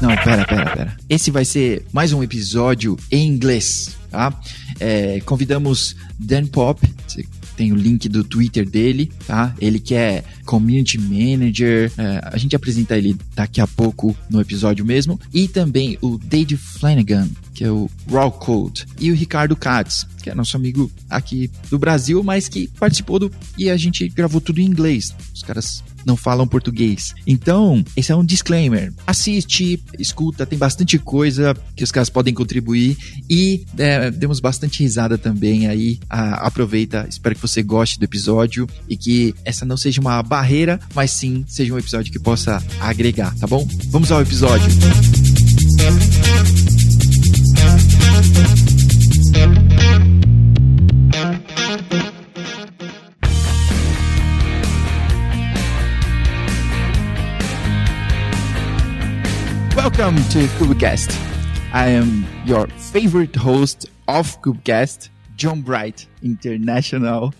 Não, 0.00 0.14
pera, 0.16 0.46
pera, 0.46 0.70
pera. 0.70 0.96
Esse 1.08 1.30
vai 1.30 1.44
ser 1.44 1.84
mais 1.92 2.12
um 2.12 2.22
episódio 2.22 2.96
em 3.10 3.26
inglês, 3.26 3.96
tá? 4.10 4.32
É, 4.78 5.20
convidamos 5.20 5.96
Dan 6.18 6.46
Pop, 6.46 6.80
tem 7.56 7.72
o 7.72 7.74
link 7.74 8.08
do 8.08 8.22
Twitter 8.22 8.68
dele, 8.68 9.10
tá? 9.26 9.52
Ele 9.60 9.80
que 9.80 9.96
é 9.96 10.22
Community 10.46 10.96
Manager, 10.96 11.90
é, 11.98 12.20
a 12.22 12.38
gente 12.38 12.54
apresenta 12.54 12.96
ele 12.96 13.16
daqui 13.34 13.60
a 13.60 13.66
pouco 13.66 14.16
no 14.30 14.40
episódio 14.40 14.84
mesmo. 14.84 15.20
E 15.34 15.48
também 15.48 15.98
o 16.00 16.16
Dave 16.16 16.56
Flanagan, 16.56 17.28
que 17.52 17.64
é 17.64 17.70
o 17.70 17.90
Raw 18.08 18.30
Code. 18.30 18.86
E 19.00 19.10
o 19.10 19.14
Ricardo 19.16 19.56
Katz, 19.56 20.06
que 20.22 20.30
é 20.30 20.34
nosso 20.36 20.56
amigo 20.56 20.88
aqui 21.10 21.50
do 21.68 21.76
Brasil, 21.76 22.22
mas 22.22 22.48
que 22.48 22.68
participou 22.78 23.18
do. 23.18 23.32
E 23.58 23.68
a 23.68 23.76
gente 23.76 24.08
gravou 24.08 24.40
tudo 24.40 24.60
em 24.60 24.64
inglês. 24.64 25.12
Os 25.34 25.42
caras 25.42 25.82
não 26.04 26.16
falam 26.16 26.46
português. 26.46 27.14
Então, 27.26 27.84
esse 27.96 28.12
é 28.12 28.16
um 28.16 28.24
disclaimer. 28.24 28.92
Assiste, 29.06 29.82
escuta, 29.98 30.46
tem 30.46 30.58
bastante 30.58 30.98
coisa 30.98 31.56
que 31.76 31.84
os 31.84 31.90
caras 31.90 32.08
podem 32.08 32.34
contribuir 32.34 32.96
e 33.28 33.64
é, 33.76 34.10
demos 34.10 34.40
bastante 34.40 34.82
risada 34.82 35.18
também 35.18 35.66
aí. 35.66 35.98
Ah, 36.08 36.46
aproveita, 36.46 37.06
espero 37.08 37.34
que 37.34 37.42
você 37.42 37.62
goste 37.62 37.98
do 37.98 38.04
episódio 38.04 38.66
e 38.88 38.96
que 38.96 39.34
essa 39.44 39.64
não 39.64 39.76
seja 39.76 40.00
uma 40.00 40.22
barreira, 40.22 40.80
mas 40.94 41.10
sim 41.12 41.44
seja 41.46 41.74
um 41.74 41.78
episódio 41.78 42.12
que 42.12 42.18
possa 42.18 42.62
agregar, 42.80 43.34
tá 43.36 43.46
bom? 43.46 43.66
Vamos 43.90 44.10
ao 44.10 44.20
episódio. 44.22 44.68
Welcome 59.88 60.16
to 60.16 60.40
Kubicast. 60.58 61.16
I 61.72 61.86
am 61.88 62.26
your 62.44 62.66
favorite 62.66 63.34
host 63.34 63.88
of 64.06 64.38
Kubicast, 64.42 65.08
John 65.34 65.62
Bright 65.62 66.06
International. 66.22 67.32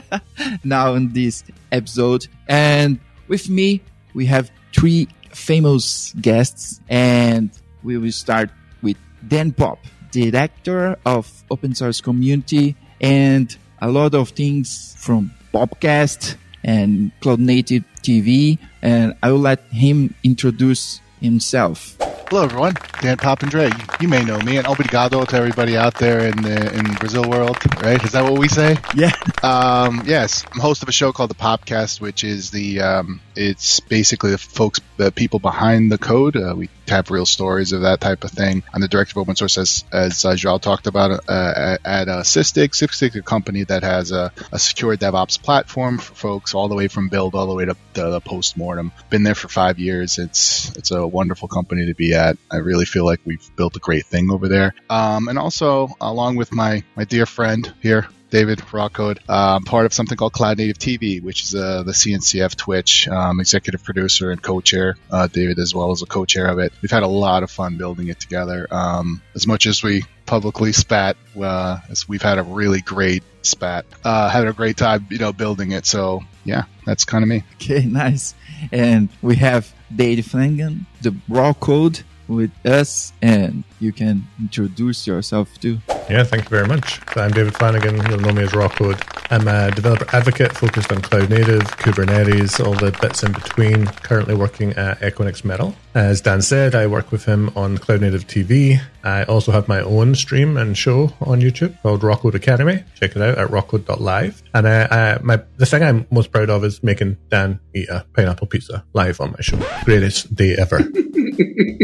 now 0.64 0.96
in 0.96 1.14
this 1.14 1.44
episode, 1.72 2.28
and 2.46 3.00
with 3.26 3.48
me 3.48 3.80
we 4.12 4.26
have 4.26 4.50
three 4.74 5.08
famous 5.32 6.12
guests, 6.20 6.78
and 6.90 7.50
we 7.82 7.96
will 7.96 8.12
start 8.12 8.50
with 8.82 8.98
Dan 9.26 9.52
Pop, 9.52 9.78
director 10.10 10.98
of 11.06 11.32
open 11.50 11.74
source 11.74 12.02
community 12.02 12.76
and 13.00 13.56
a 13.80 13.88
lot 13.88 14.14
of 14.14 14.28
things 14.28 14.94
from 14.98 15.32
Popcast 15.54 16.36
and 16.64 17.12
Cloud 17.22 17.40
Native 17.40 17.82
TV. 18.02 18.58
And 18.82 19.14
I 19.22 19.32
will 19.32 19.38
let 19.38 19.62
him 19.70 20.14
introduce 20.22 21.00
himself. 21.20 21.96
Hello, 22.28 22.44
everyone. 22.44 22.74
Dan 23.00 23.16
Papandrea. 23.16 23.70
You, 23.70 23.84
you 24.00 24.08
may 24.08 24.24
know 24.24 24.38
me, 24.38 24.56
and 24.56 24.66
obrigado 24.66 25.24
to 25.28 25.36
everybody 25.36 25.76
out 25.76 25.94
there 25.96 26.20
in 26.20 26.42
the 26.42 26.74
in 26.74 26.94
Brazil 26.94 27.28
world. 27.28 27.56
Right? 27.82 28.02
Is 28.02 28.12
that 28.12 28.24
what 28.24 28.38
we 28.38 28.48
say? 28.48 28.76
Yeah. 28.94 29.12
Um, 29.42 30.02
yes, 30.06 30.44
I'm 30.52 30.60
host 30.60 30.82
of 30.82 30.88
a 30.88 30.92
show 30.92 31.12
called 31.12 31.30
the 31.30 31.34
Popcast, 31.34 32.00
which 32.00 32.24
is 32.24 32.50
the 32.50 32.80
um, 32.80 33.20
it's 33.36 33.80
basically 33.80 34.32
the 34.32 34.38
folks, 34.38 34.80
the 34.96 35.10
people 35.12 35.38
behind 35.38 35.90
the 35.90 35.98
code. 35.98 36.36
Uh, 36.36 36.54
we 36.56 36.68
have 36.88 37.10
real 37.10 37.26
stories 37.26 37.72
of 37.72 37.82
that 37.82 38.00
type 38.00 38.24
of 38.24 38.30
thing. 38.30 38.62
I'm 38.72 38.80
the 38.80 38.88
director 38.88 39.12
of 39.12 39.22
open 39.22 39.36
source, 39.36 39.58
as 39.58 39.84
as 39.92 40.24
uh, 40.24 40.34
Joao 40.34 40.58
talked 40.58 40.86
about 40.86 41.24
uh, 41.28 41.78
at 41.84 42.08
uh, 42.08 42.22
Sysdig. 42.22 42.70
Sysdig 42.70 43.14
a 43.16 43.22
company 43.22 43.64
that 43.64 43.82
has 43.82 44.12
a, 44.12 44.32
a 44.52 44.58
secure 44.58 44.96
DevOps 44.96 45.40
platform 45.40 45.98
for 45.98 46.14
folks 46.14 46.54
all 46.54 46.68
the 46.68 46.74
way 46.74 46.88
from 46.88 47.08
build 47.08 47.34
all 47.34 47.46
the 47.46 47.54
way 47.54 47.64
to 47.64 47.76
the, 47.94 48.10
the 48.10 48.20
post-mortem. 48.20 48.92
Been 49.10 49.22
there 49.22 49.34
for 49.34 49.48
five 49.48 49.78
years. 49.78 50.18
It's 50.18 50.74
it's 50.76 50.90
a 50.90 51.06
wonderful 51.06 51.48
company 51.48 51.86
to 51.86 51.94
be 51.94 52.14
at. 52.14 52.36
I 52.50 52.56
really 52.56 52.84
feel 52.84 53.04
like 53.04 53.20
we've 53.24 53.50
built 53.56 53.76
a 53.76 53.80
great 53.80 54.06
thing 54.06 54.30
over 54.30 54.48
there. 54.48 54.74
Um, 54.90 55.28
and 55.28 55.38
also, 55.38 55.88
along 56.00 56.36
with 56.36 56.52
my 56.52 56.82
my 56.96 57.04
dear 57.04 57.26
friend 57.26 57.72
here, 57.80 58.08
David 58.34 58.58
Rawkode, 58.58 59.30
um, 59.30 59.62
part 59.62 59.86
of 59.86 59.94
something 59.94 60.18
called 60.18 60.32
Cloud 60.32 60.58
Native 60.58 60.76
TV, 60.76 61.22
which 61.22 61.44
is 61.44 61.54
uh, 61.54 61.84
the 61.84 61.92
CNCF 61.92 62.56
Twitch 62.56 63.06
um, 63.06 63.38
executive 63.38 63.84
producer 63.84 64.32
and 64.32 64.42
co-chair. 64.42 64.96
Uh, 65.08 65.28
David, 65.28 65.60
as 65.60 65.72
well 65.72 65.92
as 65.92 66.02
a 66.02 66.06
co-chair 66.06 66.46
of 66.46 66.58
it. 66.58 66.72
We've 66.82 66.90
had 66.90 67.04
a 67.04 67.08
lot 67.08 67.44
of 67.44 67.50
fun 67.52 67.76
building 67.76 68.08
it 68.08 68.18
together. 68.18 68.66
Um, 68.72 69.22
as 69.36 69.46
much 69.46 69.66
as 69.66 69.84
we 69.84 70.02
publicly 70.26 70.72
spat, 70.72 71.16
uh, 71.40 71.78
as 71.88 72.08
we've 72.08 72.22
had 72.22 72.38
a 72.38 72.42
really 72.42 72.80
great 72.80 73.22
spat, 73.42 73.86
uh, 74.02 74.28
had 74.28 74.48
a 74.48 74.52
great 74.52 74.76
time, 74.76 75.06
you 75.12 75.18
know, 75.18 75.32
building 75.32 75.70
it. 75.70 75.86
So 75.86 76.24
yeah, 76.44 76.64
that's 76.84 77.04
kind 77.04 77.22
of 77.22 77.28
me. 77.28 77.44
Okay, 77.54 77.84
nice. 77.86 78.34
And 78.72 79.10
we 79.22 79.36
have 79.36 79.72
Dave 79.94 80.26
Flanagan, 80.26 80.86
the 81.02 81.10
Rawkode 81.30 82.02
with 82.28 82.50
us, 82.66 83.12
and 83.22 83.64
you 83.80 83.92
can 83.92 84.26
introduce 84.40 85.06
yourself 85.06 85.58
too. 85.60 85.78
Yeah, 86.08 86.24
thank 86.24 86.44
you 86.44 86.50
very 86.50 86.66
much. 86.66 87.00
I'm 87.16 87.30
David 87.30 87.54
Flanagan. 87.54 87.96
You'll 88.10 88.20
know 88.20 88.32
me 88.32 88.42
as 88.42 88.50
Rawkode. 88.50 89.00
I'm 89.30 89.48
a 89.48 89.70
developer 89.70 90.06
advocate 90.14 90.52
focused 90.56 90.92
on 90.92 91.00
cloud 91.00 91.30
native, 91.30 91.62
Kubernetes, 91.78 92.64
all 92.64 92.74
the 92.74 92.96
bits 93.00 93.22
in 93.22 93.32
between. 93.32 93.86
Currently 93.86 94.34
working 94.34 94.72
at 94.74 95.00
Equinix 95.00 95.44
Metal. 95.44 95.74
As 95.94 96.20
Dan 96.20 96.42
said, 96.42 96.74
I 96.74 96.86
work 96.86 97.10
with 97.10 97.24
him 97.24 97.50
on 97.56 97.78
Cloud 97.78 98.02
Native 98.02 98.26
TV. 98.26 98.80
I 99.02 99.24
also 99.24 99.52
have 99.52 99.66
my 99.68 99.80
own 99.80 100.14
stream 100.14 100.56
and 100.56 100.76
show 100.76 101.12
on 101.20 101.40
YouTube 101.40 101.80
called 101.82 102.02
Rawkode 102.02 102.34
Academy. 102.34 102.84
Check 102.94 103.16
it 103.16 103.22
out 103.22 103.38
at 103.38 103.48
rawkode.live. 103.48 104.42
And 104.52 104.66
uh, 104.66 104.88
I, 104.90 105.18
my 105.22 105.40
the 105.56 105.66
thing 105.66 105.82
I'm 105.82 106.06
most 106.10 106.32
proud 106.32 106.50
of 106.50 106.64
is 106.64 106.82
making 106.82 107.16
Dan 107.30 107.60
eat 107.74 107.88
a 107.88 108.04
pineapple 108.14 108.46
pizza 108.46 108.84
live 108.92 109.20
on 109.20 109.32
my 109.32 109.40
show. 109.40 109.58
Greatest 109.84 110.34
day 110.34 110.56
ever. 110.58 110.80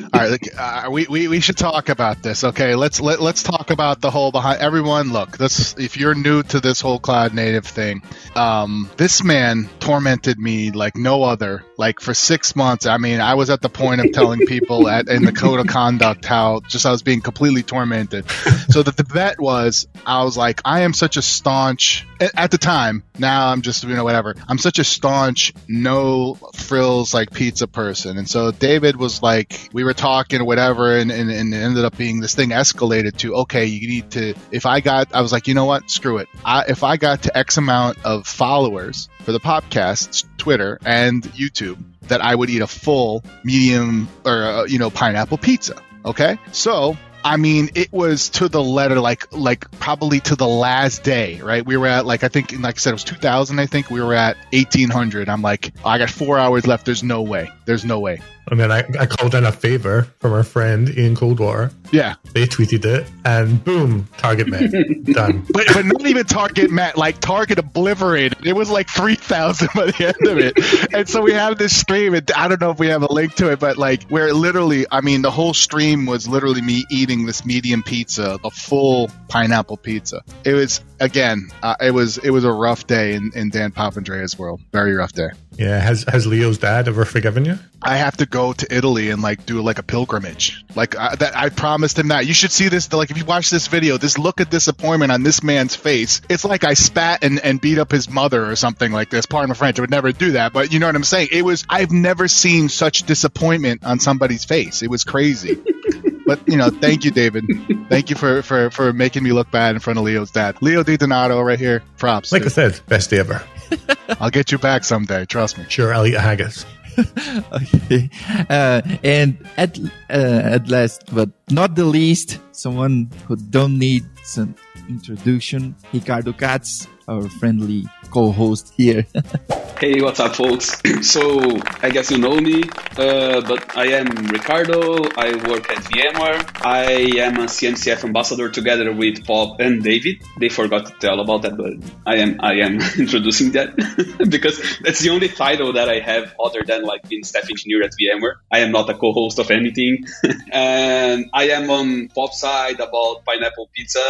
All 0.13 0.19
right, 0.19 0.47
uh, 0.57 0.89
we, 0.91 1.07
we 1.07 1.27
we 1.29 1.39
should 1.39 1.57
talk 1.57 1.87
about 1.87 2.21
this. 2.21 2.43
Okay, 2.43 2.75
let's 2.75 2.99
let, 2.99 3.21
let's 3.21 3.43
talk 3.43 3.71
about 3.71 4.01
the 4.01 4.11
whole 4.11 4.31
behind 4.31 4.59
everyone. 4.59 5.13
Look, 5.13 5.37
this 5.37 5.73
if 5.77 5.95
you're 5.95 6.15
new 6.15 6.43
to 6.43 6.59
this 6.59 6.81
whole 6.81 6.99
cloud 6.99 7.33
native 7.33 7.65
thing, 7.65 8.01
um, 8.35 8.89
this 8.97 9.23
man 9.23 9.69
tormented 9.79 10.37
me 10.37 10.71
like 10.71 10.97
no 10.97 11.23
other. 11.23 11.63
Like 11.77 12.01
for 12.01 12.13
six 12.13 12.57
months, 12.57 12.85
I 12.85 12.97
mean, 12.97 13.21
I 13.21 13.35
was 13.35 13.49
at 13.49 13.61
the 13.61 13.69
point 13.69 14.01
of 14.01 14.11
telling 14.11 14.45
people 14.45 14.89
at 14.89 15.07
in 15.07 15.23
the 15.23 15.31
code 15.31 15.61
of 15.61 15.67
conduct 15.67 16.25
how 16.25 16.59
just 16.67 16.85
I 16.85 16.91
was 16.91 17.03
being 17.03 17.21
completely 17.21 17.63
tormented. 17.63 18.29
So 18.69 18.83
that 18.83 18.97
the 18.97 19.05
bet 19.05 19.39
was, 19.39 19.87
I 20.05 20.23
was 20.23 20.35
like, 20.35 20.61
I 20.65 20.81
am 20.81 20.93
such 20.93 21.15
a 21.15 21.21
staunch 21.21 22.05
at 22.19 22.51
the 22.51 22.57
time. 22.57 23.03
Now 23.17 23.47
I'm 23.47 23.61
just 23.61 23.83
you 23.85 23.95
know 23.95 24.03
whatever. 24.03 24.35
I'm 24.47 24.57
such 24.57 24.77
a 24.77 24.83
staunch 24.83 25.53
no 25.69 26.35
frills 26.53 27.13
like 27.13 27.31
pizza 27.31 27.67
person, 27.67 28.17
and 28.17 28.29
so 28.29 28.51
David 28.51 28.97
was 28.97 29.23
like, 29.23 29.69
we 29.71 29.85
were 29.85 29.93
talking 30.01 30.43
whatever, 30.43 30.97
and, 30.97 31.11
and, 31.11 31.29
and 31.29 31.53
it 31.53 31.57
ended 31.57 31.85
up 31.85 31.95
being 31.95 32.19
this 32.19 32.33
thing 32.33 32.49
escalated 32.49 33.15
to 33.17 33.35
okay, 33.35 33.65
you 33.65 33.87
need 33.87 34.11
to. 34.11 34.33
If 34.51 34.65
I 34.65 34.79
got, 34.79 35.13
I 35.13 35.21
was 35.21 35.31
like, 35.31 35.47
you 35.47 35.53
know 35.53 35.65
what, 35.65 35.91
screw 35.91 36.17
it. 36.17 36.27
I, 36.43 36.65
if 36.67 36.83
I 36.83 36.97
got 36.97 37.23
to 37.23 37.37
X 37.37 37.57
amount 37.57 38.03
of 38.03 38.25
followers 38.25 39.09
for 39.21 39.31
the 39.31 39.39
podcast, 39.39 40.25
Twitter 40.37 40.79
and 40.83 41.21
YouTube, 41.23 41.83
that 42.07 42.19
I 42.19 42.33
would 42.33 42.49
eat 42.49 42.61
a 42.61 42.67
full 42.67 43.23
medium 43.43 44.07
or 44.25 44.43
uh, 44.43 44.63
you 44.65 44.79
know 44.79 44.89
pineapple 44.89 45.37
pizza. 45.37 45.79
Okay, 46.03 46.39
so 46.51 46.97
I 47.23 47.37
mean, 47.37 47.69
it 47.75 47.93
was 47.93 48.29
to 48.29 48.49
the 48.49 48.63
letter, 48.63 48.99
like 48.99 49.31
like 49.31 49.69
probably 49.79 50.19
to 50.21 50.35
the 50.35 50.47
last 50.47 51.03
day, 51.03 51.39
right? 51.41 51.63
We 51.63 51.77
were 51.77 51.87
at 51.87 52.07
like 52.07 52.23
I 52.23 52.27
think, 52.27 52.53
like 52.59 52.75
I 52.75 52.79
said, 52.79 52.89
it 52.89 52.93
was 52.93 53.03
2000. 53.03 53.59
I 53.59 53.67
think 53.67 53.91
we 53.91 54.01
were 54.01 54.15
at 54.15 54.37
1800. 54.51 55.29
I'm 55.29 55.43
like, 55.43 55.73
I 55.85 55.99
got 55.99 56.09
four 56.09 56.39
hours 56.39 56.65
left. 56.65 56.85
There's 56.85 57.03
no 57.03 57.21
way. 57.21 57.51
There's 57.65 57.85
no 57.85 57.99
way. 57.99 58.21
And 58.49 58.59
then 58.59 58.71
I, 58.71 58.79
I 58.99 59.05
called 59.05 59.35
in 59.35 59.45
a 59.45 59.51
favor 59.51 60.07
from 60.19 60.33
our 60.33 60.43
friend 60.43 60.89
Ian 60.97 61.15
Coldwater. 61.15 61.71
Yeah, 61.91 62.15
They 62.33 62.45
tweeted 62.47 62.85
it, 62.85 63.05
and 63.25 63.63
boom, 63.63 64.07
target 64.17 64.47
met. 64.47 64.71
Done. 65.03 65.45
but 65.51 65.67
but 65.73 65.85
not 65.85 66.05
even 66.05 66.25
Target 66.25 66.71
met 66.71 66.97
like 66.97 67.19
Target 67.19 67.59
obliterated. 67.59 68.45
It 68.45 68.53
was 68.53 68.69
like 68.69 68.89
3,000 68.89 69.69
by 69.75 69.85
the 69.87 70.07
end 70.07 70.27
of 70.27 70.37
it. 70.37 70.93
And 70.93 71.07
so 71.07 71.21
we 71.21 71.33
have 71.33 71.57
this 71.57 71.77
stream, 71.77 72.13
and 72.13 72.29
I 72.31 72.47
don't 72.47 72.61
know 72.61 72.71
if 72.71 72.79
we 72.79 72.87
have 72.87 73.03
a 73.03 73.11
link 73.11 73.35
to 73.35 73.51
it, 73.51 73.59
but 73.59 73.77
like 73.77 74.03
where 74.09 74.33
literally, 74.33 74.85
I 74.89 75.01
mean, 75.01 75.21
the 75.21 75.31
whole 75.31 75.53
stream 75.53 76.05
was 76.05 76.27
literally 76.27 76.61
me 76.61 76.85
eating 76.89 77.25
this 77.25 77.45
medium 77.45 77.83
pizza, 77.83 78.39
a 78.43 78.49
full 78.51 79.09
pineapple 79.27 79.77
pizza. 79.77 80.23
It 80.45 80.53
was 80.53 80.81
again, 80.99 81.49
uh, 81.61 81.75
it 81.81 81.91
was 81.91 82.17
it 82.17 82.29
was 82.31 82.43
a 82.45 82.51
rough 82.51 82.87
day 82.87 83.13
in, 83.15 83.31
in 83.35 83.49
Dan 83.49 83.71
Papandrea's 83.71 84.37
world. 84.39 84.61
Very 84.71 84.93
rough 84.93 85.11
day. 85.11 85.29
Yeah, 85.61 85.79
has 85.79 86.05
has 86.07 86.25
Leo's 86.25 86.57
dad 86.57 86.87
ever 86.87 87.05
forgiven 87.05 87.45
you? 87.45 87.59
I 87.83 87.97
have 87.97 88.17
to 88.17 88.25
go 88.25 88.51
to 88.51 88.75
Italy 88.75 89.11
and 89.11 89.21
like 89.21 89.45
do 89.45 89.61
like 89.61 89.77
a 89.77 89.83
pilgrimage. 89.83 90.65
Like 90.75 90.97
I, 90.97 91.13
that, 91.13 91.37
I 91.37 91.49
promised 91.49 91.99
him 91.99 92.07
that. 92.07 92.25
You 92.25 92.33
should 92.33 92.51
see 92.51 92.67
this. 92.67 92.91
Like 92.91 93.11
if 93.11 93.17
you 93.19 93.25
watch 93.25 93.51
this 93.51 93.67
video, 93.67 93.97
this 93.97 94.17
look 94.17 94.39
of 94.39 94.49
disappointment 94.49 95.11
on 95.11 95.21
this 95.21 95.43
man's 95.43 95.75
face. 95.75 96.21
It's 96.29 96.43
like 96.43 96.63
I 96.63 96.73
spat 96.73 97.23
and, 97.23 97.39
and 97.39 97.61
beat 97.61 97.77
up 97.77 97.91
his 97.91 98.09
mother 98.09 98.49
or 98.49 98.55
something 98.55 98.91
like 98.91 99.11
this. 99.11 99.27
Pardon 99.27 99.49
my 99.49 99.53
French. 99.53 99.77
I 99.77 99.83
would 99.83 99.91
never 99.91 100.11
do 100.11 100.31
that, 100.31 100.51
but 100.51 100.73
you 100.73 100.79
know 100.79 100.87
what 100.87 100.95
I'm 100.95 101.03
saying. 101.03 101.27
It 101.31 101.43
was. 101.43 101.63
I've 101.69 101.91
never 101.91 102.27
seen 102.27 102.67
such 102.67 103.03
disappointment 103.03 103.83
on 103.83 103.99
somebody's 103.99 104.45
face. 104.45 104.81
It 104.81 104.89
was 104.89 105.03
crazy. 105.03 105.61
But 106.31 106.47
you 106.47 106.55
know, 106.55 106.69
thank 106.69 107.03
you, 107.03 107.11
David. 107.11 107.43
Thank 107.89 108.09
you 108.09 108.15
for, 108.15 108.41
for, 108.41 108.71
for 108.71 108.93
making 108.93 109.21
me 109.21 109.33
look 109.33 109.51
bad 109.51 109.75
in 109.75 109.81
front 109.81 109.99
of 109.99 110.05
Leo's 110.05 110.31
dad. 110.31 110.61
Leo 110.61 110.81
Di 110.81 110.95
Donato 110.95 111.41
right 111.41 111.59
here. 111.59 111.83
Props. 111.97 112.31
Like 112.31 112.45
I 112.45 112.47
said, 112.47 112.79
best 112.87 113.09
day 113.09 113.19
ever. 113.19 113.43
I'll 114.21 114.29
get 114.29 114.49
you 114.49 114.57
back 114.57 114.85
someday. 114.85 115.25
Trust 115.25 115.57
me. 115.57 115.65
Sure, 115.67 115.93
I'll 115.93 116.07
eat 116.07 116.13
a 116.13 116.21
haggis. 116.21 116.65
okay. 117.51 118.09
Uh, 118.49 118.81
and 119.03 119.45
at 119.57 119.77
uh, 120.09 120.55
at 120.55 120.69
last, 120.69 121.13
but 121.13 121.29
not 121.49 121.75
the 121.75 121.83
least, 121.83 122.39
someone 122.53 123.11
who 123.27 123.35
don't 123.35 123.77
need 123.77 124.05
some 124.23 124.55
introduction, 124.87 125.75
Ricardo 125.91 126.31
Katz, 126.31 126.87
our 127.09 127.27
friendly 127.27 127.89
co-host 128.11 128.73
here. 128.77 129.05
Hey, 129.81 129.99
what's 129.99 130.19
up, 130.19 130.35
folks? 130.35 130.79
so, 131.01 131.57
I 131.81 131.89
guess 131.89 132.11
you 132.11 132.19
know 132.19 132.39
me, 132.39 132.61
uh, 132.97 133.41
but 133.41 133.75
I 133.75 133.93
am 133.93 134.27
Ricardo. 134.27 135.01
I 135.17 135.33
work 135.49 135.71
at 135.71 135.81
VMware. 135.85 136.61
I 136.63 136.91
am 137.25 137.37
a 137.37 137.45
CNCF 137.45 138.03
ambassador 138.03 138.47
together 138.51 138.93
with 138.93 139.25
Pop 139.25 139.59
and 139.59 139.81
David. 139.81 140.21
They 140.39 140.49
forgot 140.49 140.85
to 140.85 140.93
tell 140.99 141.19
about 141.19 141.41
that, 141.41 141.57
but 141.57 141.73
I 142.05 142.17
am 142.17 142.39
I 142.41 142.57
am 142.59 142.73
introducing 142.99 143.53
that 143.53 143.73
because 144.29 144.61
that's 144.83 144.99
the 144.99 145.09
only 145.09 145.29
title 145.29 145.73
that 145.73 145.89
I 145.89 145.99
have 145.99 146.35
other 146.39 146.61
than 146.63 146.83
like 146.83 147.09
being 147.09 147.23
staff 147.23 147.49
engineer 147.49 147.81
at 147.81 147.93
VMware. 147.99 148.35
I 148.51 148.59
am 148.59 148.71
not 148.71 148.87
a 148.87 148.93
co-host 148.93 149.39
of 149.39 149.49
anything, 149.49 150.05
and 150.51 151.25
I 151.33 151.45
am 151.57 151.71
on 151.71 152.09
Pop 152.09 152.33
side 152.33 152.79
about 152.79 153.25
pineapple 153.25 153.71
pizza. 153.73 154.05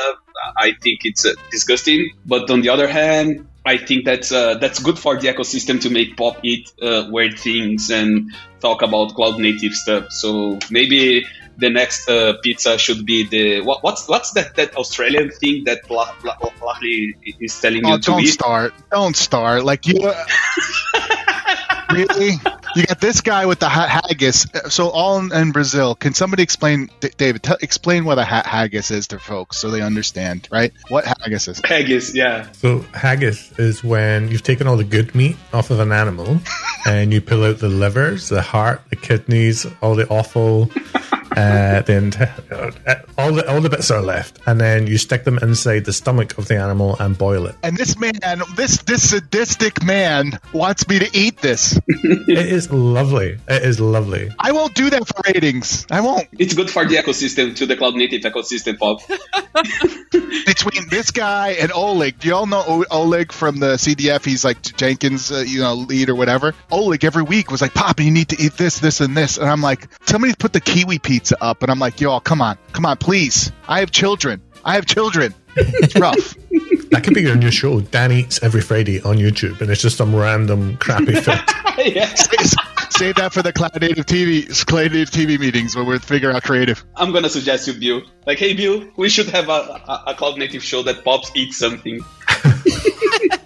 I 0.57 0.73
think 0.73 0.99
it's 1.05 1.25
uh, 1.25 1.31
disgusting, 1.49 2.09
but 2.25 2.51
on 2.51 2.59
the 2.59 2.69
other 2.69 2.89
hand, 2.89 3.47
I 3.63 3.77
think 3.77 4.05
that's 4.05 4.31
uh, 4.31 4.55
that's 4.55 4.79
good 4.79 4.97
for 4.97 5.19
the 5.19 5.27
ecosystem 5.27 5.81
to 5.81 5.89
make 5.89 6.17
pop 6.17 6.39
eat 6.43 6.71
uh, 6.81 7.07
weird 7.09 7.37
things 7.37 7.91
and 7.91 8.31
talk 8.59 8.81
about 8.81 9.13
cloud 9.13 9.39
native 9.39 9.73
stuff. 9.73 10.11
So 10.11 10.57
maybe 10.71 11.27
the 11.57 11.69
next 11.69 12.09
uh, 12.09 12.33
pizza 12.41 12.77
should 12.79 13.05
be 13.05 13.27
the 13.27 13.61
what, 13.61 13.83
what's 13.83 14.07
what's 14.07 14.31
that 14.31 14.55
that 14.55 14.75
Australian 14.75 15.29
thing 15.29 15.65
that 15.65 15.83
Lahli 15.83 17.13
is 17.39 17.61
telling 17.61 17.85
oh, 17.85 17.91
you 17.91 17.97
to 17.97 18.01
don't 18.01 18.21
eat? 18.21 18.27
start, 18.27 18.73
don't 18.89 19.15
start. 19.15 19.63
Like 19.63 19.85
you, 19.85 19.93
really? 21.91 22.39
You 22.75 22.85
got 22.85 23.01
this 23.01 23.21
guy 23.21 23.45
with 23.45 23.59
the 23.59 23.67
ha- 23.67 24.01
haggis. 24.07 24.47
So 24.69 24.89
all 24.89 25.19
in, 25.19 25.33
in 25.33 25.51
Brazil. 25.51 25.95
Can 25.95 26.13
somebody 26.13 26.43
explain, 26.43 26.89
D- 27.01 27.09
David? 27.17 27.43
T- 27.43 27.53
explain 27.61 28.05
what 28.05 28.17
a 28.17 28.23
ha- 28.23 28.43
haggis 28.45 28.91
is 28.91 29.07
to 29.07 29.19
folks 29.19 29.57
so 29.57 29.69
they 29.71 29.81
understand, 29.81 30.47
right? 30.51 30.71
What 30.87 31.05
haggis 31.05 31.47
is? 31.47 31.61
Haggis, 31.63 32.15
yeah. 32.15 32.51
So 32.53 32.79
haggis 32.93 33.51
is 33.59 33.83
when 33.83 34.29
you've 34.29 34.43
taken 34.43 34.67
all 34.67 34.77
the 34.77 34.83
good 34.85 35.13
meat 35.13 35.35
off 35.53 35.69
of 35.69 35.79
an 35.79 35.91
animal 35.91 36.39
and 36.85 37.11
you 37.13 37.19
pull 37.21 37.43
out 37.43 37.59
the 37.59 37.69
livers, 37.69 38.29
the 38.29 38.41
heart, 38.41 38.81
the 38.89 38.95
kidneys, 38.95 39.65
all 39.81 39.95
the 39.95 40.07
awful. 40.07 40.69
Uh, 41.35 41.81
then 41.83 42.11
uh, 42.13 42.95
all 43.17 43.31
the 43.31 43.49
all 43.49 43.61
the 43.61 43.69
bits 43.69 43.89
are 43.89 44.01
left, 44.01 44.39
and 44.45 44.59
then 44.59 44.85
you 44.85 44.97
stick 44.97 45.23
them 45.23 45.37
inside 45.41 45.85
the 45.85 45.93
stomach 45.93 46.37
of 46.37 46.47
the 46.49 46.57
animal 46.57 46.97
and 46.99 47.17
boil 47.17 47.45
it. 47.45 47.55
And 47.63 47.77
this 47.77 47.97
man, 47.97 48.19
this 48.55 48.81
this 48.83 49.11
sadistic 49.11 49.81
man, 49.83 50.37
wants 50.51 50.87
me 50.89 50.99
to 50.99 51.09
eat 51.17 51.37
this. 51.37 51.79
it 51.87 52.37
is 52.37 52.69
lovely. 52.71 53.37
It 53.47 53.63
is 53.63 53.79
lovely. 53.79 54.29
I 54.39 54.51
won't 54.51 54.75
do 54.75 54.89
that 54.89 55.07
for 55.07 55.21
ratings. 55.33 55.85
I 55.89 56.01
won't. 56.01 56.27
It's 56.37 56.53
good 56.53 56.69
for 56.69 56.85
the 56.85 56.95
ecosystem, 56.95 57.55
to 57.55 57.65
the 57.65 57.77
cloud 57.77 57.95
native 57.95 58.21
ecosystem, 58.23 58.77
Pop. 58.77 58.99
Between 60.45 60.89
this 60.89 61.11
guy 61.11 61.51
and 61.51 61.71
Oleg, 61.71 62.19
do 62.19 62.27
y'all 62.27 62.45
know 62.45 62.63
O- 62.67 62.85
Oleg 62.91 63.31
from 63.31 63.59
the 63.59 63.75
CDF? 63.75 64.25
He's 64.25 64.43
like 64.43 64.61
Jenkins, 64.75 65.31
uh, 65.31 65.45
you 65.47 65.61
know, 65.61 65.75
lead 65.75 66.09
or 66.09 66.15
whatever. 66.15 66.53
Oleg 66.71 67.05
every 67.05 67.23
week 67.23 67.51
was 67.51 67.61
like, 67.61 67.73
"Pop, 67.73 68.01
you 68.01 68.11
need 68.11 68.29
to 68.29 68.41
eat 68.43 68.53
this, 68.57 68.79
this, 68.79 68.99
and 68.99 69.15
this," 69.15 69.37
and 69.37 69.49
I'm 69.49 69.61
like, 69.61 69.87
"Somebody 70.05 70.33
put 70.37 70.51
the 70.51 70.59
kiwi 70.59 70.99
pizza 70.99 71.20
up," 71.41 71.61
and 71.61 71.69
I'm 71.69 71.79
like, 71.79 72.01
"Y'all, 72.01 72.19
come 72.19 72.41
on, 72.41 72.57
come 72.71 72.85
on, 72.85 72.97
please. 72.97 73.51
I 73.67 73.79
have 73.81 73.91
children. 73.91 74.41
I 74.65 74.75
have 74.75 74.85
children. 74.85 75.33
It's 75.55 75.99
rough." 75.99 76.35
That 76.91 77.05
could 77.05 77.13
be 77.13 77.21
your 77.21 77.37
new 77.37 77.51
show. 77.51 77.79
Dan 77.79 78.11
eats 78.11 78.43
every 78.43 78.59
Friday 78.59 79.01
on 79.01 79.15
YouTube, 79.15 79.61
and 79.61 79.71
it's 79.71 79.81
just 79.81 79.95
some 79.95 80.13
random 80.13 80.75
crappy 80.75 81.15
food. 81.15 81.39
yeah. 81.77 82.13
Save 82.89 83.15
that 83.15 83.31
for 83.31 83.41
the 83.41 83.53
cloud 83.53 83.79
native 83.79 84.05
TV, 84.05 84.45
cloud 84.67 84.91
native 84.91 85.09
TV 85.09 85.39
meetings 85.39 85.73
when 85.73 85.87
we're 85.87 85.99
figuring 85.99 86.35
out 86.35 86.43
creative. 86.43 86.83
I'm 86.97 87.13
gonna 87.13 87.29
suggest 87.29 87.65
you, 87.65 87.73
Bill. 87.75 88.01
Like, 88.27 88.39
hey, 88.39 88.53
Bill, 88.53 88.89
we 88.97 89.07
should 89.07 89.29
have 89.29 89.47
a, 89.47 89.81
a, 89.87 90.03
a 90.07 90.15
cloud 90.15 90.37
native 90.37 90.63
show 90.65 90.83
that 90.83 91.05
Pops 91.05 91.31
eats 91.33 91.57
something. 91.57 92.01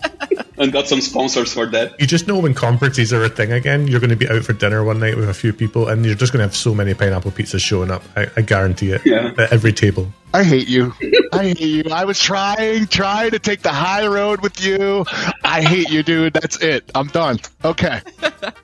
and 0.57 0.72
got 0.72 0.88
some 0.88 1.02
sponsors 1.02 1.54
for 1.54 1.66
that. 1.68 2.00
You 2.00 2.07
just 2.07 2.28
know 2.28 2.40
when 2.40 2.54
conferences 2.54 3.12
are 3.13 3.24
a 3.24 3.30
thing 3.30 3.52
again, 3.52 3.88
you're 3.88 4.00
going 4.00 4.10
to 4.10 4.16
be 4.16 4.30
out 4.30 4.44
for 4.44 4.54
dinner 4.54 4.84
one 4.84 5.00
night 5.00 5.18
with 5.18 5.30
a 5.30 5.34
few 5.34 5.54
people, 5.54 5.88
and 5.88 6.06
you're 6.06 6.16
just 6.16 6.31
going 6.31 6.40
to 6.40 6.46
have 6.48 6.56
so 6.56 6.74
many 6.74 6.94
pineapple 6.94 7.31
pizzas 7.31 7.62
showing 7.62 7.92
up. 7.92 8.04
I, 8.16 8.28
I 8.38 8.42
guarantee 8.42 8.92
it. 8.92 9.06
Yeah. 9.06 9.34
At 9.38 9.52
every 9.52 9.74
table. 9.74 10.12
I 10.34 10.44
hate 10.44 10.68
you. 10.68 10.94
I 11.31 11.44
hate 11.44 11.62
you. 11.62 11.84
I 11.92 12.04
was 12.04 12.19
trying, 12.19 12.88
trying 12.88 13.31
to 13.31 13.40
take 13.40 13.62
the 13.62 13.72
high 13.72 14.06
road 14.06 14.42
with 14.42 14.62
you. 14.62 15.06
I 15.44 15.62
hate 15.62 15.90
you, 15.90 16.04
dude. 16.04 16.34
That's 16.34 16.62
it. 16.62 16.92
I'm 16.94 17.07
done. 17.07 17.40
Okay. 17.63 18.02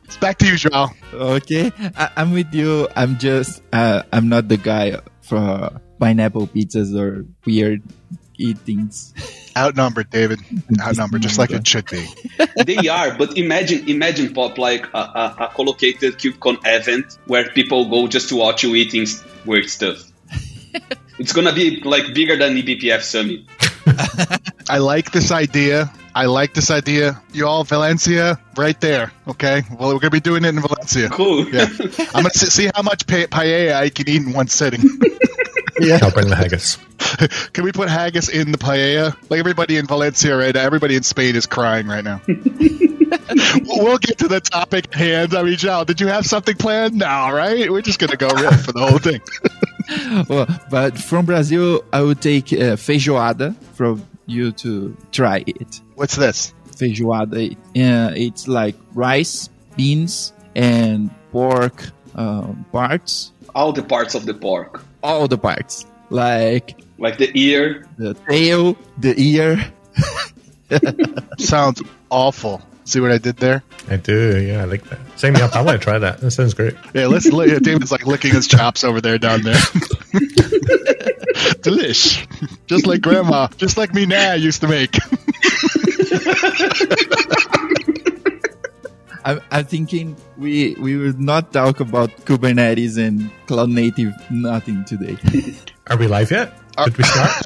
It's 0.03 0.17
back 0.17 0.38
to 0.39 0.47
you, 0.47 0.57
Joel. 0.57 0.91
Okay, 1.13 1.71
I, 1.95 2.11
I'm 2.17 2.33
with 2.33 2.53
you. 2.53 2.89
I'm 2.95 3.17
just, 3.17 3.61
uh, 3.71 4.03
I'm 4.11 4.27
not 4.27 4.49
the 4.49 4.57
guy 4.57 4.99
for 5.21 5.79
pineapple 5.99 6.47
pizzas 6.47 6.97
or 6.97 7.25
weird 7.45 7.81
eatings. 8.41 9.13
Outnumbered, 9.55 10.09
David. 10.09 10.39
Outnumbered, 10.81 11.21
just 11.21 11.38
like 11.38 11.51
it 11.51 11.67
should 11.67 11.85
be. 11.89 12.07
they 12.65 12.88
are, 12.88 13.15
but 13.17 13.38
imagine, 13.38 13.88
imagine 13.89 14.33
Pop 14.33 14.57
like 14.57 14.85
a, 14.93 14.97
a, 14.97 15.35
a 15.39 15.47
collocated 15.53 16.15
KubeCon 16.15 16.59
event 16.65 17.17
where 17.25 17.49
people 17.49 17.89
go 17.89 18.07
just 18.07 18.29
to 18.29 18.35
watch 18.35 18.63
you 18.63 18.75
eating 18.75 19.05
weird 19.45 19.69
stuff. 19.69 20.03
it's 21.19 21.33
gonna 21.33 21.53
be 21.53 21.81
like 21.81 22.13
bigger 22.13 22.38
than 22.38 22.55
the 22.55 22.63
BPF 22.63 23.01
summit. 23.01 23.41
I 24.69 24.77
like 24.77 25.11
this 25.11 25.31
idea. 25.31 25.91
I 26.13 26.25
like 26.25 26.53
this 26.53 26.71
idea. 26.71 27.21
You 27.33 27.47
all, 27.47 27.63
Valencia, 27.63 28.39
right 28.57 28.79
there. 28.79 29.11
Okay. 29.27 29.63
Well, 29.77 29.93
we're 29.93 29.99
gonna 29.99 30.11
be 30.11 30.19
doing 30.19 30.45
it 30.45 30.49
in 30.49 30.59
Valencia. 30.59 31.09
Cool. 31.09 31.47
Yeah. 31.49 31.67
I'm 32.13 32.23
gonna 32.23 32.29
see 32.31 32.47
see 32.47 32.69
how 32.73 32.81
much 32.81 33.07
pa- 33.07 33.27
paella 33.27 33.73
I 33.75 33.89
can 33.89 34.09
eat 34.09 34.21
in 34.21 34.33
one 34.33 34.47
sitting. 34.47 34.81
I'll 36.01 36.11
bring 36.11 36.29
the 36.29 36.35
haggis. 36.35 36.77
Can 37.53 37.63
we 37.63 37.71
put 37.71 37.89
haggis 37.89 38.29
in 38.29 38.51
the 38.51 38.57
paella? 38.57 39.15
Like 39.29 39.39
everybody 39.39 39.77
in 39.77 39.87
Valencia 39.87 40.37
right 40.37 40.53
now, 40.53 40.61
everybody 40.61 40.95
in 40.95 41.03
Spain 41.03 41.35
is 41.35 41.45
crying 41.45 41.87
right 41.87 42.03
now. 42.03 42.21
we'll 42.27 43.97
get 43.97 44.17
to 44.19 44.27
the 44.27 44.41
topic 44.41 44.87
at 44.87 44.93
hand. 44.93 45.35
I 45.35 45.43
mean, 45.43 45.57
Joe, 45.57 45.83
did 45.83 45.99
you 45.99 46.07
have 46.07 46.25
something 46.25 46.55
planned? 46.55 46.95
No, 46.95 47.31
right? 47.31 47.71
We're 47.71 47.81
just 47.81 47.99
gonna 47.99 48.17
go 48.17 48.29
riff 48.29 48.61
for 48.65 48.71
the 48.71 48.85
whole 48.85 48.99
thing. 48.99 49.21
well, 50.29 50.47
but 50.69 50.97
from 50.97 51.25
Brazil, 51.25 51.83
I 51.91 52.01
would 52.01 52.21
take 52.21 52.53
uh, 52.53 52.75
feijoada 52.75 53.55
from 53.73 54.05
you 54.25 54.51
to 54.53 54.95
try 55.11 55.43
it. 55.45 55.81
What's 55.95 56.15
this? 56.15 56.53
Feijoada, 56.71 57.53
uh, 57.53 58.13
it's 58.15 58.47
like 58.47 58.75
rice, 58.93 59.50
beans, 59.75 60.33
and 60.55 61.11
pork 61.31 61.91
uh, 62.15 62.53
parts. 62.71 63.31
All 63.53 63.73
the 63.73 63.83
parts 63.83 64.15
of 64.15 64.25
the 64.25 64.33
pork, 64.33 64.83
All 65.03 65.27
the 65.27 65.38
parts, 65.38 65.86
like 66.10 66.79
like 66.98 67.17
the 67.17 67.31
ear. 67.34 67.88
the 67.98 68.13
tail, 68.13 68.77
the 68.98 69.13
ear. 69.20 69.72
Sounds 71.38 71.81
awful. 72.10 72.62
See 72.84 73.00
what 73.00 73.12
I 73.12 73.17
did 73.17 73.38
there? 73.38 73.63
I 73.89 73.96
do. 73.98 74.39
Yeah, 74.41 74.62
I 74.62 74.65
like 74.65 74.84
that. 74.89 75.00
Sign 75.17 75.34
me 75.34 75.41
up. 75.41 75.55
I 75.55 75.62
want 75.62 75.79
to 75.79 75.84
try 75.84 75.98
that. 76.00 76.20
That 76.20 76.31
sounds 76.31 76.53
great. 76.53 76.75
Yeah, 76.93 77.08
let's. 77.08 77.25
li- 77.27 77.58
David's 77.63 77.91
like 77.91 78.05
licking 78.05 78.31
his 78.34 78.48
chops 78.48 78.84
over 78.84 79.01
there 79.01 79.17
down 79.17 79.41
there. 79.43 79.53
Delish, 81.62 82.25
just 82.67 82.86
like 82.88 83.01
Grandma, 83.01 83.48
just 83.58 83.77
like 83.77 83.93
me 83.93 84.05
now 84.05 84.34
used 84.34 84.62
to 84.62 84.67
make. 84.67 84.98
I'm, 89.23 89.41
I'm 89.51 89.65
thinking 89.65 90.15
we 90.37 90.75
we 90.75 90.97
will 90.97 91.13
not 91.17 91.53
talk 91.53 91.79
about 91.79 92.09
Kubernetes 92.25 92.97
and 92.97 93.29
cloud 93.47 93.69
native 93.69 94.13
nothing 94.29 94.85
today. 94.85 95.17
Are 95.87 95.97
we 95.97 96.07
live 96.07 96.31
yet? 96.31 96.57
Uh, 96.77 96.85
Did 96.85 96.97
we 96.97 97.03
start? 97.03 97.45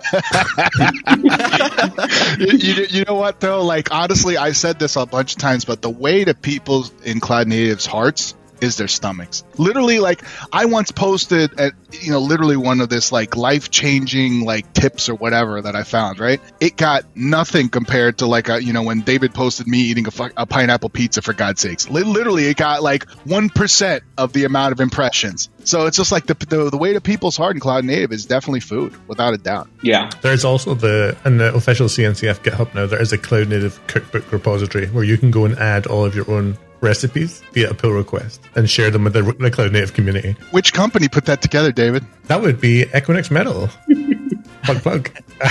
you, 2.40 2.58
you, 2.58 2.86
you 2.90 3.04
know 3.06 3.16
what 3.16 3.40
though? 3.40 3.64
Like 3.64 3.92
honestly, 3.92 4.38
I've 4.38 4.58
said 4.58 4.80
this 4.80 4.96
a 4.96 5.06
bunch 5.06 5.34
of 5.34 5.40
times, 5.40 5.66
but 5.66 5.82
the 5.82 5.90
way 5.90 6.24
to 6.26 6.34
people 6.34 6.86
in 7.04 7.20
cloud 7.20 7.48
natives' 7.48 7.86
hearts 7.86 8.36
is 8.62 8.78
their 8.78 8.88
stomachs. 8.88 9.44
Literally, 9.58 10.00
like 10.00 10.24
I 10.52 10.66
once 10.66 10.92
posted 10.92 11.60
at 11.60 11.74
you 11.92 12.12
know 12.12 12.20
literally 12.20 12.58
one 12.58 12.82
of 12.82 12.90
this 12.90 13.12
like 13.12 13.36
life 13.36 13.70
changing 13.72 14.42
like 14.46 14.72
tips 14.74 15.10
or 15.10 15.16
whatever 15.16 15.62
that 15.62 15.76
I 15.76 15.84
found. 15.84 16.20
Right, 16.20 16.42
it 16.60 16.78
got 16.78 17.04
nothing 17.16 17.70
compared 17.70 18.20
to 18.20 18.26
like 18.28 18.50
a, 18.50 18.64
you 18.64 18.74
know 18.74 18.84
when 18.84 19.02
David 19.02 19.34
posted 19.34 19.68
me 19.68 19.80
eating 19.80 20.08
a, 20.08 20.12
fu- 20.12 20.30
a 20.38 20.46
pineapple 20.46 20.90
pizza 20.90 21.22
for 21.22 21.34
God's 21.34 21.62
sakes. 21.62 21.90
Li- 21.90 22.04
Literally, 22.04 22.46
it 22.46 22.58
got 22.58 22.84
like 22.84 23.10
one 23.26 23.50
percent 23.50 24.04
of 24.18 24.34
the 24.34 24.44
amount 24.46 24.72
of 24.72 24.80
impressions. 24.80 25.50
So 25.64 25.88
it's 25.88 25.98
just 25.98 26.12
like 26.12 26.28
the, 26.28 26.36
the 26.36 26.70
the 26.70 26.78
way 26.78 26.94
to 26.94 27.02
people's 27.02 27.36
heart 27.36 27.56
in 27.56 27.60
cloud 27.60 27.86
native 27.86 28.12
is 28.12 28.26
definitely 28.26 28.60
food, 28.60 28.96
without 29.08 29.34
a 29.34 29.38
doubt. 29.38 29.68
Yeah. 29.82 30.10
There's 30.22 30.46
also 30.46 30.76
the 30.76 31.18
in 31.26 31.38
the 31.38 31.54
official 31.54 31.88
CNCF 31.88 32.40
GitHub 32.44 32.74
now. 32.76 32.86
There 32.86 33.02
is 33.02 33.12
a 33.14 33.18
cloud 33.18 33.50
native 33.50 33.86
cookbook 33.88 34.32
repository 34.32 34.86
where 34.88 35.04
you 35.04 35.18
can 35.18 35.32
go 35.32 35.46
and 35.46 35.58
add 35.58 35.88
all 35.88 36.06
of 36.06 36.16
your 36.16 36.30
own 36.30 36.58
recipes 36.86 37.42
via 37.52 37.72
a 37.72 37.74
pull 37.74 37.92
request 37.92 38.42
and 38.56 38.70
share 38.70 38.90
them 38.90 39.04
with 39.04 39.14
the, 39.14 39.24
the 39.24 39.52
cloud 39.52 39.74
native 39.74 39.94
community. 39.94 40.36
Which 40.52 40.72
company 40.72 41.10
put 41.10 41.26
that 41.26 41.42
together, 41.42 41.72
David? 41.72 42.06
That 42.26 42.42
would 42.42 42.62
be 42.62 42.86
Equinix 42.86 43.30
Metal. 43.30 43.70
plug 44.64 44.82
plug. 44.82 45.12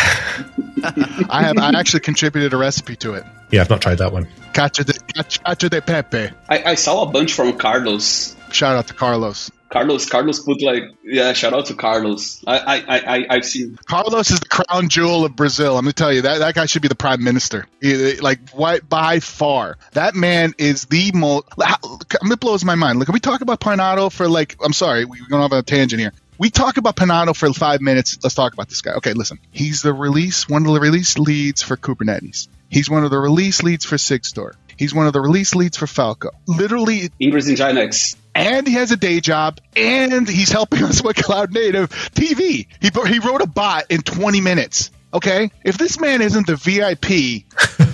I 1.31 1.43
have 1.43 1.59
I 1.59 1.79
actually 1.79 2.01
contributed 2.01 2.53
a 2.53 2.57
recipe 2.57 2.97
to 2.97 3.15
it. 3.15 3.25
Yeah, 3.51 3.61
I've 3.61 3.71
not 3.71 3.81
tried 3.81 3.99
that 3.99 4.13
one. 4.13 4.27
Cacio 4.53 4.85
de, 4.85 4.93
cacio 4.93 5.71
de 5.71 5.81
Pepe. 5.81 6.31
I, 6.49 6.63
I 6.65 6.75
saw 6.75 7.03
a 7.03 7.11
bunch 7.11 7.33
from 7.33 7.57
Carlos. 7.57 8.37
Shout 8.51 8.77
out 8.77 8.87
to 8.89 8.95
Carlos. 8.95 9.51
Carlos, 9.75 10.09
Carlos 10.09 10.39
put 10.39 10.63
like, 10.63 10.85
yeah, 11.03 11.33
shout 11.33 11.53
out 11.53 11.67
to 11.67 11.75
Carlos. 11.75 12.45
I, 12.47 12.59
I, 12.59 12.99
I, 13.19 13.27
I've 13.29 13.45
seen. 13.45 13.77
Carlos 13.87 14.31
is 14.31 14.39
the 14.39 14.47
crown 14.47 14.89
jewel 14.89 15.25
of 15.25 15.35
Brazil. 15.35 15.77
I'm 15.77 15.83
gonna 15.83 15.93
tell 15.93 16.13
you 16.13 16.23
that 16.23 16.39
that 16.39 16.55
guy 16.55 16.67
should 16.67 16.81
be 16.83 16.87
the 16.87 16.95
prime 16.95 17.25
minister. 17.25 17.67
He- 17.81 18.19
like 18.19 18.51
why, 18.51 18.79
by 18.79 19.19
far, 19.19 19.77
that 19.95 20.15
man 20.15 20.55
is 20.59 20.85
the 20.85 21.11
most. 21.13 21.47
It 21.59 22.41
blows 22.41 22.65
my 22.65 22.77
mind. 22.77 23.01
Look, 23.01 23.09
we 23.09 23.19
talk 23.19 23.41
about 23.41 23.59
Parnado 23.59 24.13
for 24.13 24.29
like. 24.29 24.55
I'm 24.65 24.73
sorry, 24.73 25.07
we're 25.07 25.27
going 25.29 25.43
off 25.43 25.51
on 25.51 25.59
a 25.59 25.63
tangent 25.63 25.99
here. 25.99 26.13
We 26.39 26.51
talk 26.51 26.77
about 26.77 26.95
Panato 26.95 27.35
for 27.35 27.53
five 27.53 27.81
minutes. 27.81 28.17
Let's 28.23 28.37
talk 28.37 28.53
about 28.53 28.69
this 28.69 28.81
guy. 28.81 28.93
Okay, 28.95 29.13
listen. 29.13 29.41
He's 29.51 29.83
the 29.83 29.93
release, 29.93 30.49
one 30.49 30.67
of 30.67 30.73
the 30.73 30.81
release 30.81 31.19
leads 31.19 31.63
for 31.63 31.77
Kubernetes. 31.77 32.47
He's 32.69 32.89
one 32.89 33.05
of 33.05 33.11
the 33.11 33.19
release 33.19 33.63
leads 33.65 33.85
for 33.85 33.97
Sigstore. 33.97 34.53
He's 34.77 34.95
one 34.95 35.07
of 35.09 35.13
the 35.13 35.21
release 35.21 35.55
leads 35.57 35.77
for 35.77 35.87
Falco. 35.89 36.31
Literally, 36.47 37.11
Ingress 37.21 37.49
and 37.49 37.59
Nginx. 37.59 38.17
And 38.35 38.67
he 38.67 38.75
has 38.75 38.91
a 38.91 38.97
day 38.97 39.21
job, 39.21 39.61
and 39.77 40.29
he's 40.29 40.51
helping 40.51 40.83
us 40.85 41.03
with 41.03 41.17
Cloud 41.17 41.53
Native 41.53 41.91
TV. 41.91 42.67
He 42.81 42.91
he 43.09 43.19
wrote 43.21 43.43
a 43.43 43.47
bot 43.47 43.87
in 43.91 44.03
20 44.03 44.41
minutes. 44.41 44.91
Okay, 45.13 45.51
if 45.65 45.79
this 45.79 46.01
man 46.01 46.23
isn't 46.23 46.47
the 46.47 46.57
VIP 46.57 47.45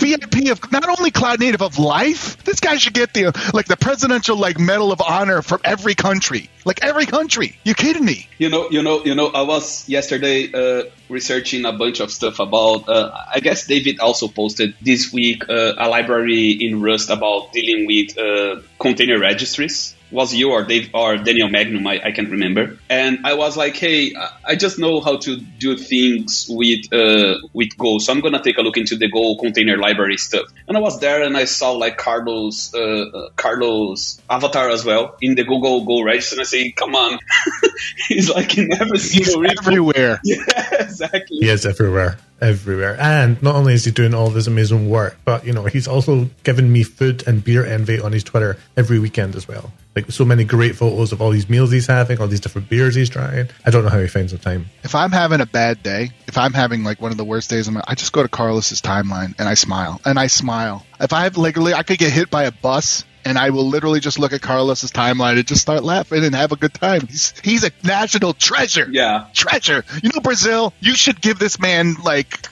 VIP 0.00 0.50
of 0.50 0.72
not 0.72 0.88
only 0.88 1.10
Cloud 1.10 1.40
Native 1.40 1.62
of 1.62 1.78
life, 1.78 2.42
this 2.44 2.60
guy 2.60 2.76
should 2.76 2.94
get 2.94 3.12
the 3.12 3.24
like 3.54 3.66
the 3.66 3.76
presidential 3.76 4.36
like 4.36 4.58
Medal 4.58 4.92
of 4.92 5.00
Honor 5.00 5.42
from 5.42 5.60
every 5.64 5.94
country, 5.94 6.50
like 6.64 6.82
every 6.82 7.06
country. 7.06 7.58
You 7.64 7.74
kidding 7.74 8.04
me? 8.04 8.28
You 8.38 8.48
know, 8.48 8.70
you 8.70 8.82
know, 8.82 9.04
you 9.04 9.14
know. 9.14 9.28
I 9.28 9.42
was 9.42 9.88
yesterday 9.88 10.50
uh, 10.52 10.84
researching 11.08 11.64
a 11.66 11.72
bunch 11.72 12.00
of 12.00 12.10
stuff 12.10 12.40
about. 12.40 12.88
Uh, 12.88 13.12
I 13.34 13.40
guess 13.40 13.66
David 13.66 14.00
also 14.00 14.28
posted 14.28 14.74
this 14.80 15.12
week 15.12 15.48
uh, 15.48 15.74
a 15.76 15.88
library 15.88 16.50
in 16.50 16.80
Rust 16.80 17.10
about 17.10 17.52
dealing 17.52 17.86
with 17.86 18.18
uh, 18.18 18.62
container 18.78 19.18
registries. 19.18 19.94
Was 20.10 20.34
you 20.34 20.50
or 20.52 20.64
Dave 20.64 20.90
or 20.94 21.16
Daniel 21.18 21.48
Mangum? 21.48 21.86
I, 21.86 22.00
I 22.06 22.10
can't 22.12 22.30
remember. 22.30 22.78
And 22.88 23.20
I 23.24 23.34
was 23.34 23.56
like, 23.56 23.76
hey, 23.76 24.14
I- 24.44 24.56
just 24.56 24.78
know 24.78 25.00
how 25.00 25.16
to 25.18 25.36
do 25.36 25.76
things 25.76 26.46
with 26.48 26.92
uh, 26.92 27.38
with 27.54 27.76
Go, 27.78 27.98
so 27.98 28.12
I'm 28.12 28.20
gonna 28.20 28.42
take 28.42 28.58
a 28.58 28.62
look 28.62 28.76
into 28.76 28.96
the 28.96 29.08
Go 29.08 29.36
container 29.36 29.76
library 29.78 30.16
stuff. 30.18 30.46
And 30.68 30.76
I 30.76 30.80
was 30.80 31.00
there 31.00 31.22
and 31.22 31.36
I 31.36 31.44
saw 31.44 31.72
like 31.72 31.96
Carlos 31.96 32.74
uh, 32.74 32.78
uh, 32.80 33.28
Carlos 33.36 34.20
avatar 34.28 34.68
as 34.68 34.84
well 34.84 35.16
in 35.20 35.34
the 35.36 35.44
Google 35.44 35.84
Go 35.84 36.02
register. 36.02 36.34
And 36.34 36.40
I 36.42 36.44
say, 36.44 36.72
come 36.72 36.94
on, 36.94 37.18
he's 38.08 38.28
like 38.28 38.58
in 38.58 38.72
every 38.72 38.98
He's 38.98 39.32
single 39.32 39.42
repo. 39.48 39.58
everywhere. 39.66 40.20
Yeah, 40.24 40.44
exactly. 40.80 41.38
He 41.40 41.48
is 41.48 41.64
everywhere, 41.66 42.18
everywhere. 42.40 42.96
And 43.00 43.42
not 43.42 43.54
only 43.54 43.74
is 43.74 43.84
he 43.84 43.90
doing 43.90 44.14
all 44.14 44.30
this 44.30 44.46
amazing 44.46 44.88
work, 44.88 45.18
but 45.24 45.46
you 45.46 45.52
know 45.52 45.64
he's 45.64 45.88
also 45.88 46.30
given 46.44 46.72
me 46.72 46.82
food 46.82 47.26
and 47.26 47.42
beer 47.42 47.64
envy 47.64 48.00
on 48.00 48.12
his 48.12 48.24
Twitter 48.24 48.56
every 48.76 48.98
weekend 48.98 49.36
as 49.36 49.46
well. 49.46 49.72
Like 49.96 50.10
so 50.10 50.24
many 50.24 50.44
great 50.44 50.76
photos 50.76 51.12
of 51.12 51.20
all 51.20 51.30
these 51.30 51.48
meals 51.48 51.72
he's 51.72 51.86
having, 51.86 52.20
all 52.20 52.28
these 52.28 52.40
different 52.40 52.68
beers 52.68 52.94
he's 52.94 53.10
trying. 53.10 53.48
I 53.66 53.70
don't 53.70 53.82
know 53.84 53.90
how 53.90 53.98
he 53.98 54.06
finds 54.06 54.32
the 54.32 54.38
time. 54.38 54.66
If 54.84 54.94
I'm 54.94 55.10
having 55.10 55.40
a 55.40 55.46
bad 55.46 55.82
day, 55.82 56.10
if 56.28 56.38
I'm 56.38 56.52
having 56.52 56.84
like 56.84 57.00
one 57.00 57.10
of 57.10 57.16
the 57.16 57.24
worst 57.24 57.50
days, 57.50 57.68
my, 57.70 57.82
I 57.86 57.94
just 57.94 58.12
go 58.12 58.22
to 58.22 58.28
Carlos's 58.28 58.80
timeline 58.80 59.34
and 59.38 59.48
I 59.48 59.54
smile 59.54 60.00
and 60.04 60.18
I 60.18 60.28
smile. 60.28 60.86
If 61.00 61.12
I 61.12 61.24
have 61.24 61.36
like 61.36 61.58
I 61.58 61.82
could 61.82 61.98
get 61.98 62.12
hit 62.12 62.30
by 62.30 62.44
a 62.44 62.52
bus. 62.52 63.04
And 63.24 63.38
I 63.38 63.50
will 63.50 63.66
literally 63.66 64.00
just 64.00 64.18
look 64.18 64.32
at 64.32 64.40
Carlos's 64.40 64.90
timeline 64.90 65.36
and 65.36 65.46
just 65.46 65.60
start 65.60 65.84
laughing 65.84 66.24
and 66.24 66.34
have 66.34 66.52
a 66.52 66.56
good 66.56 66.74
time. 66.74 67.06
He's 67.06 67.34
he's 67.42 67.64
a 67.64 67.70
national 67.84 68.32
treasure. 68.34 68.88
Yeah. 68.90 69.26
treasure. 69.34 69.84
You 70.02 70.10
know, 70.14 70.20
Brazil, 70.20 70.72
you 70.80 70.94
should 70.94 71.20
give 71.20 71.38
this 71.38 71.58
man 71.60 71.94
like 72.02 72.48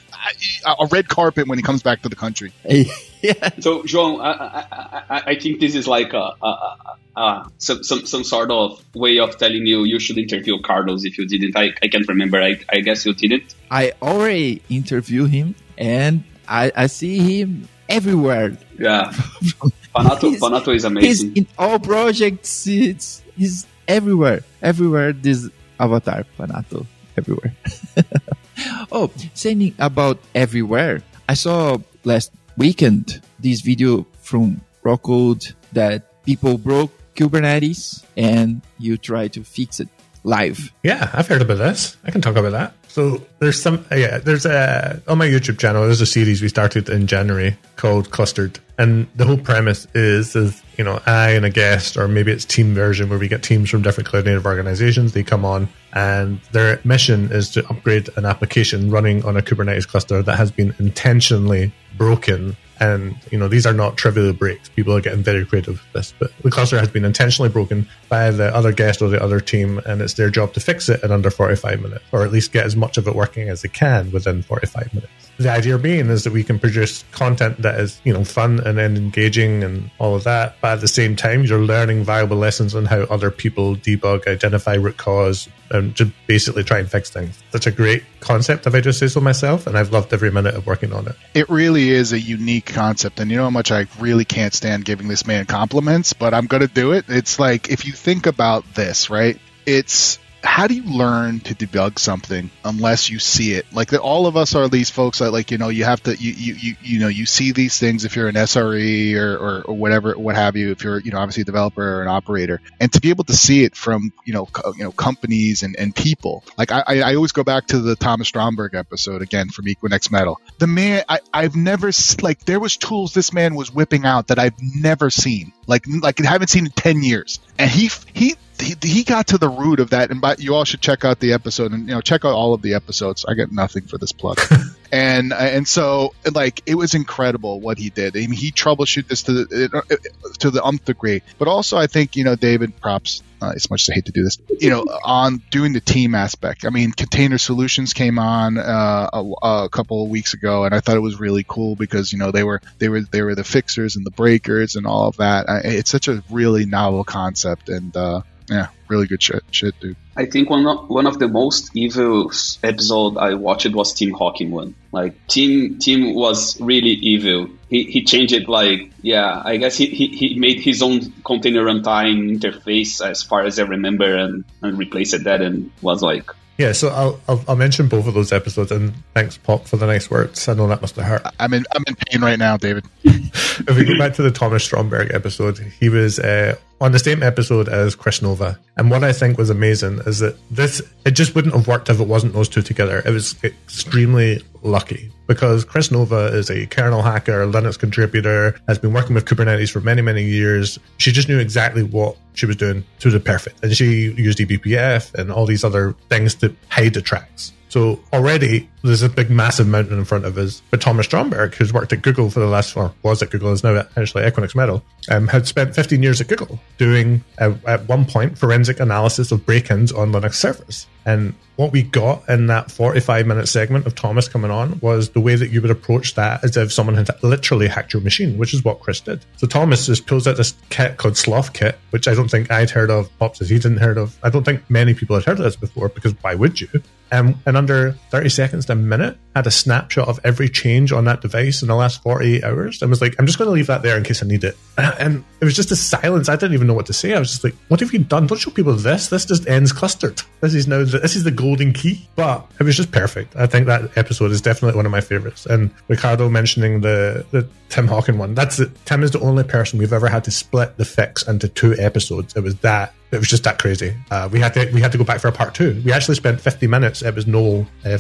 a, 0.66 0.70
a 0.80 0.87
red 0.87 1.08
carpet 1.08 1.48
when 1.48 1.58
he 1.58 1.62
comes 1.62 1.82
back 1.82 2.02
to 2.02 2.08
the 2.08 2.16
country. 2.16 2.52
yeah. 2.64 3.50
So, 3.60 3.82
João, 3.82 4.20
I, 4.22 4.30
I, 4.30 5.02
I, 5.08 5.22
I 5.30 5.34
think 5.38 5.60
this 5.60 5.75
is 5.75 5.87
like 5.88 6.12
a, 6.12 6.34
a, 6.42 6.46
a, 6.46 6.96
a 7.16 7.50
some, 7.58 7.82
some 7.82 8.06
some 8.06 8.25
sort 8.25 8.50
of 8.50 8.82
way 8.94 9.18
of 9.18 9.38
telling 9.38 9.66
you 9.66 9.84
you 9.84 9.98
should 9.98 10.18
interview 10.18 10.60
Carlos 10.60 11.04
if 11.04 11.18
you 11.18 11.26
didn't. 11.26 11.56
I, 11.56 11.72
I 11.82 11.88
can't 11.88 12.06
remember. 12.08 12.42
I, 12.42 12.60
I 12.68 12.80
guess 12.80 13.06
you 13.06 13.14
didn't. 13.14 13.54
I 13.70 13.92
already 14.02 14.62
interviewed 14.68 15.30
him 15.30 15.54
and 15.76 16.25
I, 16.46 16.72
I 16.75 16.87
see 16.87 17.40
him 17.40 17.68
everywhere. 17.88 18.56
Yeah. 18.78 19.12
Panato, 19.98 20.28
He's- 20.30 20.40
Panato 20.40 20.68
is 20.68 20.74
He's 20.74 20.84
amazing. 20.84 21.36
in 21.36 21.46
all 21.58 21.78
projects. 21.78 22.66
It's, 22.66 23.22
he's 23.36 23.66
everywhere. 23.86 24.42
Everywhere 24.62 25.12
this 25.12 25.48
avatar, 25.80 26.24
Panato. 26.38 26.86
Everywhere. 27.16 27.54
oh, 28.92 29.10
saying 29.34 29.74
about 29.78 30.18
everywhere. 30.34 31.02
I 31.28 31.34
saw 31.34 31.78
last 32.04 32.30
weekend 32.56 33.20
this 33.38 33.60
video 33.60 34.06
from 34.22 34.60
Rawkode 34.84 35.52
that 35.72 36.22
people 36.24 36.58
broke 36.58 36.92
Kubernetes 37.14 38.04
and 38.16 38.62
you 38.78 38.96
try 38.96 39.28
to 39.28 39.42
fix 39.42 39.80
it 39.80 39.88
live. 40.24 40.72
Yeah, 40.82 41.10
I've 41.12 41.26
heard 41.26 41.42
about 41.42 41.58
this. 41.58 41.96
I 42.04 42.10
can 42.10 42.20
talk 42.20 42.36
about 42.36 42.52
that. 42.52 42.72
So 42.98 43.24
there's 43.38 43.62
some, 43.62 43.86
uh, 43.92 43.94
yeah, 43.94 44.18
there's 44.18 44.44
a 44.44 45.00
on 45.06 45.18
my 45.18 45.28
YouTube 45.28 45.60
channel. 45.60 45.84
There's 45.84 46.00
a 46.00 46.04
series 46.04 46.42
we 46.42 46.48
started 46.48 46.88
in 46.88 47.06
January 47.06 47.56
called 47.76 48.10
Clustered, 48.10 48.58
and 48.76 49.06
the 49.14 49.24
whole 49.24 49.38
premise 49.38 49.86
is, 49.94 50.34
is 50.34 50.60
you 50.76 50.82
know, 50.82 51.00
I 51.06 51.30
and 51.30 51.44
a 51.44 51.50
guest, 51.50 51.96
or 51.96 52.08
maybe 52.08 52.32
it's 52.32 52.44
team 52.44 52.74
version 52.74 53.08
where 53.08 53.20
we 53.20 53.28
get 53.28 53.44
teams 53.44 53.70
from 53.70 53.82
different 53.82 54.08
cloud 54.08 54.24
native 54.24 54.44
organizations. 54.44 55.12
They 55.12 55.22
come 55.22 55.44
on, 55.44 55.68
and 55.92 56.40
their 56.50 56.80
mission 56.82 57.30
is 57.30 57.50
to 57.50 57.64
upgrade 57.68 58.08
an 58.16 58.24
application 58.24 58.90
running 58.90 59.24
on 59.24 59.36
a 59.36 59.42
Kubernetes 59.42 59.86
cluster 59.86 60.20
that 60.20 60.36
has 60.36 60.50
been 60.50 60.74
intentionally 60.80 61.72
broken 61.96 62.56
and 62.80 63.16
you 63.30 63.38
know 63.38 63.49
these 63.49 63.66
are 63.66 63.73
not 63.73 63.97
trivial 63.97 64.32
breaks. 64.32 64.68
People 64.70 64.94
are 64.97 65.00
getting 65.00 65.23
very 65.23 65.44
creative 65.44 65.75
with 65.75 65.92
this, 65.92 66.14
but 66.18 66.30
the 66.42 66.50
cluster 66.50 66.78
has 66.78 66.88
been 66.88 67.04
intentionally 67.04 67.49
broken 67.49 67.88
by 68.08 68.30
the 68.30 68.54
other 68.54 68.73
guest 68.73 69.02
or 69.02 69.08
the 69.08 69.23
other 69.23 69.40
team, 69.40 69.78
and 69.87 70.00
it's 70.00 70.14
their 70.14 70.30
job 70.30 70.52
to 70.54 70.61
fix 70.61 70.88
it 70.88 71.02
in 71.02 71.11
under 71.11 71.30
45 71.30 71.80
minutes, 71.80 72.04
or 72.12 72.23
at 72.23 72.32
least 72.32 72.52
get 72.52 72.64
as 72.64 72.76
much 72.76 72.99
of 72.99 73.06
it 73.06 73.14
working 73.14 73.49
as 73.49 73.62
they 73.62 73.68
can 73.68 74.11
within 74.12 74.42
45 74.42 74.94
minutes. 74.94 75.12
The 75.38 75.50
idea 75.50 75.78
being 75.78 76.08
is 76.08 76.25
that 76.25 76.32
we 76.32 76.42
can 76.42 76.58
produce 76.58 77.04
content 77.12 77.62
that 77.62 77.78
is 77.78 78.00
you 78.04 78.12
know 78.12 78.25
fun 78.25 78.61
and 78.61 78.78
engaging 78.78 79.62
and 79.62 79.90
all 79.99 80.14
of 80.14 80.25
that, 80.25 80.56
but 80.61 80.73
at 80.73 80.80
the 80.80 80.88
same 80.88 81.16
time 81.16 81.44
you're 81.44 81.61
learning 81.61 82.04
valuable 82.04 82.37
lessons 82.37 82.75
on 82.75 82.87
how 82.87 83.00
other 83.02 83.30
people 83.30 83.76
debug, 83.76 84.26
identify 84.26 84.75
root 84.75 84.97
cause, 84.97 85.49
Um, 85.70 85.78
and 85.78 85.94
just 85.94 86.12
basically 86.26 86.64
try 86.64 86.78
and 86.78 86.90
fix 86.90 87.10
things. 87.10 87.38
Such 87.52 87.66
a 87.66 87.70
great 87.70 88.04
concept, 88.20 88.66
if 88.66 88.75
I 88.75 88.80
just 88.80 88.98
say 88.98 89.08
so 89.08 89.20
myself, 89.20 89.66
and 89.66 89.76
I've 89.76 89.92
loved 89.92 90.12
every 90.12 90.30
minute 90.30 90.54
of 90.54 90.66
working 90.66 90.92
on 90.92 91.06
it. 91.06 91.16
It 91.34 91.48
really 91.48 91.90
is 91.90 92.12
a 92.12 92.20
unique 92.20 92.66
concept, 92.66 93.20
and 93.20 93.30
you 93.30 93.37
know 93.37 93.44
how 93.44 93.50
much 93.50 93.70
I 93.70 93.87
really 93.98 94.25
can't 94.25 94.54
stand 94.54 94.84
giving 94.84 95.08
this 95.08 95.26
man 95.26 95.46
compliments, 95.46 96.12
but 96.12 96.34
I'm 96.34 96.46
going 96.46 96.62
to 96.62 96.72
do 96.72 96.92
it. 96.92 97.06
It's 97.08 97.38
like 97.38 97.70
if 97.70 97.87
you 97.87 97.92
think 97.92 98.26
about 98.26 98.75
this, 98.75 99.10
right? 99.10 99.38
It's 99.66 100.18
how 100.42 100.66
do 100.66 100.75
you 100.75 100.85
learn 100.85 101.40
to 101.40 101.54
debug 101.54 101.99
something 101.99 102.50
unless 102.64 103.11
you 103.11 103.18
see 103.18 103.54
it? 103.54 103.66
Like 103.73 103.90
that, 103.90 104.00
all 104.00 104.26
of 104.26 104.37
us 104.37 104.54
are 104.54 104.68
these 104.68 104.90
folks 104.90 105.18
that, 105.18 105.33
like 105.33 105.50
you 105.50 105.59
know, 105.59 105.68
you 105.68 105.85
have 105.85 106.02
to, 106.04 106.14
you 106.14 106.33
you 106.33 106.54
you, 106.54 106.76
you 106.83 106.99
know, 107.00 107.09
you 107.09 107.26
see 107.26 107.52
these 107.52 107.78
things 107.78 108.04
if 108.04 108.14
you're 108.14 108.28
an 108.28 108.35
SRE 108.35 109.14
or, 109.16 109.37
or 109.37 109.62
or 109.62 109.76
whatever, 109.76 110.14
what 110.14 110.37
have 110.37 110.57
you. 110.57 110.71
If 110.71 110.85
you're, 110.85 111.00
you 111.00 111.11
know, 111.11 111.18
obviously 111.18 111.42
a 111.42 111.45
developer 111.45 111.83
or 111.83 112.02
an 112.02 112.09
operator, 112.09 112.61
and 112.80 112.92
to 112.92 113.00
be 113.00 113.11
able 113.11 113.25
to 113.25 113.35
see 113.35 113.64
it 113.64 113.75
from, 113.75 114.12
you 114.25 114.33
know, 114.33 114.47
co- 114.47 114.73
you 114.76 114.85
know, 114.85 114.92
companies 114.92 115.62
and, 115.62 115.76
and 115.76 115.95
people. 115.95 116.45
Like 116.57 116.71
I, 116.71 116.83
I 116.87 117.14
always 117.14 117.33
go 117.33 117.42
back 117.45 117.66
to 117.68 117.80
the 117.80 117.97
Thomas 117.97 118.28
Stromberg 118.28 118.75
episode 118.75 119.23
again 119.23 119.49
from 119.49 119.66
Equinix 119.66 120.11
Metal. 120.11 120.40
The 120.59 120.66
man, 120.66 121.04
I 121.09 121.21
I've 121.33 121.57
never 121.57 121.90
like 122.23 122.45
there 122.45 122.61
was 122.61 122.76
tools 122.76 123.12
this 123.12 123.33
man 123.33 123.54
was 123.54 123.73
whipping 123.73 124.04
out 124.04 124.28
that 124.28 124.38
I've 124.38 124.61
never 124.61 125.11
seen. 125.11 125.52
Like 125.66 125.85
like 126.02 126.25
I 126.25 126.28
haven't 126.28 126.49
seen 126.49 126.66
in 126.66 126.73
ten 126.73 127.02
years, 127.02 127.40
and 127.59 127.71
he 127.71 127.90
he 128.12 128.37
he, 128.60 128.74
he 128.82 129.04
got 129.04 129.28
to 129.28 129.38
the 129.38 129.48
root 129.48 129.80
of 129.80 129.90
that 129.90 130.10
and 130.10 130.20
but 130.20 130.40
you 130.40 130.54
all 130.54 130.64
should 130.64 130.80
check 130.80 131.04
out 131.04 131.20
the 131.20 131.32
episode 131.32 131.72
and 131.72 131.88
you 131.88 131.94
know 131.94 132.00
check 132.00 132.24
out 132.24 132.32
all 132.32 132.54
of 132.54 132.62
the 132.62 132.74
episodes. 132.74 133.24
I 133.26 133.34
get 133.34 133.52
nothing 133.52 133.84
for 133.84 133.98
this 133.98 134.12
plug 134.12 134.38
and 134.92 135.33
and 135.33 135.66
so 135.66 136.14
like 136.33 136.62
it 136.66 136.75
was 136.75 136.95
incredible 136.95 137.61
what 137.61 137.78
he 137.78 137.90
did 137.90 138.16
I 138.16 138.21
mean, 138.21 138.33
he 138.33 138.52
troubleshoot 138.52 139.09
this 139.09 139.23
to 139.25 139.33
the 139.33 139.99
to 140.38 140.50
the 140.50 140.64
umph 140.64 140.85
degree 140.85 141.23
but 141.38 141.49
also 141.49 141.76
i 141.76 141.87
think 141.87 142.16
you 142.16 142.25
know 142.25 142.37
david 142.37 142.80
props 142.80 143.23
uh, 143.40 143.52
as 143.54 143.71
much 143.71 143.83
as 143.83 143.90
I 143.90 143.95
hate 143.95 144.07
to 144.07 144.12
do 144.12 144.25
this, 144.25 144.38
you 144.59 144.71
know, 144.71 144.85
on 145.04 145.42
doing 145.50 145.73
the 145.73 145.80
team 145.80 146.14
aspect. 146.14 146.64
I 146.64 146.71
mean, 146.71 146.92
Container 146.92 147.38
Solutions 147.38 147.92
came 147.92 148.18
on 148.18 148.59
uh, 148.59 149.11
a, 149.12 149.33
a 149.42 149.68
couple 149.68 150.02
of 150.02 150.11
weeks 150.11 150.35
ago, 150.35 150.64
and 150.64 150.75
I 150.75 150.80
thought 150.80 150.97
it 150.97 151.00
was 151.00 151.21
really 151.21 151.45
cool 151.47 151.76
because 151.76 152.12
you 152.12 152.18
know 152.18 152.30
they 152.33 152.45
were 152.45 152.61
they 152.78 152.88
were 152.88 153.02
they 153.02 153.23
were 153.23 153.35
the 153.35 153.45
fixers 153.45 153.97
and 153.97 154.04
the 154.04 154.11
breakers 154.11 154.76
and 154.76 154.87
all 154.87 155.09
of 155.09 155.18
that. 155.18 155.47
It's 155.64 155.90
such 155.90 156.09
a 156.09 156.23
really 156.30 156.66
novel 156.66 157.04
concept, 157.04 157.68
and 157.68 157.97
uh, 157.97 158.23
yeah, 158.49 158.68
really 158.88 159.07
good 159.07 159.23
shit, 159.23 159.42
shit, 159.50 159.78
dude. 159.80 159.97
I 160.16 160.26
think 160.26 160.50
one 160.50 160.66
of, 160.66 160.88
one 160.90 161.07
of 161.07 161.18
the 161.18 161.28
most 161.28 161.71
evil 161.75 162.30
s- 162.30 162.59
episode 162.62 163.16
I 163.16 163.35
watched 163.35 163.73
was 163.73 163.95
Tim 163.95 164.11
Hockin 164.12 164.50
one. 164.50 164.75
Like 164.92 165.14
Tim 165.28 165.78
Tim 165.78 166.14
was 166.14 166.61
really 166.61 166.90
evil. 166.90 167.49
He 167.71 167.85
he 167.85 168.04
changed 168.04 168.33
it 168.33 168.49
like 168.49 168.90
yeah. 169.02 169.42
I 169.45 169.59
guess 169.59 169.76
he, 169.76 169.87
he, 169.87 170.09
he 170.09 170.38
made 170.38 170.61
his 170.61 170.83
own 170.83 171.12
container 171.25 171.62
runtime 171.62 172.38
interface 172.38 173.04
as 173.04 173.23
far 173.23 173.45
as 173.45 173.59
I 173.59 173.62
remember 173.64 174.16
and, 174.16 174.45
and 174.62 174.78
replaced 174.78 175.14
it 175.14 175.25
that 175.25 175.40
and 175.42 175.71
was 175.83 176.02
like 176.02 176.30
Yeah, 176.57 176.73
so 176.73 176.88
I'll, 176.88 177.21
I'll, 177.28 177.45
I'll 177.49 177.57
mention 177.57 177.87
both 177.87 178.09
of 178.09 178.14
those 178.14 178.33
episodes, 178.33 178.73
and 178.73 178.92
thanks, 179.14 179.38
Pop, 179.38 179.66
for 179.66 179.76
the 179.76 179.87
nice 179.87 180.11
words. 180.11 180.49
I 180.49 180.54
know 180.54 180.66
that 180.66 180.80
must 180.80 180.97
have 180.97 181.04
hurt. 181.04 181.23
I'm 181.38 181.54
in 181.54 181.64
I'm 181.73 181.85
in 181.87 181.95
pain 181.95 182.21
right 182.21 182.38
now, 182.38 182.57
David. 182.57 182.85
if 183.04 183.76
we 183.76 183.85
go 183.85 183.97
back 183.99 184.14
to 184.14 184.23
the 184.23 184.33
Thomas 184.33 184.64
Stromberg 184.64 185.14
episode, 185.14 185.59
he 185.59 185.88
was 185.88 186.18
uh, 186.18 186.57
on 186.80 186.92
the 186.92 186.99
same 186.99 187.23
episode 187.23 187.68
as 187.68 187.94
Kris 187.94 188.23
Nova. 188.23 188.58
And 188.76 188.90
what 188.90 189.02
I 189.04 189.12
think 189.12 189.38
was 189.38 189.50
amazing 189.50 190.00
is 190.06 190.20
that 190.20 190.37
this, 190.50 190.80
it 191.04 191.12
just 191.12 191.35
wouldn't 191.35 191.54
have 191.54 191.66
worked 191.66 191.88
if 191.88 192.00
it 192.00 192.06
wasn't 192.06 192.32
those 192.32 192.49
two 192.49 192.62
together. 192.62 193.02
It 193.04 193.11
was 193.11 193.35
extremely 193.42 194.42
lucky 194.62 195.11
because 195.26 195.64
Kris 195.64 195.90
Nova 195.90 196.26
is 196.26 196.50
a 196.50 196.66
kernel 196.66 197.02
hacker, 197.02 197.47
Linux 197.47 197.78
contributor, 197.78 198.58
has 198.68 198.78
been 198.78 198.92
working 198.92 199.14
with 199.14 199.25
Kubernetes 199.25 199.70
for 199.70 199.80
many, 199.80 200.02
many 200.02 200.25
years. 200.25 200.78
She 200.99 201.12
just 201.12 201.28
knew 201.28 201.38
exactly 201.38 201.82
what 201.82 202.16
she 202.35 202.47
was 202.47 202.56
doing 202.56 202.85
to 203.00 203.11
the 203.11 203.20
perfect. 203.20 203.62
And 203.62 203.76
she 203.76 204.12
used 204.12 204.38
eBPF 204.38 205.14
and 205.14 205.32
all 205.32 205.47
these 205.47 205.64
other 205.64 205.94
things 206.08 206.35
to 206.37 206.54
hide 206.68 206.94
the 206.94 207.02
tracks. 207.02 207.52
So 207.68 208.00
already 208.12 208.68
there's 208.82 209.02
a 209.02 209.08
big, 209.08 209.30
massive 209.30 209.66
mountain 209.66 209.98
in 209.98 210.04
front 210.04 210.25
of 210.25 210.38
us. 210.38 210.62
But 210.70 210.80
Thomas 210.80 211.06
Stromberg, 211.06 211.54
who's 211.54 211.72
worked 211.72 211.92
at 211.92 212.02
Google 212.02 212.30
for 212.30 212.40
the 212.40 212.46
last, 212.46 212.76
or 212.76 212.92
was 213.02 213.22
at 213.22 213.30
Google, 213.30 213.52
is 213.52 213.64
now 213.64 213.84
actually 213.96 214.25
Equinix 214.25 214.54
Metal, 214.54 214.82
um, 215.10 215.28
had 215.28 215.46
spent 215.46 215.75
15 215.75 216.02
years 216.02 216.20
at 216.20 216.28
Google 216.28 216.58
doing, 216.78 217.22
uh, 217.38 217.54
at 217.66 217.88
one 217.88 218.04
point, 218.04 218.38
forensic 218.38 218.80
analysis 218.80 219.32
of 219.32 219.44
break-ins 219.44 219.92
on 219.92 220.12
Linux 220.12 220.34
servers. 220.34 220.87
And 221.04 221.34
what 221.56 221.72
we 221.72 221.82
got 221.82 222.28
in 222.28 222.46
that 222.48 222.70
45 222.70 223.26
minute 223.26 223.48
segment 223.48 223.87
of 223.87 223.94
Thomas 223.94 224.28
coming 224.28 224.50
on 224.50 224.78
was 224.80 225.10
the 225.10 225.20
way 225.20 225.34
that 225.34 225.48
you 225.50 225.62
would 225.62 225.70
approach 225.70 226.14
that 226.14 226.44
as 226.44 226.56
if 226.56 226.72
someone 226.72 226.96
had 226.96 227.08
literally 227.22 227.66
hacked 227.66 227.92
your 227.92 228.02
machine, 228.02 228.37
which 228.38 228.52
is 228.52 228.64
what 228.64 228.80
Kris 228.80 229.00
did. 229.00 229.25
So 229.38 229.46
Thomas 229.46 229.87
just 229.87 230.06
pulls 230.06 230.26
out 230.26 230.37
this 230.37 230.54
kit 230.68 230.98
called 230.98 231.16
Sloth 231.16 231.54
Kit, 231.54 231.78
which 231.90 232.06
I 232.06 232.14
don't 232.14 232.30
think 232.30 232.50
I'd 232.50 232.70
heard 232.70 232.90
of. 232.90 233.10
Pops 233.18 233.40
he 233.40 233.58
didn't 233.58 233.78
heard 233.78 233.96
of. 233.96 234.16
I 234.22 234.30
don't 234.30 234.44
think 234.44 234.68
many 234.68 234.92
people 234.94 235.16
had 235.16 235.25
heard 235.25 235.38
of 235.38 235.44
this 235.44 235.56
before 235.56 235.88
because 235.88 236.14
why 236.20 236.34
would 236.34 236.60
you? 236.60 236.68
Um, 237.10 237.40
and 237.46 237.56
under 237.56 237.92
30 238.10 238.28
seconds 238.28 238.66
to 238.66 238.72
a 238.72 238.76
minute, 238.76 239.18
had 239.38 239.46
a 239.46 239.50
snapshot 239.50 240.08
of 240.08 240.18
every 240.24 240.48
change 240.48 240.92
on 240.92 241.04
that 241.04 241.20
device 241.20 241.62
in 241.62 241.68
the 241.68 241.74
last 241.74 242.02
48 242.02 242.42
hours 242.42 242.82
and 242.82 242.90
was 242.90 243.00
like, 243.00 243.14
I'm 243.18 243.26
just 243.26 243.38
going 243.38 243.46
to 243.46 243.52
leave 243.52 243.68
that 243.68 243.82
there 243.82 243.96
in 243.96 244.02
case 244.02 244.22
I 244.22 244.26
need 244.26 244.44
it. 244.44 244.56
And 244.98 245.24
it 245.40 245.44
was 245.44 245.54
just 245.54 245.70
a 245.70 245.76
silence. 245.76 246.28
I 246.28 246.34
didn't 246.34 246.54
even 246.54 246.66
know 246.66 246.74
what 246.74 246.86
to 246.86 246.92
say. 246.92 247.14
I 247.14 247.20
was 247.20 247.30
just 247.30 247.44
like, 247.44 247.54
what 247.68 247.78
have 247.80 247.92
you 247.92 248.00
done? 248.00 248.26
Don't 248.26 248.38
show 248.38 248.50
people 248.50 248.74
this. 248.74 249.08
This 249.08 249.24
just 249.24 249.46
ends 249.46 249.72
clustered. 249.72 250.20
This 250.40 250.54
is 250.54 250.66
now, 250.66 250.82
this 250.82 251.14
is 251.14 251.22
the 251.22 251.30
golden 251.30 251.72
key. 251.72 252.08
But 252.16 252.50
it 252.58 252.64
was 252.64 252.76
just 252.76 252.90
perfect. 252.90 253.36
I 253.36 253.46
think 253.46 253.66
that 253.66 253.96
episode 253.96 254.32
is 254.32 254.40
definitely 254.40 254.76
one 254.76 254.86
of 254.86 254.92
my 254.92 255.00
favorites. 255.00 255.46
And 255.46 255.70
Ricardo 255.86 256.28
mentioning 256.28 256.80
the, 256.80 257.24
the 257.30 257.48
Tim 257.68 257.86
Hockin 257.86 258.18
one, 258.18 258.34
that's 258.34 258.58
it. 258.58 258.70
Tim 258.86 259.04
is 259.04 259.12
the 259.12 259.20
only 259.20 259.44
person 259.44 259.78
we've 259.78 259.92
ever 259.92 260.08
had 260.08 260.24
to 260.24 260.30
split 260.32 260.76
the 260.76 260.84
fix 260.84 261.26
into 261.28 261.48
two 261.48 261.76
episodes. 261.78 262.34
It 262.34 262.42
was 262.42 262.56
that 262.56 262.92
it 263.10 263.18
was 263.18 263.28
just 263.28 263.44
that 263.44 263.58
crazy. 263.58 263.94
Uh, 264.10 264.28
we 264.30 264.40
had 264.40 264.54
to 264.54 264.70
we 264.72 264.80
had 264.80 264.92
to 264.92 264.98
go 264.98 265.04
back 265.04 265.20
for 265.20 265.28
a 265.28 265.32
part 265.32 265.54
two. 265.54 265.80
We 265.84 265.92
actually 265.92 266.16
spent 266.16 266.40
50 266.40 266.66
minutes. 266.66 267.02
It 267.02 267.14
was 267.14 267.26
Noel 267.26 267.66
uh, 267.84 267.98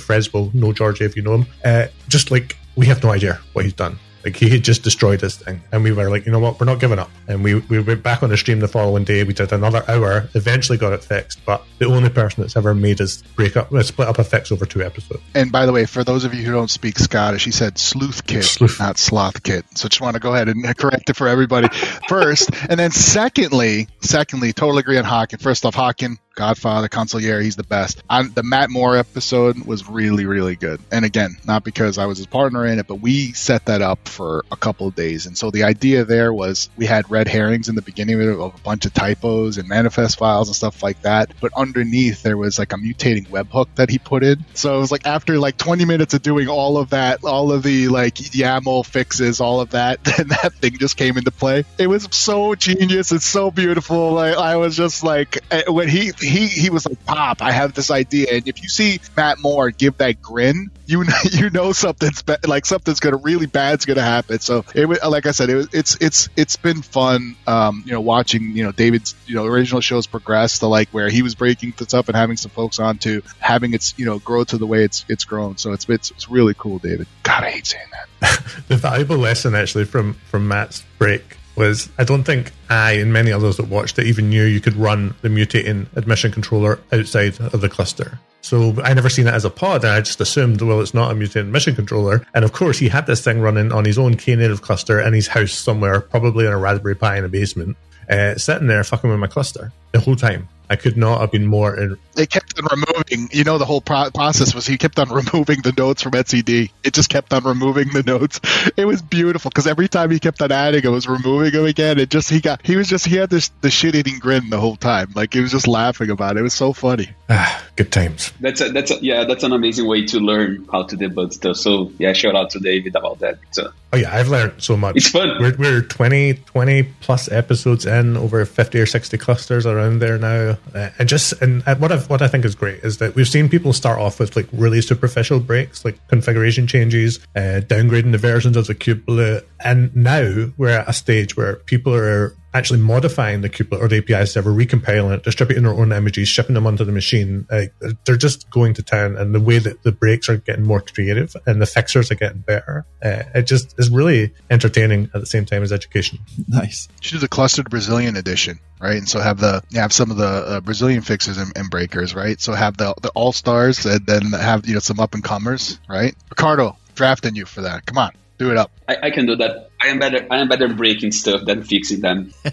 no 0.54 0.72
Georgie, 0.72 1.04
if 1.04 1.16
you 1.16 1.22
know 1.22 1.36
him. 1.36 1.46
Uh, 1.64 1.86
just 2.08 2.30
like 2.30 2.56
we 2.76 2.86
have 2.86 3.02
no 3.02 3.10
idea 3.10 3.40
what 3.52 3.64
he's 3.64 3.74
done. 3.74 3.98
Like 4.24 4.36
he 4.36 4.48
had 4.50 4.64
just 4.64 4.82
destroyed 4.82 5.20
this 5.20 5.36
thing, 5.36 5.62
and 5.72 5.82
we 5.84 5.92
were 5.92 6.10
like, 6.10 6.26
you 6.26 6.32
know 6.32 6.38
what, 6.38 6.58
we're 6.58 6.66
not 6.66 6.80
giving 6.80 6.98
up. 6.98 7.10
And 7.28 7.44
we 7.44 7.56
we 7.56 7.80
went 7.80 8.02
back 8.02 8.22
on 8.22 8.30
the 8.30 8.36
stream 8.36 8.60
the 8.60 8.68
following 8.68 9.04
day. 9.04 9.22
We 9.24 9.32
did 9.34 9.52
another 9.52 9.84
hour. 9.88 10.28
Eventually 10.34 10.78
got 10.78 10.92
it 10.92 11.04
fixed, 11.04 11.44
but 11.44 11.64
the 11.78 11.86
only 11.86 12.10
person 12.10 12.42
that's 12.42 12.56
ever 12.56 12.74
made 12.74 13.00
us 13.00 13.22
break 13.36 13.56
up, 13.56 13.72
uh, 13.72 13.82
split 13.82 14.08
up 14.08 14.18
a 14.18 14.24
fix 14.24 14.50
over 14.50 14.66
two 14.66 14.82
episodes. 14.82 15.22
And 15.34 15.52
by 15.52 15.66
the 15.66 15.72
way, 15.72 15.86
for 15.86 16.04
those 16.04 16.24
of 16.24 16.34
you 16.34 16.42
who 16.44 16.52
don't 16.52 16.70
speak 16.70 16.98
Scottish, 16.98 17.44
he 17.44 17.50
said 17.50 17.78
sleuth 17.78 18.26
kit, 18.26 18.44
Sleuth. 18.44 18.78
not 18.80 18.98
sloth 18.98 19.42
kit. 19.42 19.64
So 19.76 19.88
just 19.88 20.00
want 20.00 20.14
to 20.14 20.20
go 20.20 20.34
ahead 20.34 20.48
and 20.48 20.64
correct 20.76 21.10
it 21.10 21.16
for 21.16 21.28
everybody 21.28 21.68
first, 22.08 22.50
and 22.68 22.78
then 22.78 22.90
secondly, 22.90 23.88
secondly, 24.00 24.52
totally 24.52 24.80
agree 24.80 24.98
on 24.98 25.04
Hockin. 25.04 25.38
First 25.38 25.64
off, 25.64 25.74
Hockin, 25.74 26.18
Godfather, 26.38 26.88
Consigliere, 26.88 27.42
he's 27.42 27.56
the 27.56 27.64
best. 27.64 28.00
On 28.08 28.30
the 28.32 28.44
Matt 28.44 28.70
Moore 28.70 28.96
episode 28.96 29.58
was 29.66 29.88
really, 29.88 30.24
really 30.24 30.54
good. 30.54 30.80
And 30.92 31.04
again, 31.04 31.36
not 31.44 31.64
because 31.64 31.98
I 31.98 32.06
was 32.06 32.18
his 32.18 32.28
partner 32.28 32.64
in 32.64 32.78
it, 32.78 32.86
but 32.86 33.00
we 33.00 33.32
set 33.32 33.66
that 33.66 33.82
up 33.82 34.06
for 34.06 34.44
a 34.52 34.56
couple 34.56 34.86
of 34.86 34.94
days. 34.94 35.26
And 35.26 35.36
so 35.36 35.50
the 35.50 35.64
idea 35.64 36.04
there 36.04 36.32
was 36.32 36.70
we 36.76 36.86
had 36.86 37.10
red 37.10 37.26
herrings 37.26 37.68
in 37.68 37.74
the 37.74 37.82
beginning 37.82 38.22
of, 38.22 38.38
a 38.38 38.50
bunch 38.62 38.86
of 38.86 38.94
typos 38.94 39.58
and 39.58 39.68
manifest 39.68 40.16
files 40.16 40.48
and 40.48 40.54
stuff 40.54 40.80
like 40.80 41.02
that. 41.02 41.32
But 41.40 41.50
underneath 41.56 42.22
there 42.22 42.36
was 42.36 42.56
like 42.56 42.72
a 42.72 42.76
mutating 42.76 43.26
webhook 43.26 43.66
that 43.74 43.90
he 43.90 43.98
put 43.98 44.22
in. 44.22 44.44
So 44.54 44.76
it 44.76 44.78
was 44.78 44.92
like 44.92 45.08
after 45.08 45.40
like 45.40 45.56
20 45.56 45.86
minutes 45.86 46.14
of 46.14 46.22
doing 46.22 46.46
all 46.46 46.78
of 46.78 46.90
that, 46.90 47.24
all 47.24 47.50
of 47.50 47.64
the 47.64 47.88
like 47.88 48.14
YAML 48.14 48.86
fixes, 48.86 49.40
all 49.40 49.60
of 49.60 49.70
that, 49.70 50.04
then 50.04 50.28
that 50.28 50.54
thing 50.54 50.78
just 50.78 50.96
came 50.96 51.18
into 51.18 51.32
play. 51.32 51.64
It 51.78 51.88
was 51.88 52.06
so 52.12 52.54
genius. 52.54 53.10
It's 53.10 53.26
so 53.26 53.50
beautiful. 53.50 54.12
Like 54.12 54.36
I 54.36 54.54
was 54.54 54.76
just 54.76 55.02
like 55.02 55.38
eh, 55.50 55.64
when 55.66 55.88
he 55.88 56.12
he 56.27 56.27
he 56.28 56.46
he 56.46 56.70
was 56.70 56.86
like, 56.86 57.04
"Pop, 57.04 57.42
I 57.42 57.52
have 57.52 57.74
this 57.74 57.90
idea." 57.90 58.28
And 58.32 58.48
if 58.48 58.62
you 58.62 58.68
see 58.68 59.00
Matt 59.16 59.38
Moore 59.40 59.70
give 59.70 59.98
that 59.98 60.22
grin, 60.22 60.70
you 60.86 61.04
know, 61.04 61.14
you 61.30 61.50
know 61.50 61.72
something's 61.72 62.22
ba- 62.22 62.38
like 62.46 62.66
something's 62.66 63.00
gonna 63.00 63.16
really 63.16 63.46
bad's 63.46 63.84
gonna 63.84 64.02
happen. 64.02 64.38
So 64.40 64.64
it 64.74 64.86
was 64.86 65.02
like 65.02 65.26
I 65.26 65.32
said, 65.32 65.50
it 65.50 65.54
was 65.54 65.68
it's 65.72 65.96
it's 66.00 66.28
it's 66.36 66.56
been 66.56 66.82
fun, 66.82 67.36
um, 67.46 67.82
you 67.86 67.92
know, 67.92 68.00
watching 68.00 68.56
you 68.56 68.64
know 68.64 68.72
David's 68.72 69.14
you 69.26 69.34
know 69.34 69.44
original 69.44 69.80
shows 69.80 70.06
progress 70.06 70.60
to 70.60 70.66
like 70.66 70.88
where 70.90 71.08
he 71.08 71.22
was 71.22 71.34
breaking 71.34 71.74
up 71.92 72.08
and 72.08 72.16
having 72.16 72.36
some 72.36 72.50
folks 72.50 72.78
on 72.78 72.98
to 72.98 73.22
having 73.38 73.74
its 73.74 73.94
you 73.98 74.04
know 74.04 74.18
grow 74.18 74.44
to 74.44 74.58
the 74.58 74.66
way 74.66 74.84
it's 74.84 75.04
it's 75.08 75.24
grown. 75.24 75.56
So 75.56 75.72
it's 75.72 75.88
it's, 75.88 76.10
it's 76.10 76.28
really 76.28 76.54
cool, 76.54 76.78
David. 76.78 77.06
God, 77.22 77.44
I 77.44 77.50
hate 77.50 77.66
saying 77.66 77.86
that. 77.92 78.64
the 78.68 78.76
valuable 78.76 79.18
lesson 79.18 79.54
actually 79.54 79.84
from 79.84 80.14
from 80.14 80.48
Matt's 80.48 80.84
break 80.98 81.38
was 81.58 81.90
I 81.98 82.04
don't 82.04 82.24
think 82.24 82.52
I 82.70 82.92
and 82.92 83.12
many 83.12 83.32
others 83.32 83.56
that 83.56 83.68
watched 83.68 83.98
it 83.98 84.06
even 84.06 84.30
knew 84.30 84.44
you 84.44 84.60
could 84.60 84.76
run 84.76 85.14
the 85.22 85.28
mutating 85.28 85.86
admission 85.96 86.32
controller 86.32 86.80
outside 86.92 87.38
of 87.40 87.60
the 87.60 87.68
cluster. 87.68 88.18
So 88.40 88.80
I 88.82 88.94
never 88.94 89.10
seen 89.10 89.26
it 89.26 89.34
as 89.34 89.44
a 89.44 89.50
pod, 89.50 89.84
and 89.84 89.92
I 89.92 90.00
just 90.00 90.20
assumed, 90.20 90.62
well, 90.62 90.80
it's 90.80 90.94
not 90.94 91.10
a 91.10 91.14
mutating 91.14 91.48
admission 91.48 91.74
controller. 91.74 92.24
And 92.34 92.44
of 92.44 92.52
course, 92.52 92.78
he 92.78 92.88
had 92.88 93.06
this 93.06 93.22
thing 93.22 93.40
running 93.40 93.72
on 93.72 93.84
his 93.84 93.98
own 93.98 94.14
Knative 94.14 94.62
cluster 94.62 95.00
in 95.00 95.12
his 95.12 95.26
house 95.26 95.52
somewhere, 95.52 96.00
probably 96.00 96.46
on 96.46 96.52
a 96.52 96.58
Raspberry 96.58 96.94
Pi 96.94 97.18
in 97.18 97.24
a 97.24 97.28
basement, 97.28 97.76
uh, 98.08 98.36
sitting 98.36 98.68
there 98.68 98.84
fucking 98.84 99.10
with 99.10 99.18
my 99.18 99.26
cluster 99.26 99.72
the 99.92 100.00
whole 100.00 100.16
time. 100.16 100.48
I 100.70 100.76
could 100.76 100.96
not 100.96 101.20
have 101.20 101.32
been 101.32 101.46
more 101.46 101.76
in, 101.78 101.96
They 102.14 102.26
kept 102.26 102.58
on 102.58 102.66
removing. 102.70 103.28
You 103.32 103.44
know, 103.44 103.58
the 103.58 103.64
whole 103.64 103.80
pro- 103.80 104.10
process 104.10 104.54
was 104.54 104.66
he 104.66 104.76
kept 104.78 104.98
on 104.98 105.08
removing 105.12 105.62
the 105.62 105.72
notes 105.76 106.02
from 106.02 106.12
etcd. 106.12 106.70
It 106.84 106.94
just 106.94 107.08
kept 107.08 107.32
on 107.32 107.44
removing 107.44 107.88
the 107.92 108.02
notes. 108.02 108.40
It 108.76 108.84
was 108.86 109.00
beautiful 109.02 109.50
because 109.50 109.66
every 109.66 109.88
time 109.88 110.10
he 110.10 110.18
kept 110.18 110.42
on 110.42 110.52
adding, 110.52 110.84
it 110.84 110.88
was 110.88 111.08
removing 111.08 111.52
them 111.52 111.64
again. 111.66 111.98
It 111.98 112.10
just 112.10 112.28
he 112.30 112.40
got 112.40 112.64
he 112.66 112.76
was 112.76 112.88
just 112.88 113.06
he 113.06 113.16
had 113.16 113.30
this 113.30 113.48
the 113.60 113.70
shit 113.70 113.94
eating 113.94 114.18
grin 114.18 114.50
the 114.50 114.60
whole 114.60 114.76
time. 114.76 115.12
Like 115.14 115.32
he 115.32 115.40
was 115.40 115.50
just 115.50 115.66
laughing 115.68 116.10
about 116.10 116.36
it. 116.36 116.40
It 116.40 116.42
was 116.42 116.54
so 116.54 116.72
funny. 116.72 117.08
ah, 117.30 117.64
good 117.76 117.90
times. 117.92 118.32
That's 118.40 118.60
a, 118.60 118.70
that's 118.70 118.90
a, 118.90 118.98
yeah, 119.00 119.24
that's 119.24 119.44
an 119.44 119.52
amazing 119.52 119.86
way 119.86 120.06
to 120.06 120.18
learn 120.20 120.66
how 120.70 120.82
to 120.84 120.96
debug 120.96 121.32
stuff. 121.32 121.56
So 121.56 121.92
yeah, 121.98 122.12
shout 122.12 122.34
out 122.36 122.50
to 122.50 122.58
David 122.58 122.94
about 122.96 123.20
that. 123.20 123.38
So 123.52 123.72
Oh 123.90 123.96
yeah, 123.96 124.14
I've 124.14 124.28
learned 124.28 124.62
so 124.62 124.76
much. 124.76 124.96
It's 124.96 125.08
fun. 125.08 125.36
We're, 125.40 125.56
we're 125.56 125.80
20, 125.80 126.34
20 126.34 126.82
plus 127.00 127.30
episodes 127.32 127.86
in, 127.86 128.18
over 128.18 128.44
fifty 128.44 128.78
or 128.78 128.84
sixty 128.84 129.16
clusters 129.16 129.64
around 129.64 130.00
there 130.00 130.18
now, 130.18 130.57
uh, 130.74 130.90
and 130.98 131.08
just 131.08 131.32
and 131.42 131.62
what 131.80 131.92
I 131.92 131.98
what 131.98 132.22
I 132.22 132.28
think 132.28 132.44
is 132.44 132.54
great 132.54 132.84
is 132.84 132.98
that 132.98 133.14
we've 133.14 133.28
seen 133.28 133.48
people 133.48 133.72
start 133.72 133.98
off 133.98 134.18
with 134.18 134.36
like 134.36 134.46
really 134.52 134.80
superficial 134.80 135.40
breaks, 135.40 135.84
like 135.84 135.98
configuration 136.08 136.66
changes, 136.66 137.18
uh, 137.36 137.60
downgrading 137.64 138.12
the 138.12 138.18
versions 138.18 138.56
of 138.56 138.66
the 138.66 138.74
kubelet, 138.74 139.44
and 139.64 139.94
now 139.94 140.50
we're 140.56 140.70
at 140.70 140.88
a 140.88 140.92
stage 140.92 141.36
where 141.36 141.56
people 141.56 141.94
are 141.94 142.34
actually 142.54 142.80
modifying 142.80 143.40
the 143.40 143.48
kubelet 143.48 143.80
or 143.80 143.88
the 143.88 143.98
API 143.98 144.26
server, 144.26 144.50
recompiling 144.50 145.14
it, 145.14 145.22
distributing 145.22 145.64
their 145.64 145.72
own 145.72 145.92
images, 145.92 146.28
shipping 146.28 146.54
them 146.54 146.66
onto 146.66 146.84
the 146.84 146.92
machine. 146.92 147.46
Uh, 147.50 147.66
they're 148.04 148.16
just 148.16 148.50
going 148.50 148.74
to 148.74 148.82
town, 148.82 149.16
and 149.16 149.34
the 149.34 149.40
way 149.40 149.58
that 149.58 149.82
the 149.82 149.92
breaks 149.92 150.28
are 150.28 150.36
getting 150.36 150.64
more 150.64 150.80
creative 150.80 151.36
and 151.46 151.60
the 151.60 151.66
fixers 151.66 152.10
are 152.10 152.14
getting 152.14 152.40
better, 152.40 152.86
uh, 153.02 153.22
it 153.34 153.42
just 153.42 153.78
is 153.78 153.90
really 153.90 154.32
entertaining 154.50 155.10
at 155.14 155.20
the 155.20 155.26
same 155.26 155.44
time 155.44 155.62
as 155.62 155.72
education. 155.72 156.18
Nice. 156.46 156.88
You 157.02 157.08
should 157.08 157.14
do 157.16 157.20
the 157.20 157.28
clustered 157.28 157.70
Brazilian 157.70 158.16
edition, 158.16 158.58
right? 158.80 158.96
And 158.96 159.08
so 159.08 159.20
have 159.20 159.38
the 159.38 159.62
have 159.74 159.92
some 159.92 160.10
of 160.10 160.16
the 160.16 160.26
uh, 160.26 160.60
Brazilian 160.60 161.02
fixes 161.02 161.38
and, 161.38 161.52
and 161.56 161.70
breakers, 161.70 162.14
right? 162.14 162.40
So 162.40 162.52
have 162.52 162.76
the 162.76 162.94
the 163.02 163.10
all 163.10 163.32
stars 163.32 163.84
and 163.84 164.04
then 164.06 164.32
have 164.32 164.66
you 164.66 164.74
know 164.74 164.80
some 164.80 165.00
up 165.00 165.14
and 165.14 165.22
comers, 165.22 165.78
right? 165.88 166.14
Ricardo, 166.30 166.76
drafting 166.94 167.34
you 167.34 167.44
for 167.44 167.62
that. 167.62 167.86
Come 167.86 167.98
on, 167.98 168.12
do 168.38 168.50
it 168.50 168.56
up. 168.56 168.70
I, 168.88 168.96
I 169.04 169.10
can 169.10 169.26
do 169.26 169.36
that. 169.36 169.67
I 169.80 169.88
am 169.88 169.98
better. 169.98 170.26
I 170.30 170.38
am 170.38 170.48
better 170.48 170.68
breaking 170.68 171.12
stuff 171.12 171.44
than 171.44 171.62
fixing 171.62 172.00
them. 172.00 172.32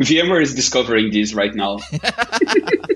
VMware 0.00 0.42
is 0.42 0.54
discovering 0.54 1.10
this 1.10 1.32
right 1.32 1.54
now. 1.54 1.78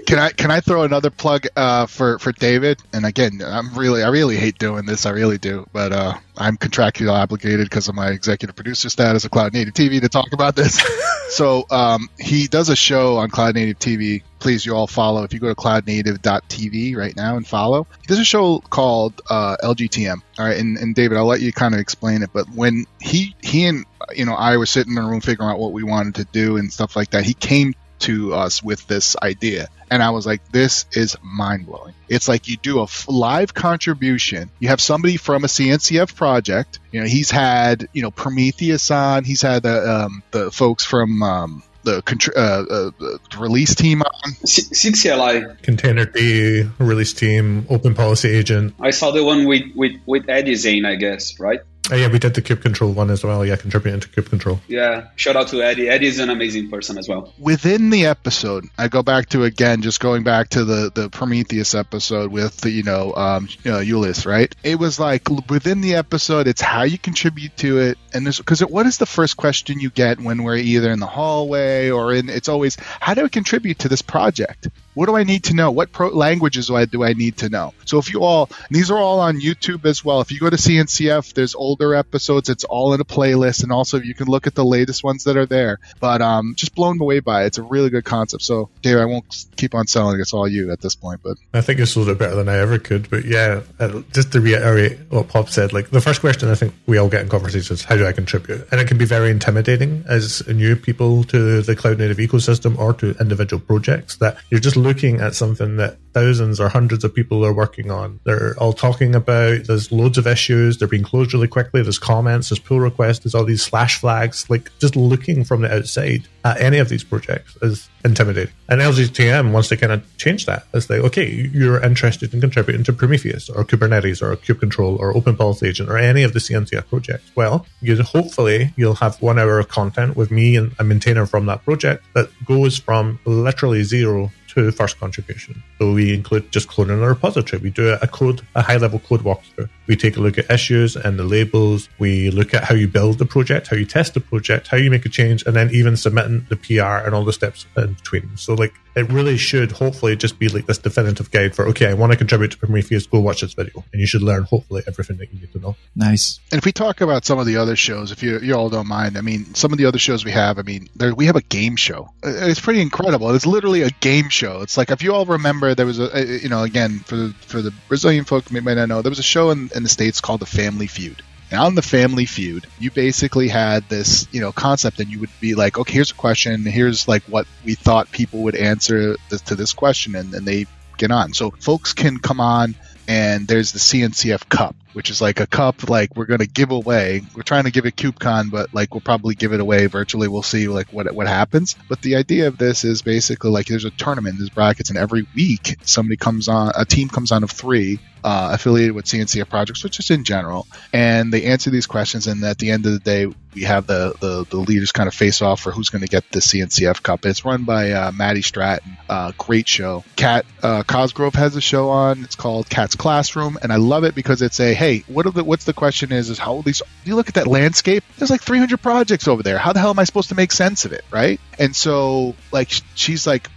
Can 0.06 0.20
I 0.20 0.30
can 0.30 0.52
I 0.52 0.60
throw 0.60 0.82
another 0.84 1.10
plug 1.10 1.48
uh, 1.56 1.86
for 1.86 2.20
for 2.20 2.30
David? 2.30 2.80
And 2.92 3.04
again, 3.04 3.42
I'm 3.44 3.74
really 3.74 4.04
I 4.04 4.08
really 4.08 4.36
hate 4.36 4.56
doing 4.56 4.86
this. 4.86 5.04
I 5.04 5.10
really 5.10 5.36
do, 5.36 5.66
but 5.72 5.92
uh, 5.92 6.14
I'm 6.36 6.56
contractually 6.56 7.10
obligated 7.10 7.68
because 7.68 7.88
of 7.88 7.96
my 7.96 8.10
executive 8.10 8.54
producer 8.54 8.88
status 8.88 9.24
of 9.24 9.32
Cloud 9.32 9.52
Native 9.52 9.74
TV 9.74 10.00
to 10.00 10.08
talk 10.08 10.32
about 10.32 10.54
this. 10.54 10.80
so 11.30 11.66
um, 11.70 12.08
he 12.20 12.46
does 12.46 12.68
a 12.68 12.76
show 12.76 13.16
on 13.16 13.30
Cloud 13.30 13.56
Native 13.56 13.78
TV. 13.78 14.22
Please, 14.38 14.64
you 14.64 14.76
all 14.76 14.86
follow. 14.86 15.24
If 15.24 15.32
you 15.32 15.40
go 15.40 15.48
to 15.48 15.54
cloudnative.tv 15.54 16.96
right 16.96 17.16
now 17.16 17.36
and 17.36 17.46
follow, 17.46 17.86
he 18.02 18.06
does 18.06 18.18
a 18.18 18.24
show 18.24 18.60
called 18.60 19.22
uh, 19.28 19.56
LGTM. 19.62 20.20
All 20.38 20.44
right, 20.44 20.58
and, 20.58 20.76
and 20.76 20.94
David, 20.94 21.16
I'll 21.16 21.26
let 21.26 21.40
you 21.40 21.52
kind 21.52 21.74
of 21.74 21.80
explain 21.80 22.22
it. 22.22 22.30
But 22.32 22.48
when 22.50 22.65
he 23.00 23.34
he 23.42 23.64
and 23.66 23.84
you 24.14 24.24
know 24.24 24.34
I 24.34 24.56
were 24.56 24.66
sitting 24.66 24.92
in 24.96 25.02
a 25.02 25.08
room 25.08 25.20
figuring 25.20 25.50
out 25.50 25.58
what 25.58 25.72
we 25.72 25.82
wanted 25.82 26.16
to 26.16 26.24
do 26.24 26.56
and 26.56 26.72
stuff 26.72 26.96
like 26.96 27.10
that, 27.10 27.24
he 27.24 27.34
came 27.34 27.74
to 28.00 28.34
us 28.34 28.62
with 28.62 28.86
this 28.86 29.16
idea. 29.22 29.68
And 29.90 30.02
I 30.02 30.10
was 30.10 30.26
like, 30.26 30.46
this 30.50 30.84
is 30.92 31.16
mind 31.22 31.66
blowing. 31.66 31.94
It's 32.08 32.28
like 32.28 32.48
you 32.48 32.56
do 32.56 32.80
a 32.80 32.84
f- 32.84 33.06
live 33.08 33.54
contribution. 33.54 34.50
You 34.58 34.68
have 34.68 34.80
somebody 34.80 35.16
from 35.16 35.44
a 35.44 35.46
CNCF 35.46 36.14
project. 36.14 36.80
You 36.90 37.00
know, 37.00 37.06
he's 37.06 37.30
had, 37.30 37.88
you 37.92 38.02
know, 38.02 38.10
Prometheus 38.10 38.90
on. 38.90 39.24
He's 39.24 39.42
had 39.42 39.62
the, 39.62 40.04
um, 40.04 40.22
the 40.32 40.50
folks 40.50 40.84
from, 40.84 41.22
um, 41.22 41.62
the, 41.84 42.02
contr- 42.02 42.36
uh, 42.36 42.40
uh, 42.40 42.90
the 42.98 43.38
release 43.38 43.76
team 43.76 44.02
on. 44.02 44.32
C- 44.44 44.90
CLI. 44.90 45.42
containerd, 45.62 46.72
release 46.80 47.12
team, 47.12 47.66
open 47.70 47.94
policy 47.94 48.28
agent. 48.28 48.74
I 48.80 48.90
saw 48.90 49.12
the 49.12 49.24
one 49.24 49.46
with, 49.46 49.62
with, 49.76 49.92
with 50.04 50.28
Eddie 50.28 50.56
Zane, 50.56 50.84
I 50.84 50.96
guess, 50.96 51.38
right? 51.38 51.60
Oh, 51.88 51.94
yeah, 51.94 52.08
we 52.08 52.18
did 52.18 52.34
the 52.34 52.42
kube 52.42 52.62
control 52.62 52.92
one 52.92 53.10
as 53.10 53.22
well. 53.22 53.46
Yeah, 53.46 53.54
contributing 53.54 54.00
to 54.00 54.08
kube 54.08 54.28
control. 54.28 54.60
Yeah, 54.66 55.08
shout 55.14 55.36
out 55.36 55.48
to 55.48 55.62
Eddie. 55.62 55.88
Eddie 55.88 56.08
is 56.08 56.18
an 56.18 56.30
amazing 56.30 56.68
person 56.68 56.98
as 56.98 57.08
well. 57.08 57.32
Within 57.38 57.90
the 57.90 58.06
episode, 58.06 58.64
I 58.76 58.88
go 58.88 59.04
back 59.04 59.28
to 59.30 59.44
again, 59.44 59.82
just 59.82 60.00
going 60.00 60.24
back 60.24 60.48
to 60.50 60.64
the 60.64 60.90
the 60.92 61.08
Prometheus 61.10 61.76
episode 61.76 62.32
with 62.32 62.56
the 62.58 62.70
you 62.70 62.82
know 62.82 63.14
um, 63.14 63.48
you 63.62 63.70
know, 63.70 63.78
Ulyss, 63.78 64.26
right? 64.26 64.52
It 64.64 64.80
was 64.80 64.98
like 64.98 65.28
within 65.48 65.80
the 65.80 65.94
episode, 65.94 66.48
it's 66.48 66.60
how 66.60 66.82
you 66.82 66.98
contribute 66.98 67.56
to 67.58 67.78
it, 67.78 67.98
and 68.12 68.26
there's 68.26 68.38
because 68.38 68.62
it 68.62 68.70
what 68.70 68.86
is 68.86 68.98
the 68.98 69.06
first 69.06 69.36
question 69.36 69.78
you 69.78 69.90
get 69.90 70.20
when 70.20 70.42
we're 70.42 70.56
either 70.56 70.90
in 70.90 70.98
the 70.98 71.06
hallway 71.06 71.90
or 71.90 72.12
in? 72.12 72.28
It's 72.28 72.48
always 72.48 72.76
how 73.00 73.14
do 73.14 73.24
I 73.24 73.28
contribute 73.28 73.78
to 73.80 73.88
this 73.88 74.02
project? 74.02 74.68
What 74.96 75.06
do 75.06 75.16
I 75.16 75.24
need 75.24 75.44
to 75.44 75.54
know? 75.54 75.70
What 75.70 75.92
pro- 75.92 76.08
languages 76.08 76.68
do 76.68 76.76
I, 76.76 76.86
do 76.86 77.04
I 77.04 77.12
need 77.12 77.36
to 77.38 77.50
know? 77.50 77.74
So 77.84 77.98
if 77.98 78.10
you 78.10 78.22
all, 78.22 78.48
these 78.70 78.90
are 78.90 78.96
all 78.96 79.20
on 79.20 79.38
YouTube 79.38 79.84
as 79.84 80.02
well. 80.02 80.22
If 80.22 80.32
you 80.32 80.40
go 80.40 80.48
to 80.48 80.56
CNCF, 80.56 81.34
there's 81.34 81.54
older 81.54 81.94
episodes. 81.94 82.48
It's 82.48 82.64
all 82.64 82.94
in 82.94 83.00
a 83.02 83.04
playlist, 83.04 83.62
and 83.62 83.70
also 83.70 84.00
you 84.00 84.14
can 84.14 84.26
look 84.26 84.46
at 84.46 84.54
the 84.54 84.64
latest 84.64 85.04
ones 85.04 85.24
that 85.24 85.36
are 85.36 85.44
there. 85.44 85.80
But 86.00 86.22
um, 86.22 86.54
just 86.56 86.74
blown 86.74 86.98
away 86.98 87.20
by 87.20 87.42
it. 87.42 87.48
It's 87.48 87.58
a 87.58 87.62
really 87.62 87.90
good 87.90 88.06
concept. 88.06 88.42
So 88.42 88.70
Dave, 88.80 88.96
I 88.96 89.04
won't 89.04 89.26
keep 89.56 89.74
on 89.74 89.86
selling. 89.86 90.18
It's 90.18 90.32
all 90.32 90.48
you 90.48 90.72
at 90.72 90.80
this 90.80 90.94
point. 90.94 91.20
But 91.22 91.36
I 91.52 91.60
think 91.60 91.78
you 91.78 91.84
sold 91.84 92.08
it 92.08 92.18
better 92.18 92.34
than 92.34 92.48
I 92.48 92.56
ever 92.56 92.78
could. 92.78 93.10
But 93.10 93.26
yeah, 93.26 93.60
uh, 93.78 94.00
just 94.14 94.32
to 94.32 94.40
reiterate 94.40 94.98
what 95.10 95.28
Pop 95.28 95.50
said, 95.50 95.74
like 95.74 95.90
the 95.90 96.00
first 96.00 96.22
question 96.22 96.48
I 96.48 96.54
think 96.54 96.72
we 96.86 96.96
all 96.96 97.10
get 97.10 97.20
in 97.20 97.28
conversations: 97.28 97.84
How 97.84 97.96
do 97.96 98.06
I 98.06 98.12
contribute? 98.12 98.66
And 98.72 98.80
it 98.80 98.88
can 98.88 98.96
be 98.96 99.04
very 99.04 99.30
intimidating 99.30 100.04
as 100.08 100.46
new 100.48 100.74
people 100.74 101.22
to 101.24 101.60
the 101.60 101.76
cloud 101.76 101.98
native 101.98 102.16
ecosystem 102.16 102.78
or 102.78 102.94
to 102.94 103.14
individual 103.20 103.60
projects 103.60 104.16
that 104.16 104.38
you're 104.48 104.58
just 104.58 104.85
looking 104.86 105.20
at 105.20 105.34
something 105.34 105.76
that 105.76 105.98
thousands 106.16 106.58
or 106.58 106.70
hundreds 106.70 107.04
of 107.04 107.14
people 107.14 107.44
are 107.44 107.52
working 107.52 107.90
on. 107.90 108.18
They're 108.24 108.54
all 108.56 108.72
talking 108.72 109.14
about, 109.14 109.64
there's 109.64 109.92
loads 109.92 110.16
of 110.16 110.26
issues, 110.26 110.78
they're 110.78 110.88
being 110.88 111.02
closed 111.02 111.34
really 111.34 111.46
quickly, 111.46 111.82
there's 111.82 111.98
comments, 111.98 112.48
there's 112.48 112.58
pull 112.58 112.80
requests, 112.80 113.18
there's 113.18 113.34
all 113.34 113.44
these 113.44 113.62
slash 113.62 113.98
flags. 114.00 114.48
Like 114.48 114.70
just 114.78 114.96
looking 114.96 115.44
from 115.44 115.60
the 115.60 115.76
outside 115.76 116.26
at 116.42 116.58
any 116.58 116.78
of 116.78 116.88
these 116.88 117.04
projects 117.04 117.58
is 117.60 117.90
intimidating. 118.02 118.54
And 118.66 118.80
LGTM 118.80 119.52
wants 119.52 119.68
to 119.68 119.76
kind 119.76 119.92
of 119.92 120.16
change 120.16 120.46
that. 120.46 120.64
It's 120.72 120.88
like, 120.88 121.00
okay, 121.00 121.30
you're 121.52 121.82
interested 121.82 122.32
in 122.32 122.40
contributing 122.40 122.84
to 122.84 122.94
Prometheus 122.94 123.50
or 123.50 123.62
Kubernetes 123.64 124.22
or 124.22 124.34
Kube 124.36 124.98
or 124.98 125.14
Open 125.14 125.36
Policy 125.36 125.68
Agent 125.68 125.90
or 125.90 125.98
any 125.98 126.22
of 126.22 126.32
the 126.32 126.38
CNCF 126.38 126.88
projects. 126.88 127.30
Well, 127.34 127.66
you 127.82 128.02
hopefully 128.02 128.72
you'll 128.76 128.94
have 128.94 129.20
one 129.20 129.38
hour 129.38 129.58
of 129.58 129.68
content 129.68 130.16
with 130.16 130.30
me 130.30 130.56
and 130.56 130.74
a 130.78 130.84
maintainer 130.84 131.26
from 131.26 131.44
that 131.44 131.62
project 131.62 132.06
that 132.14 132.30
goes 132.46 132.78
from 132.78 133.18
literally 133.26 133.82
zero 133.82 134.30
to 134.56 134.72
first 134.72 134.98
contribution. 134.98 135.62
So 135.78 135.92
we 135.92 136.14
include 136.14 136.50
just 136.50 136.68
cloning 136.68 137.02
a 137.02 137.08
repository. 137.08 137.62
We 137.62 137.70
do 137.70 137.96
a 138.00 138.08
code, 138.08 138.40
a 138.54 138.62
high 138.62 138.78
level 138.78 138.98
code 138.98 139.20
walkthrough. 139.20 139.68
We 139.86 139.96
take 139.96 140.16
a 140.16 140.20
look 140.20 140.38
at 140.38 140.50
issues 140.50 140.96
and 140.96 141.18
the 141.18 141.24
labels. 141.24 141.88
We 141.98 142.30
look 142.30 142.54
at 142.54 142.64
how 142.64 142.74
you 142.74 142.88
build 142.88 143.18
the 143.18 143.26
project, 143.26 143.68
how 143.68 143.76
you 143.76 143.86
test 143.86 144.14
the 144.14 144.20
project, 144.20 144.68
how 144.68 144.76
you 144.76 144.90
make 144.90 145.06
a 145.06 145.08
change, 145.08 145.44
and 145.46 145.54
then 145.54 145.70
even 145.70 145.96
submitting 145.96 146.46
the 146.48 146.56
PR 146.56 147.04
and 147.06 147.14
all 147.14 147.24
the 147.24 147.32
steps 147.32 147.66
in 147.76 147.94
between. 147.94 148.36
So 148.36 148.54
like 148.54 148.74
it 148.96 149.12
really 149.12 149.36
should 149.36 149.72
hopefully 149.72 150.16
just 150.16 150.38
be 150.38 150.48
like 150.48 150.66
this 150.66 150.78
definitive 150.78 151.30
guide 151.30 151.54
for 151.54 151.66
okay, 151.68 151.88
I 151.88 151.94
want 151.94 152.12
to 152.12 152.18
contribute 152.18 152.52
to 152.52 152.58
Prometheus, 152.58 153.06
go 153.06 153.20
watch 153.20 153.42
this 153.42 153.52
video. 153.52 153.84
And 153.92 154.00
you 154.00 154.06
should 154.06 154.22
learn 154.22 154.44
hopefully 154.44 154.82
everything 154.86 155.18
that 155.18 155.32
you 155.32 155.40
need 155.40 155.52
to 155.52 155.58
know. 155.58 155.76
Nice. 155.94 156.40
And 156.50 156.58
if 156.58 156.64
we 156.64 156.72
talk 156.72 157.02
about 157.02 157.26
some 157.26 157.38
of 157.38 157.44
the 157.44 157.58
other 157.58 157.76
shows, 157.76 158.10
if 158.10 158.22
you 158.22 158.40
you 158.40 158.54
all 158.54 158.70
don't 158.70 158.88
mind, 158.88 159.18
I 159.18 159.20
mean, 159.20 159.54
some 159.54 159.70
of 159.70 159.78
the 159.78 159.84
other 159.84 159.98
shows 159.98 160.24
we 160.24 160.30
have, 160.30 160.58
I 160.58 160.62
mean, 160.62 160.88
there, 160.96 161.14
we 161.14 161.26
have 161.26 161.36
a 161.36 161.42
game 161.42 161.76
show. 161.76 162.08
Uh, 162.24 162.32
it's 162.48 162.60
pretty 162.60 162.80
incredible. 162.80 163.30
It's 163.34 163.46
literally 163.46 163.82
a 163.82 163.90
game 163.90 164.30
show. 164.30 164.62
It's 164.62 164.78
like 164.78 164.90
if 164.90 165.02
you 165.02 165.14
all 165.14 165.26
remember, 165.26 165.74
there 165.74 165.86
was 165.86 166.00
a, 166.00 166.40
you 166.42 166.48
know, 166.48 166.62
again 166.62 167.00
for 167.00 167.16
the 167.16 167.34
for 167.40 167.60
the 167.60 167.72
Brazilian 167.88 168.24
folk 168.24 168.50
may 168.50 168.74
not 168.74 168.88
know, 168.88 169.02
there 169.02 169.10
was 169.10 169.18
a 169.18 169.22
show 169.22 169.50
in, 169.50 169.70
in 169.76 169.82
the 169.82 169.88
states 169.88 170.20
called 170.20 170.40
The 170.40 170.46
Family 170.46 170.86
Feud. 170.86 171.22
And 171.50 171.60
on 171.60 171.76
the 171.76 171.82
Family 171.82 172.26
Feud, 172.26 172.66
you 172.80 172.90
basically 172.90 173.46
had 173.46 173.88
this, 173.88 174.26
you 174.32 174.40
know, 174.40 174.50
concept, 174.50 174.98
and 174.98 175.08
you 175.08 175.20
would 175.20 175.30
be 175.40 175.54
like, 175.54 175.78
okay, 175.78 175.92
here's 175.92 176.10
a 176.10 176.14
question. 176.14 176.64
Here's 176.64 177.06
like 177.06 177.22
what 177.24 177.46
we 177.64 177.74
thought 177.74 178.10
people 178.10 178.42
would 178.42 178.56
answer 178.56 179.14
to 179.30 179.54
this 179.54 179.72
question, 179.72 180.16
and 180.16 180.32
then 180.32 180.44
they 180.44 180.66
get 180.98 181.12
on. 181.12 181.34
So 181.34 181.52
folks 181.52 181.92
can 181.92 182.18
come 182.18 182.40
on, 182.40 182.74
and 183.06 183.46
there's 183.46 183.70
the 183.70 183.78
CNCF 183.78 184.48
Cup, 184.48 184.74
which 184.96 185.10
is 185.10 185.20
like 185.20 185.40
a 185.40 185.46
cup 185.46 185.90
like 185.90 186.16
we're 186.16 186.24
going 186.24 186.40
to 186.40 186.46
give 186.46 186.70
away. 186.70 187.20
We're 187.34 187.42
trying 187.42 187.64
to 187.64 187.70
give 187.70 187.84
it 187.84 187.96
KubeCon, 187.96 188.50
but 188.50 188.72
like 188.72 188.94
we'll 188.94 189.02
probably 189.02 189.34
give 189.34 189.52
it 189.52 189.60
away 189.60 189.88
virtually. 189.88 190.26
We'll 190.26 190.42
see 190.42 190.68
like 190.68 190.90
what 190.90 191.14
what 191.14 191.26
happens. 191.26 191.76
But 191.86 192.00
the 192.00 192.16
idea 192.16 192.48
of 192.48 192.56
this 192.56 192.82
is 192.82 193.02
basically 193.02 193.50
like 193.50 193.66
there's 193.66 193.84
a 193.84 193.90
tournament, 193.90 194.38
there's 194.38 194.48
brackets, 194.48 194.88
and 194.88 194.98
every 194.98 195.26
week 195.36 195.76
somebody 195.82 196.16
comes 196.16 196.48
on, 196.48 196.72
a 196.74 196.86
team 196.86 197.10
comes 197.10 197.30
on 197.30 197.44
of 197.44 197.50
three 197.50 197.98
uh, 198.24 198.50
affiliated 198.52 198.92
with 198.92 199.04
CNCF 199.04 199.48
projects, 199.48 199.84
which 199.84 200.00
is 200.00 200.10
in 200.10 200.24
general, 200.24 200.66
and 200.92 201.32
they 201.32 201.44
answer 201.44 201.70
these 201.70 201.86
questions. 201.86 202.26
And 202.26 202.42
at 202.44 202.58
the 202.58 202.70
end 202.70 202.86
of 202.86 202.92
the 202.92 202.98
day, 202.98 203.26
we 203.54 203.62
have 203.62 203.86
the 203.86 204.14
the, 204.20 204.44
the 204.48 204.56
leaders 204.56 204.92
kind 204.92 205.06
of 205.06 205.14
face 205.14 205.42
off 205.42 205.60
for 205.60 205.70
who's 205.70 205.90
going 205.90 206.02
to 206.02 206.08
get 206.08 206.30
the 206.32 206.40
CNCF 206.40 207.02
Cup. 207.02 207.24
It's 207.24 207.44
run 207.44 207.64
by 207.64 207.92
uh, 207.92 208.12
Matty 208.12 208.42
Stratton. 208.42 208.96
Uh, 209.08 209.32
great 209.38 209.68
show. 209.68 210.04
Kat 210.16 210.44
uh, 210.62 210.82
Cosgrove 210.82 211.34
has 211.34 211.56
a 211.56 211.60
show 211.60 211.90
on. 211.90 212.24
It's 212.24 212.34
called 212.34 212.68
Kat's 212.68 212.96
Classroom, 212.96 213.58
and 213.62 213.72
I 213.72 213.76
love 213.76 214.04
it 214.04 214.14
because 214.14 214.42
it's 214.42 214.60
a 214.60 214.74
hey, 214.74 214.85
what 215.06 215.26
are 215.26 215.30
the 215.30 215.44
what's 215.44 215.64
the 215.64 215.72
question 215.72 216.12
is 216.12 216.30
is 216.30 216.38
how 216.38 216.62
these 216.62 216.82
you 217.04 217.16
look 217.16 217.28
at 217.28 217.34
that 217.34 217.46
landscape? 217.46 218.04
There's 218.16 218.30
like 218.30 218.42
300 218.42 218.80
projects 218.80 219.28
over 219.28 219.42
there. 219.42 219.58
How 219.58 219.72
the 219.72 219.80
hell 219.80 219.90
am 219.90 219.98
I 219.98 220.04
supposed 220.04 220.30
to 220.30 220.34
make 220.34 220.52
sense 220.52 220.84
of 220.84 220.92
it, 220.92 221.04
right? 221.10 221.40
And 221.58 221.74
so 221.74 222.34
like 222.52 222.70
she's 222.94 223.26
like 223.26 223.48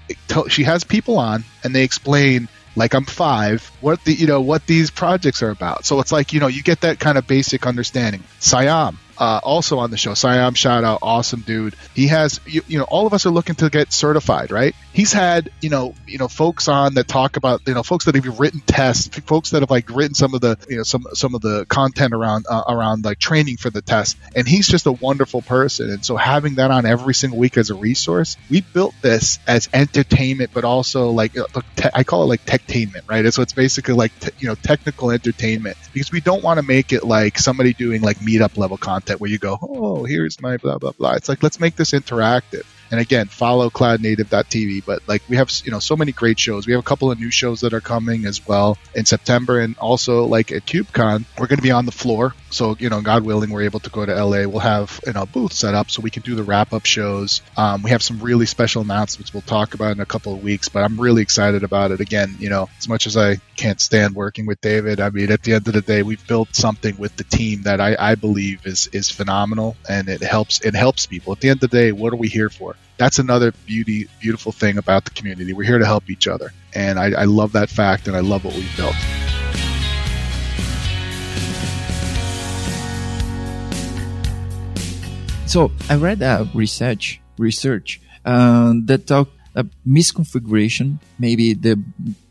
she 0.49 0.63
has 0.63 0.83
people 0.83 1.17
on 1.17 1.43
and 1.63 1.73
they 1.73 1.83
explain 1.83 2.47
like 2.75 2.93
I'm 2.93 3.05
five, 3.05 3.65
what 3.81 4.03
the 4.05 4.13
you 4.13 4.27
know 4.27 4.41
what 4.41 4.65
these 4.65 4.89
projects 4.91 5.43
are 5.43 5.49
about. 5.49 5.85
So 5.85 5.99
it's 5.99 6.11
like 6.11 6.33
you 6.33 6.39
know 6.39 6.47
you 6.47 6.63
get 6.63 6.81
that 6.81 6.99
kind 6.99 7.17
of 7.17 7.27
basic 7.27 7.67
understanding. 7.67 8.23
Saiyam, 8.39 8.95
uh, 9.19 9.39
also 9.43 9.79
on 9.79 9.91
the 9.91 9.97
show. 9.97 10.11
Saiyam, 10.11 10.55
shout 10.55 10.83
out, 10.83 10.99
awesome 11.01 11.41
dude. 11.41 11.75
He 11.93 12.07
has, 12.07 12.39
you, 12.45 12.61
you, 12.67 12.77
know, 12.79 12.85
all 12.85 13.05
of 13.05 13.13
us 13.13 13.25
are 13.25 13.31
looking 13.31 13.55
to 13.55 13.69
get 13.69 13.91
certified, 13.91 14.49
right? 14.51 14.75
He's 14.91 15.13
had, 15.13 15.51
you 15.61 15.69
know, 15.69 15.93
you 16.07 16.17
know, 16.17 16.27
folks 16.27 16.67
on 16.67 16.95
that 16.95 17.07
talk 17.07 17.37
about, 17.37 17.61
you 17.67 17.73
know, 17.73 17.83
folks 17.83 18.05
that 18.05 18.15
have 18.15 18.39
written 18.39 18.61
tests, 18.65 19.07
folks 19.19 19.51
that 19.51 19.61
have 19.61 19.69
like 19.69 19.89
written 19.89 20.15
some 20.15 20.33
of 20.33 20.41
the, 20.41 20.57
you 20.67 20.77
know, 20.77 20.83
some 20.83 21.05
some 21.13 21.35
of 21.35 21.41
the 21.41 21.65
content 21.67 22.13
around 22.13 22.45
uh, 22.49 22.63
around 22.67 23.05
like 23.05 23.19
training 23.19 23.57
for 23.57 23.69
the 23.69 23.81
test. 23.81 24.17
And 24.35 24.47
he's 24.47 24.67
just 24.67 24.87
a 24.87 24.91
wonderful 24.91 25.41
person. 25.41 25.89
And 25.91 26.03
so 26.03 26.17
having 26.17 26.55
that 26.55 26.71
on 26.71 26.85
every 26.85 27.13
single 27.13 27.37
week 27.39 27.57
as 27.57 27.69
a 27.69 27.75
resource, 27.75 28.35
we 28.49 28.61
built 28.61 28.95
this 29.01 29.39
as 29.47 29.69
entertainment, 29.73 30.51
but 30.53 30.63
also 30.63 31.11
like 31.11 31.37
uh, 31.37 31.45
te- 31.75 31.89
I 31.93 32.03
call 32.03 32.23
it 32.23 32.27
like 32.27 32.45
techtainment, 32.45 33.07
right? 33.07 33.31
So 33.31 33.43
it's 33.43 33.53
basically 33.53 33.93
like 33.93 34.17
te- 34.19 34.31
you 34.39 34.47
know 34.47 34.55
technical 34.55 35.11
entertainment 35.11 35.77
because 35.93 36.11
we 36.11 36.19
don't 36.19 36.43
want 36.43 36.57
to 36.57 36.63
make 36.63 36.93
it 36.93 37.03
like 37.03 37.37
somebody 37.37 37.73
doing 37.73 38.01
like 38.01 38.17
meetup 38.17 38.57
level 38.57 38.77
content 38.77 39.21
where 39.21 39.29
you 39.29 39.37
go, 39.37 39.57
oh, 39.61 40.03
here's 40.03 40.41
my 40.41 40.57
blah 40.57 40.77
blah 40.79 40.91
blah. 40.91 41.13
It's 41.13 41.29
like 41.29 41.43
let's 41.43 41.59
make 41.59 41.75
this 41.75 41.91
interactive. 41.91 42.65
And 42.91 42.99
again, 42.99 43.27
follow 43.27 43.69
cloudnative.tv. 43.69 44.85
But 44.85 45.07
like 45.07 45.23
we 45.29 45.35
have, 45.35 45.51
you 45.63 45.71
know, 45.71 45.79
so 45.79 45.95
many 45.95 46.11
great 46.11 46.39
shows. 46.39 46.65
We 46.65 46.73
have 46.73 46.79
a 46.79 46.83
couple 46.83 47.11
of 47.11 47.19
new 47.19 47.31
shows 47.31 47.61
that 47.61 47.73
are 47.73 47.81
coming 47.81 48.25
as 48.25 48.45
well 48.47 48.77
in 48.95 49.05
September. 49.05 49.59
And 49.59 49.77
also 49.77 50.25
like 50.25 50.51
at 50.51 50.65
KubeCon, 50.65 51.25
we're 51.37 51.47
going 51.47 51.57
to 51.57 51.63
be 51.63 51.71
on 51.71 51.85
the 51.85 51.91
floor. 51.91 52.33
So, 52.51 52.75
you 52.79 52.89
know, 52.89 53.01
God 53.01 53.23
willing, 53.23 53.51
we're 53.51 53.63
able 53.63 53.79
to 53.81 53.89
go 53.89 54.05
to 54.05 54.13
LA. 54.13 54.47
We'll 54.47 54.59
have, 54.59 54.99
you 55.05 55.13
know, 55.13 55.23
a 55.23 55.25
booth 55.27 55.53
set 55.53 55.75
up 55.75 55.91
so 55.91 56.01
we 56.01 56.09
can 56.09 56.23
do 56.23 56.35
the 56.35 56.43
wrap 56.43 56.73
up 56.73 56.85
shows. 56.85 57.41
Um, 57.57 57.83
we 57.83 57.91
have 57.91 58.01
some 58.01 58.19
really 58.19 58.45
special 58.45 58.81
announcements 58.81 59.33
we'll 59.33 59.41
talk 59.41 59.75
about 59.75 59.91
in 59.91 59.99
a 59.99 60.05
couple 60.05 60.33
of 60.33 60.43
weeks, 60.43 60.69
but 60.69 60.83
I'm 60.83 60.99
really 60.99 61.21
excited 61.21 61.63
about 61.63 61.91
it. 61.91 61.99
Again, 61.99 62.35
you 62.39 62.49
know, 62.49 62.69
as 62.77 62.87
much 62.87 63.05
as 63.05 63.15
I 63.15 63.35
can't 63.55 63.79
stand 63.79 64.15
working 64.15 64.45
with 64.45 64.59
David, 64.61 64.99
I 64.99 65.09
mean, 65.09 65.31
at 65.31 65.43
the 65.43 65.53
end 65.53 65.67
of 65.67 65.73
the 65.73 65.81
day, 65.81 66.01
we've 66.01 66.25
built 66.27 66.55
something 66.55 66.97
with 66.97 67.15
the 67.17 67.23
team 67.23 67.63
that 67.63 67.79
I, 67.79 67.95
I 67.99 68.15
believe 68.15 68.65
is, 68.65 68.87
is 68.93 69.11
phenomenal 69.11 69.75
and 69.87 70.09
it 70.09 70.21
helps, 70.21 70.61
it 70.61 70.73
helps 70.73 71.05
people. 71.05 71.33
At 71.33 71.41
the 71.41 71.49
end 71.49 71.63
of 71.63 71.69
the 71.69 71.77
day, 71.77 71.91
what 71.91 72.13
are 72.13 72.17
we 72.17 72.29
here 72.29 72.49
for? 72.49 72.75
That's 72.97 73.19
another 73.19 73.53
beauty, 73.65 74.07
beautiful 74.19 74.51
thing 74.51 74.77
about 74.77 75.05
the 75.05 75.11
community. 75.11 75.53
We're 75.53 75.63
here 75.63 75.79
to 75.79 75.85
help 75.85 76.09
each 76.09 76.27
other, 76.27 76.51
and 76.73 76.99
I, 76.99 77.21
I 77.21 77.25
love 77.25 77.53
that 77.53 77.69
fact, 77.69 78.07
and 78.07 78.15
I 78.15 78.19
love 78.19 78.43
what 78.43 78.55
we've 78.55 78.77
built. 78.77 78.95
So 85.45 85.71
I 85.89 85.95
read 85.95 86.21
a 86.21 86.47
research 86.53 87.21
research 87.39 87.99
uh, 88.23 88.73
that 88.85 89.07
talk 89.07 89.29
a 89.55 89.65
misconfiguration, 89.87 90.99
maybe 91.17 91.53
the 91.53 91.81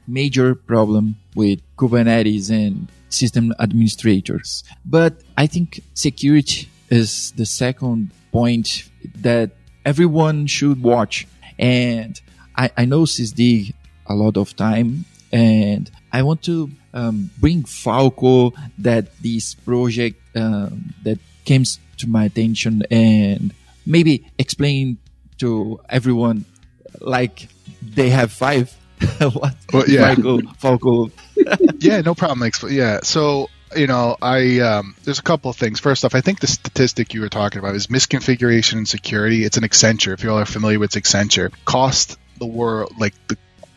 major 0.06 0.54
problem 0.54 1.16
with 1.34 1.60
Kubernetes 1.76 2.50
and 2.50 2.88
system 3.08 3.52
administrators. 3.58 4.64
But 4.84 5.20
I 5.36 5.46
think 5.46 5.80
security 5.94 6.68
is 6.90 7.32
the 7.32 7.46
second 7.46 8.10
point 8.30 8.88
that 9.16 9.50
everyone 9.88 10.46
should 10.46 10.82
watch. 10.82 11.26
And 11.58 12.20
I, 12.54 12.70
I 12.76 12.84
know 12.84 13.02
SysDig 13.02 13.72
a 14.06 14.14
lot 14.14 14.36
of 14.36 14.54
time 14.54 15.06
and 15.32 15.90
I 16.12 16.22
want 16.22 16.42
to 16.44 16.70
um, 16.92 17.30
bring 17.38 17.64
Falco 17.64 18.52
that 18.78 19.04
this 19.22 19.54
project 19.54 20.20
um, 20.36 20.94
that 21.04 21.18
came 21.46 21.64
to 21.64 22.06
my 22.06 22.24
attention 22.24 22.82
and 22.90 23.54
maybe 23.86 24.30
explain 24.38 24.98
to 25.38 25.80
everyone 25.88 26.44
like 27.00 27.48
they 27.82 28.10
have 28.10 28.30
five. 28.30 28.76
what? 29.18 29.56
Well, 29.72 29.88
yeah. 29.88 30.14
Falco, 30.14 30.40
Falco. 30.58 31.10
yeah, 31.78 32.02
no 32.02 32.14
problem. 32.14 32.50
Yeah, 32.68 33.00
so 33.02 33.48
you 33.76 33.86
know, 33.86 34.16
I 34.20 34.60
um, 34.60 34.94
there's 35.04 35.18
a 35.18 35.22
couple 35.22 35.50
of 35.50 35.56
things. 35.56 35.80
First 35.80 36.04
off, 36.04 36.14
I 36.14 36.20
think 36.20 36.40
the 36.40 36.46
statistic 36.46 37.14
you 37.14 37.20
were 37.20 37.28
talking 37.28 37.58
about 37.58 37.74
is 37.74 37.88
misconfiguration 37.88 38.74
and 38.74 38.88
security. 38.88 39.44
It's 39.44 39.56
an 39.56 39.64
Accenture. 39.64 40.12
If 40.12 40.22
you 40.22 40.30
all 40.30 40.38
are 40.38 40.46
familiar 40.46 40.78
with 40.78 40.92
Accenture, 40.92 41.52
cost 41.64 42.18
the 42.38 42.46
world 42.46 42.94
like 42.98 43.14
the 43.28 43.36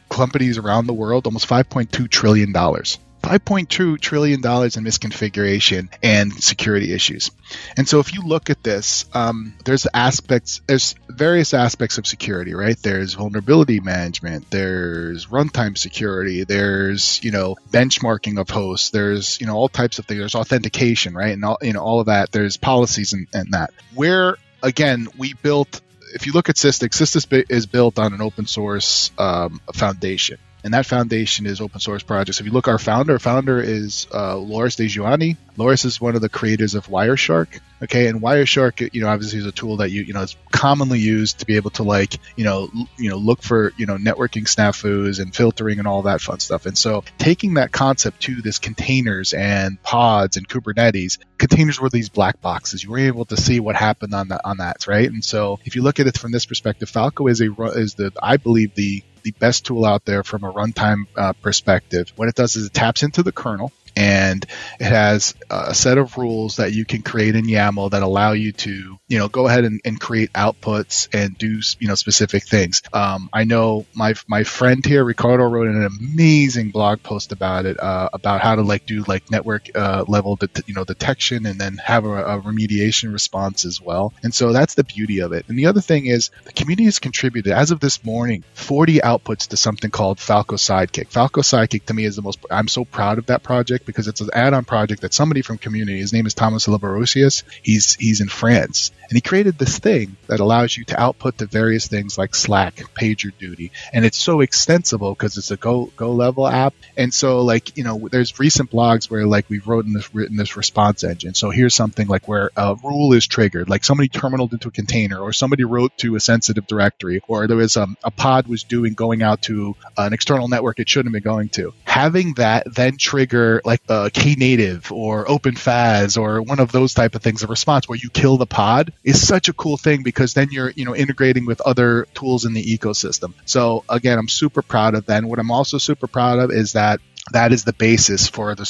companies 0.10 0.58
around 0.58 0.88
the 0.88 0.94
world 0.94 1.26
almost 1.26 1.48
5.2 1.48 2.10
trillion 2.10 2.52
dollars. 2.52 3.00
$5.2 3.22 4.00
trillion 4.00 4.40
in 4.40 4.42
misconfiguration 4.42 5.90
and 6.02 6.34
security 6.34 6.94
issues. 6.94 7.32
And 7.78 7.88
so 7.88 8.00
if 8.00 8.14
you 8.14 8.24
look 8.24 8.50
at 8.50 8.64
this, 8.64 9.06
um, 9.14 9.54
there's 9.64 9.86
aspects, 9.94 10.62
there's 10.68 10.96
various 11.08 11.54
aspects 11.54 11.98
of 11.98 12.08
security, 12.08 12.54
right? 12.54 12.78
There's 12.82 13.14
vulnerability 13.14 13.80
management, 13.80 14.50
there's 14.50 15.28
runtime 15.28 15.78
security, 15.78 16.44
there's, 16.46 17.24
you 17.24 17.32
know, 17.32 17.58
benchmarking 17.70 18.40
of 18.40 18.50
hosts, 18.50 18.90
there's, 18.90 19.40
you 19.40 19.48
know, 19.48 19.56
all 19.56 19.70
types 19.70 20.00
of 20.00 20.06
things. 20.06 20.20
There's 20.20 20.36
authentication, 20.36 21.14
right? 21.14 21.34
And 21.34 21.46
all, 21.46 21.58
you 21.62 21.74
know, 21.74 21.82
all 21.82 22.00
of 22.00 22.08
that. 22.08 22.32
There's 22.32 22.58
policies 22.58 23.14
and, 23.14 23.28
and 23.34 23.52
that. 23.54 23.72
Where, 23.94 24.38
again, 24.64 25.08
we 25.18 25.34
built 25.34 25.82
if 26.14 26.26
you 26.26 26.34
look 26.34 26.50
at 26.50 26.56
Sysdig, 26.56 26.90
Sysdig 26.90 27.46
is 27.50 27.68
built 27.68 27.98
on 27.98 28.14
an 28.14 28.22
open 28.22 28.46
source 28.46 29.12
um, 29.18 29.62
foundation 29.74 30.38
and 30.64 30.74
that 30.74 30.86
foundation 30.86 31.46
is 31.46 31.62
open 31.62 31.80
source 31.80 32.04
projects. 32.04 32.40
If 32.40 32.46
you 32.46 32.52
look, 32.52 32.68
our 32.68 32.78
founder, 32.78 33.14
our 33.14 33.20
founder 33.20 33.60
is 33.60 34.08
uh, 34.14 34.38
Loris 34.38 34.76
Degioanni. 34.76 35.38
Loris 35.58 35.86
is 35.86 36.00
one 36.00 36.16
of 36.16 36.22
the 36.22 36.30
creators 36.30 36.76
of 36.76 36.88
Wireshark. 36.88 37.60
Okay, 37.84 38.08
and 38.08 38.22
Wireshark, 38.22 38.94
you 38.94 39.02
know, 39.02 39.08
obviously 39.08 39.40
is 39.40 39.46
a 39.46 39.52
tool 39.52 39.78
that 39.78 39.90
you 39.90 40.04
you 40.04 40.14
know 40.14 40.22
is 40.22 40.36
commonly 40.52 41.00
used 41.00 41.40
to 41.40 41.46
be 41.46 41.56
able 41.56 41.72
to 41.72 41.84
like 41.84 42.20
you 42.36 42.44
know 42.44 42.70
l- 42.76 42.90
you 42.98 43.10
know 43.10 43.18
look 43.18 43.42
for 43.42 43.74
you 43.76 43.86
know 43.88 43.98
networking 43.98 44.44
snafus 44.44 45.20
and 45.20 45.36
filtering 45.36 45.80
and 45.80 45.88
all 45.88 46.04
that 46.04 46.22
fun 46.22 46.40
stuff. 46.40 46.66
And 46.66 46.78
so 46.78 47.04
taking 47.18 47.56
that 47.56 47.72
concept 47.72 48.22
to 48.24 48.42
this 48.42 48.60
containers 48.60 49.34
and 49.34 49.82
pods 49.82 50.38
and 50.38 50.48
Kubernetes, 50.48 51.18
containers 51.38 51.82
were 51.82 51.90
these 51.90 52.10
black 52.10 52.40
boxes. 52.40 52.84
You 52.84 52.92
were 52.92 53.00
able 53.00 53.26
to 53.26 53.38
see 53.38 53.60
what 53.60 53.76
happened 53.76 54.14
on 54.14 54.28
that 54.28 54.42
on 54.46 54.58
that, 54.58 54.88
right? 54.88 55.10
And 55.10 55.26
so 55.26 55.60
if 55.66 55.76
you 55.76 55.82
look 55.82 56.00
at 56.00 56.08
it 56.08 56.18
from 56.18 56.32
this 56.32 56.46
perspective, 56.46 56.90
Falco 56.90 57.28
is 57.28 57.42
a 57.42 57.52
is 57.76 57.96
the 57.96 58.12
I 58.22 58.38
believe 58.38 58.76
the 58.76 59.04
the 59.24 59.32
best 59.32 59.66
tool 59.66 59.86
out 59.86 60.06
there 60.06 60.24
from 60.24 60.44
a 60.44 60.52
runtime 60.52 61.06
uh, 61.16 61.34
perspective. 61.34 62.12
What 62.16 62.28
it 62.28 62.36
does 62.36 62.56
is 62.56 62.68
it 62.68 62.74
taps 62.74 63.04
into 63.04 63.24
the 63.24 63.32
kernel 63.32 63.72
and 63.96 64.46
it 64.80 64.86
has 64.86 65.36
a 65.50 65.74
set 65.74 65.98
of 65.98 66.18
rules 66.18 66.58
that 66.58 66.74
you 66.74 66.86
can 66.86 67.02
create 67.02 67.36
in 67.36 67.46
YAML 67.46 67.92
that 67.92 68.04
allow 68.04 68.32
you 68.32 68.52
to, 68.52 69.00
you 69.08 69.20
know, 69.20 69.28
go 69.28 69.48
ahead 69.48 69.66
and, 69.66 69.82
and 69.86 70.00
create 70.00 70.32
outputs 70.34 71.08
and 71.14 71.38
do, 71.38 71.60
you 71.80 71.88
know, 71.88 71.96
specific 71.96 72.44
things. 72.44 72.82
Um, 72.94 73.30
I 73.34 73.44
know 73.44 73.86
my 73.94 74.14
my 74.28 74.44
friend 74.44 74.86
here, 74.86 75.04
Ricardo, 75.04 75.44
wrote 75.46 75.68
an 75.68 75.86
amazing 75.86 76.72
blog 76.72 77.04
post 77.04 77.32
about 77.32 77.66
it, 77.66 77.80
uh, 77.80 78.10
about 78.14 78.42
how 78.42 78.56
to 78.56 78.62
like 78.62 78.86
do 78.86 79.04
like 79.08 79.30
network 79.32 79.70
uh, 79.76 80.06
level, 80.08 80.36
det- 80.36 80.68
you 80.68 80.74
know, 80.74 80.84
detection 80.84 81.46
and 81.46 81.60
then 81.60 81.78
have 81.78 82.06
a, 82.06 82.10
a, 82.10 82.42
remediation 82.42 83.14
response 83.14 83.66
as 83.66 83.82
well. 83.82 84.14
And 84.24 84.34
so 84.34 84.52
that's 84.52 84.76
the 84.76 84.84
beauty 84.84 85.20
of 85.20 85.32
it. 85.34 85.46
And 85.48 85.58
the 85.58 85.68
other 85.68 85.82
thing 85.82 86.06
is 86.06 86.32
the 86.46 86.54
community 86.54 86.86
has 86.86 87.00
contributed 87.00 87.54
as 87.54 87.72
of 87.72 87.80
this 87.80 88.04
morning 88.04 88.44
40 88.54 89.00
outputs 89.00 89.48
to 89.50 89.58
something 89.58 89.92
called 89.92 90.20
Falco 90.20 90.56
Sidekick. 90.56 91.10
Falco 91.10 91.42
Sidekick 91.42 91.86
to 91.86 91.94
me 91.94 92.06
is 92.06 92.16
the 92.16 92.22
most. 92.22 92.40
I'm 92.50 92.68
so 92.68 92.86
proud 92.86 93.18
of 93.18 93.28
that 93.28 93.44
project 93.44 93.81
project 93.82 93.86
because 93.86 94.08
it's 94.08 94.22
an 94.22 94.30
add-on 94.34 94.66
project 94.66 95.02
that 95.02 95.14
somebody 95.14 95.42
from 95.42 95.58
community, 95.58 96.00
his 96.00 96.14
name 96.14 96.26
is 96.26 96.34
Thomas 96.34 96.68
Labarussias, 96.68 97.44
he's 97.64 97.96
he's 97.96 98.22
in 98.22 98.28
France, 98.28 98.92
and 99.10 99.18
he 99.18 99.22
created 99.22 99.58
this 99.58 99.80
thing 99.80 100.16
that 100.28 100.40
allows 100.40 100.76
you 100.76 100.86
to 100.86 101.00
output 101.00 101.38
to 101.38 101.46
various 101.46 101.88
things 101.88 102.18
like 102.18 102.36
Slack, 102.36 102.76
PagerDuty, 102.96 103.72
and 103.94 104.06
it's 104.06 104.18
so 104.18 104.42
extensible 104.42 105.14
because 105.14 105.38
it's 105.38 105.52
a 105.52 105.58
Go 105.58 105.92
Go 105.96 106.14
level 106.14 106.48
app, 106.48 106.74
and 106.98 107.14
so 107.14 107.42
like 107.42 107.78
you 107.78 107.84
know, 107.84 108.08
there's 108.12 108.40
recent 108.40 108.72
blogs 108.72 109.10
where 109.10 109.26
like 109.26 109.50
we've 109.50 109.68
written 109.68 109.94
this 109.94 110.14
written 110.14 110.38
this 110.38 110.58
response 110.58 111.04
engine. 111.04 111.34
So 111.34 111.50
here's 111.50 111.76
something 111.76 112.08
like 112.08 112.28
where 112.28 112.52
a 112.56 112.76
rule 112.84 113.14
is 113.14 113.28
triggered, 113.28 113.70
like 113.70 113.84
somebody 113.84 114.10
terminaled 114.10 114.54
into 114.54 114.70
a 114.70 114.72
container, 114.72 115.20
or 115.20 115.34
somebody 115.34 115.64
wrote 115.64 115.98
to 115.98 116.16
a 116.16 116.20
sensitive 116.20 116.68
directory, 116.68 117.22
or 117.28 117.48
there 117.48 117.58
was 117.58 117.78
um, 117.78 117.98
a 118.04 118.12
pod 118.12 118.48
was 118.48 118.64
doing 118.64 118.94
going 118.94 119.24
out 119.24 119.42
to 119.44 119.76
an 119.98 120.14
external 120.14 120.48
network 120.48 120.80
it 120.80 120.90
shouldn't 120.90 121.14
have 121.14 121.24
been 121.24 121.32
going 121.32 121.50
to. 121.50 121.74
Having 121.92 122.36
that 122.36 122.74
then 122.74 122.96
trigger 122.98 123.62
like 123.66 123.82
uh, 123.90 124.08
Knative 124.14 124.94
or 124.94 125.26
OpenFaaS 125.26 126.18
or 126.18 126.42
one 126.42 126.62
of 126.62 126.72
those 126.72 126.94
type 126.94 127.16
of 127.16 127.22
things, 127.22 127.44
a 127.44 127.48
response 127.48 127.90
where 127.90 127.98
you 127.98 128.10
kill 128.10 128.38
the 128.38 128.46
pod 128.46 128.94
is 129.04 129.28
such 129.28 129.50
a 129.50 129.54
cool 129.54 129.76
thing 129.76 130.02
because 130.02 130.34
then 130.34 130.48
you're, 130.52 130.70
you 130.70 130.86
know, 130.86 130.96
integrating 130.96 131.46
with 131.46 131.60
other 131.60 132.08
tools 132.14 132.46
in 132.46 132.54
the 132.54 132.64
ecosystem. 132.64 133.34
So 133.44 133.84
again, 133.90 134.18
I'm 134.18 134.30
super 134.30 134.62
proud 134.62 134.96
of 134.96 135.08
that. 135.08 135.18
And 135.18 135.30
what 135.30 135.38
I'm 135.38 135.52
also 135.52 135.78
super 135.80 136.08
proud 136.08 136.40
of 136.40 136.50
is 136.50 136.74
that 136.74 137.02
that 137.32 137.54
is 137.54 137.64
the 137.64 137.74
basis 137.74 138.28
for 138.28 138.56
the 138.56 138.64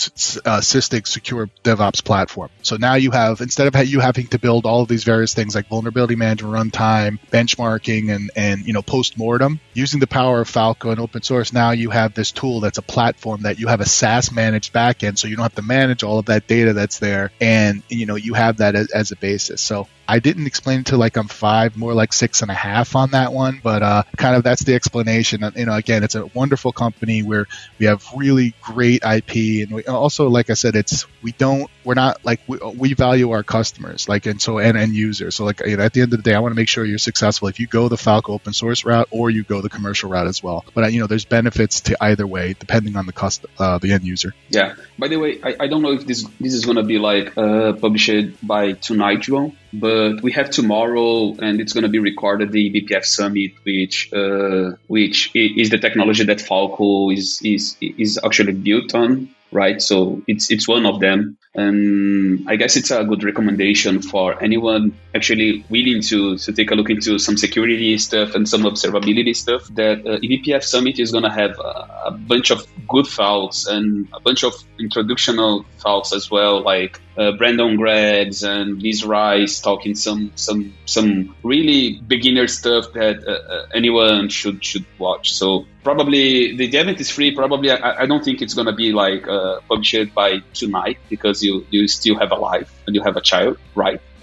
uh, 0.46 0.60
Sysdig 0.60 1.08
secure 1.08 1.50
DevOps 1.64 2.04
platform. 2.04 2.50
So 2.64 2.76
now 2.76 2.96
you 2.96 3.12
have, 3.12 3.42
instead 3.42 3.74
of 3.74 3.88
you 3.88 4.02
having 4.02 4.28
to 4.28 4.40
build 4.40 4.66
all 4.66 4.82
of 4.82 4.90
these 4.90 5.06
various 5.06 5.34
things 5.34 5.56
like 5.56 5.68
vulnerability 5.68 6.16
management, 6.16 6.54
runtime, 6.54 7.18
benchmarking, 7.32 8.14
and, 8.14 8.30
and, 8.36 8.68
you 8.68 8.74
know, 8.74 8.82
post-mortem, 8.82 9.60
using 9.74 10.00
the 10.00 10.08
power 10.08 10.42
of 10.42 10.50
Falco 10.50 10.92
and 10.92 11.00
open 11.00 11.22
source, 11.22 11.54
now 11.54 11.72
you 11.72 11.90
have 11.92 12.14
this 12.14 12.32
tool 12.32 12.60
that's 12.60 12.78
a 12.78 12.84
platform 12.84 13.44
that 13.44 13.58
you 13.58 13.68
have 13.68 13.80
a 13.80 13.86
SaaS 13.86 14.32
managed 14.32 14.74
backend. 14.74 15.18
So 15.18 15.28
you 15.28 15.38
don't 15.38 15.44
have 15.44 15.56
to 15.56 15.62
manage 15.62 16.04
all 16.04 16.20
of 16.20 16.26
that 16.26 16.46
data 16.48 16.74
that's 16.74 17.00
there. 17.00 17.32
And, 17.40 17.84
you 17.88 18.06
know, 18.06 18.16
you 18.16 18.34
have 18.34 18.58
that 18.58 18.76
as, 18.76 18.92
as 18.92 19.12
a 19.12 19.16
basis. 19.16 19.62
So 19.62 19.88
I 20.08 20.20
didn't 20.20 20.46
explain 20.46 20.82
it 20.82 20.88
to 20.88 20.98
like 20.98 21.16
I'm 21.16 21.30
five, 21.30 21.78
more 21.78 21.94
like 21.94 22.12
six 22.12 22.42
and 22.42 22.52
a 22.52 22.54
half 22.54 22.98
on 22.98 23.12
that 23.12 23.32
one, 23.32 23.62
but 23.64 23.82
uh, 23.82 24.04
kind 24.18 24.36
of 24.36 24.44
that's 24.44 24.64
the 24.64 24.76
explanation. 24.76 25.50
You 25.56 25.68
know, 25.68 25.76
again, 25.76 26.04
it's 26.04 26.16
a 26.16 26.26
wonderful 26.26 26.74
company 26.74 27.24
where 27.24 27.48
we 27.80 27.86
have 27.86 28.06
really 28.14 28.41
great 28.62 29.04
IP, 29.04 29.64
and 29.64 29.72
we, 29.72 29.84
also, 29.86 30.28
like 30.28 30.50
I 30.50 30.54
said, 30.56 30.76
it's 30.76 31.06
we 31.22 31.32
don't 31.32 31.70
we're 31.84 31.94
not 31.94 32.24
like 32.26 32.42
we, 32.48 32.58
we 32.58 32.94
value 32.94 33.32
our 33.32 33.44
customers, 33.44 34.10
like 34.10 34.26
and 34.26 34.42
so 34.42 34.60
and 34.60 34.78
end 34.78 34.94
users. 34.94 35.36
So 35.36 35.46
like 35.46 35.62
you 35.66 35.78
know, 35.78 35.84
at 35.84 35.94
the 35.94 36.02
end 36.02 36.14
of 36.14 36.24
the 36.24 36.30
day, 36.30 36.36
I 36.36 36.40
want 36.40 36.52
to 36.52 36.56
make 36.56 36.68
sure 36.68 36.84
you're 36.84 36.98
successful. 36.98 37.48
If 37.48 37.60
you 37.60 37.68
go 37.68 37.88
the 37.88 37.98
Falco 37.98 38.34
open 38.34 38.54
source 38.54 38.84
route 38.86 39.08
or 39.12 39.30
you 39.30 39.44
go 39.44 39.62
the 39.62 39.70
commercial 39.70 40.10
route 40.10 40.28
as 40.28 40.44
well, 40.44 40.66
but 40.74 40.84
uh, 40.84 40.88
you 40.88 41.00
know, 41.00 41.08
there's 41.08 41.26
benefits 41.26 41.82
to 41.82 41.98
either 42.02 42.26
way 42.28 42.56
depending 42.60 42.98
on 42.98 43.06
the 43.06 43.14
cost 43.14 43.46
uh, 43.60 43.78
the 43.78 43.94
end 43.94 44.04
user. 44.04 44.34
Yeah. 44.50 44.76
By 44.98 45.08
the 45.08 45.18
way, 45.18 45.40
I, 45.44 45.56
I 45.62 45.68
don't 45.68 45.82
know 45.82 45.94
if 45.94 46.06
this 46.06 46.28
this 46.40 46.54
is 46.54 46.66
gonna 46.66 46.84
be 46.84 47.00
like 47.00 47.38
uh, 47.38 47.74
published 47.74 48.46
by 48.46 48.74
tonight, 48.74 49.20
João 49.20 49.56
but 49.74 50.22
we 50.22 50.32
have 50.34 50.50
tomorrow, 50.50 51.36
and 51.40 51.62
it's 51.62 51.74
going 51.74 51.84
to 51.84 51.90
be 51.90 52.00
recorded 52.00 52.52
the 52.52 52.72
BPF 52.72 53.06
Summit, 53.06 53.52
which 53.64 54.12
uh, 54.14 54.72
which 54.88 55.32
is 55.36 55.70
the 55.70 55.78
technology 55.78 56.24
that 56.26 56.42
Falco 56.42 57.10
is 57.10 57.42
is 57.44 57.78
is 57.82 58.20
actually 58.24 58.54
built 58.54 58.94
on 58.94 59.30
right? 59.52 59.82
So 59.82 60.22
it's 60.28 60.50
it's 60.50 60.68
one 60.68 60.86
of 60.86 61.00
them, 61.00 61.38
and 61.54 62.50
I 62.50 62.56
guess 62.56 62.78
it's 62.78 62.92
a 62.92 63.04
good 63.04 63.24
recommendation 63.24 64.02
for 64.02 64.42
anyone 64.42 64.98
actually 65.14 65.66
willing 65.70 66.02
to 66.04 66.38
to 66.38 66.54
take 66.54 66.72
a 66.72 66.76
look 66.76 66.90
into 66.90 67.20
some 67.20 67.38
security 67.38 67.98
stuff 67.98 68.36
and 68.36 68.48
some 68.48 68.64
observability 68.64 69.36
stuff. 69.36 69.68
That 69.76 70.00
uh, 70.00 70.20
eBPF 70.20 70.64
Summit 70.64 71.00
is 71.00 71.12
gonna 71.12 71.32
have 71.32 71.60
a, 71.60 72.04
a, 72.06 72.12
bunch 72.12 72.52
of 72.52 72.66
good 72.88 73.06
talks 73.06 73.66
and 73.66 74.08
a 74.14 74.20
bunch 74.20 74.44
of 74.44 74.54
introductional 74.80 75.66
talks 75.80 76.14
as 76.14 76.32
well, 76.32 76.62
like 76.64 77.02
uh, 77.18 77.34
Brendan 77.34 77.76
Greggs 77.76 78.44
and 78.44 78.82
Liz 78.82 79.04
Rice 79.04 79.60
talking 79.60 79.96
some 79.96 80.32
some 80.36 80.74
some 80.86 81.36
really 81.44 82.00
beginner 82.08 82.48
stuff 82.48 82.94
that 82.94 83.28
uh, 83.28 83.32
uh 83.32 83.66
anyone 83.74 84.30
should 84.30 84.64
should 84.64 84.86
watch. 84.98 85.34
So 85.34 85.66
probably 85.84 86.56
the 86.56 86.66
event 86.66 87.00
is 87.00 87.10
free. 87.10 87.34
Probably 87.36 87.72
I, 87.72 88.04
I 88.04 88.06
don't 88.06 88.24
think 88.24 88.42
it's 88.42 88.54
gonna 88.54 88.74
be 88.76 88.92
like 88.94 89.28
uh, 89.28 89.60
published 89.70 90.14
by 90.14 90.40
tonight 90.54 90.98
because 91.10 91.42
you 91.42 91.66
you 91.70 91.88
still 91.88 92.18
have 92.20 92.32
a 92.32 92.36
life 92.36 92.72
and 92.86 92.96
you 92.96 93.02
have 93.04 93.18
a 93.18 93.22
child, 93.22 93.58
right? 93.76 94.02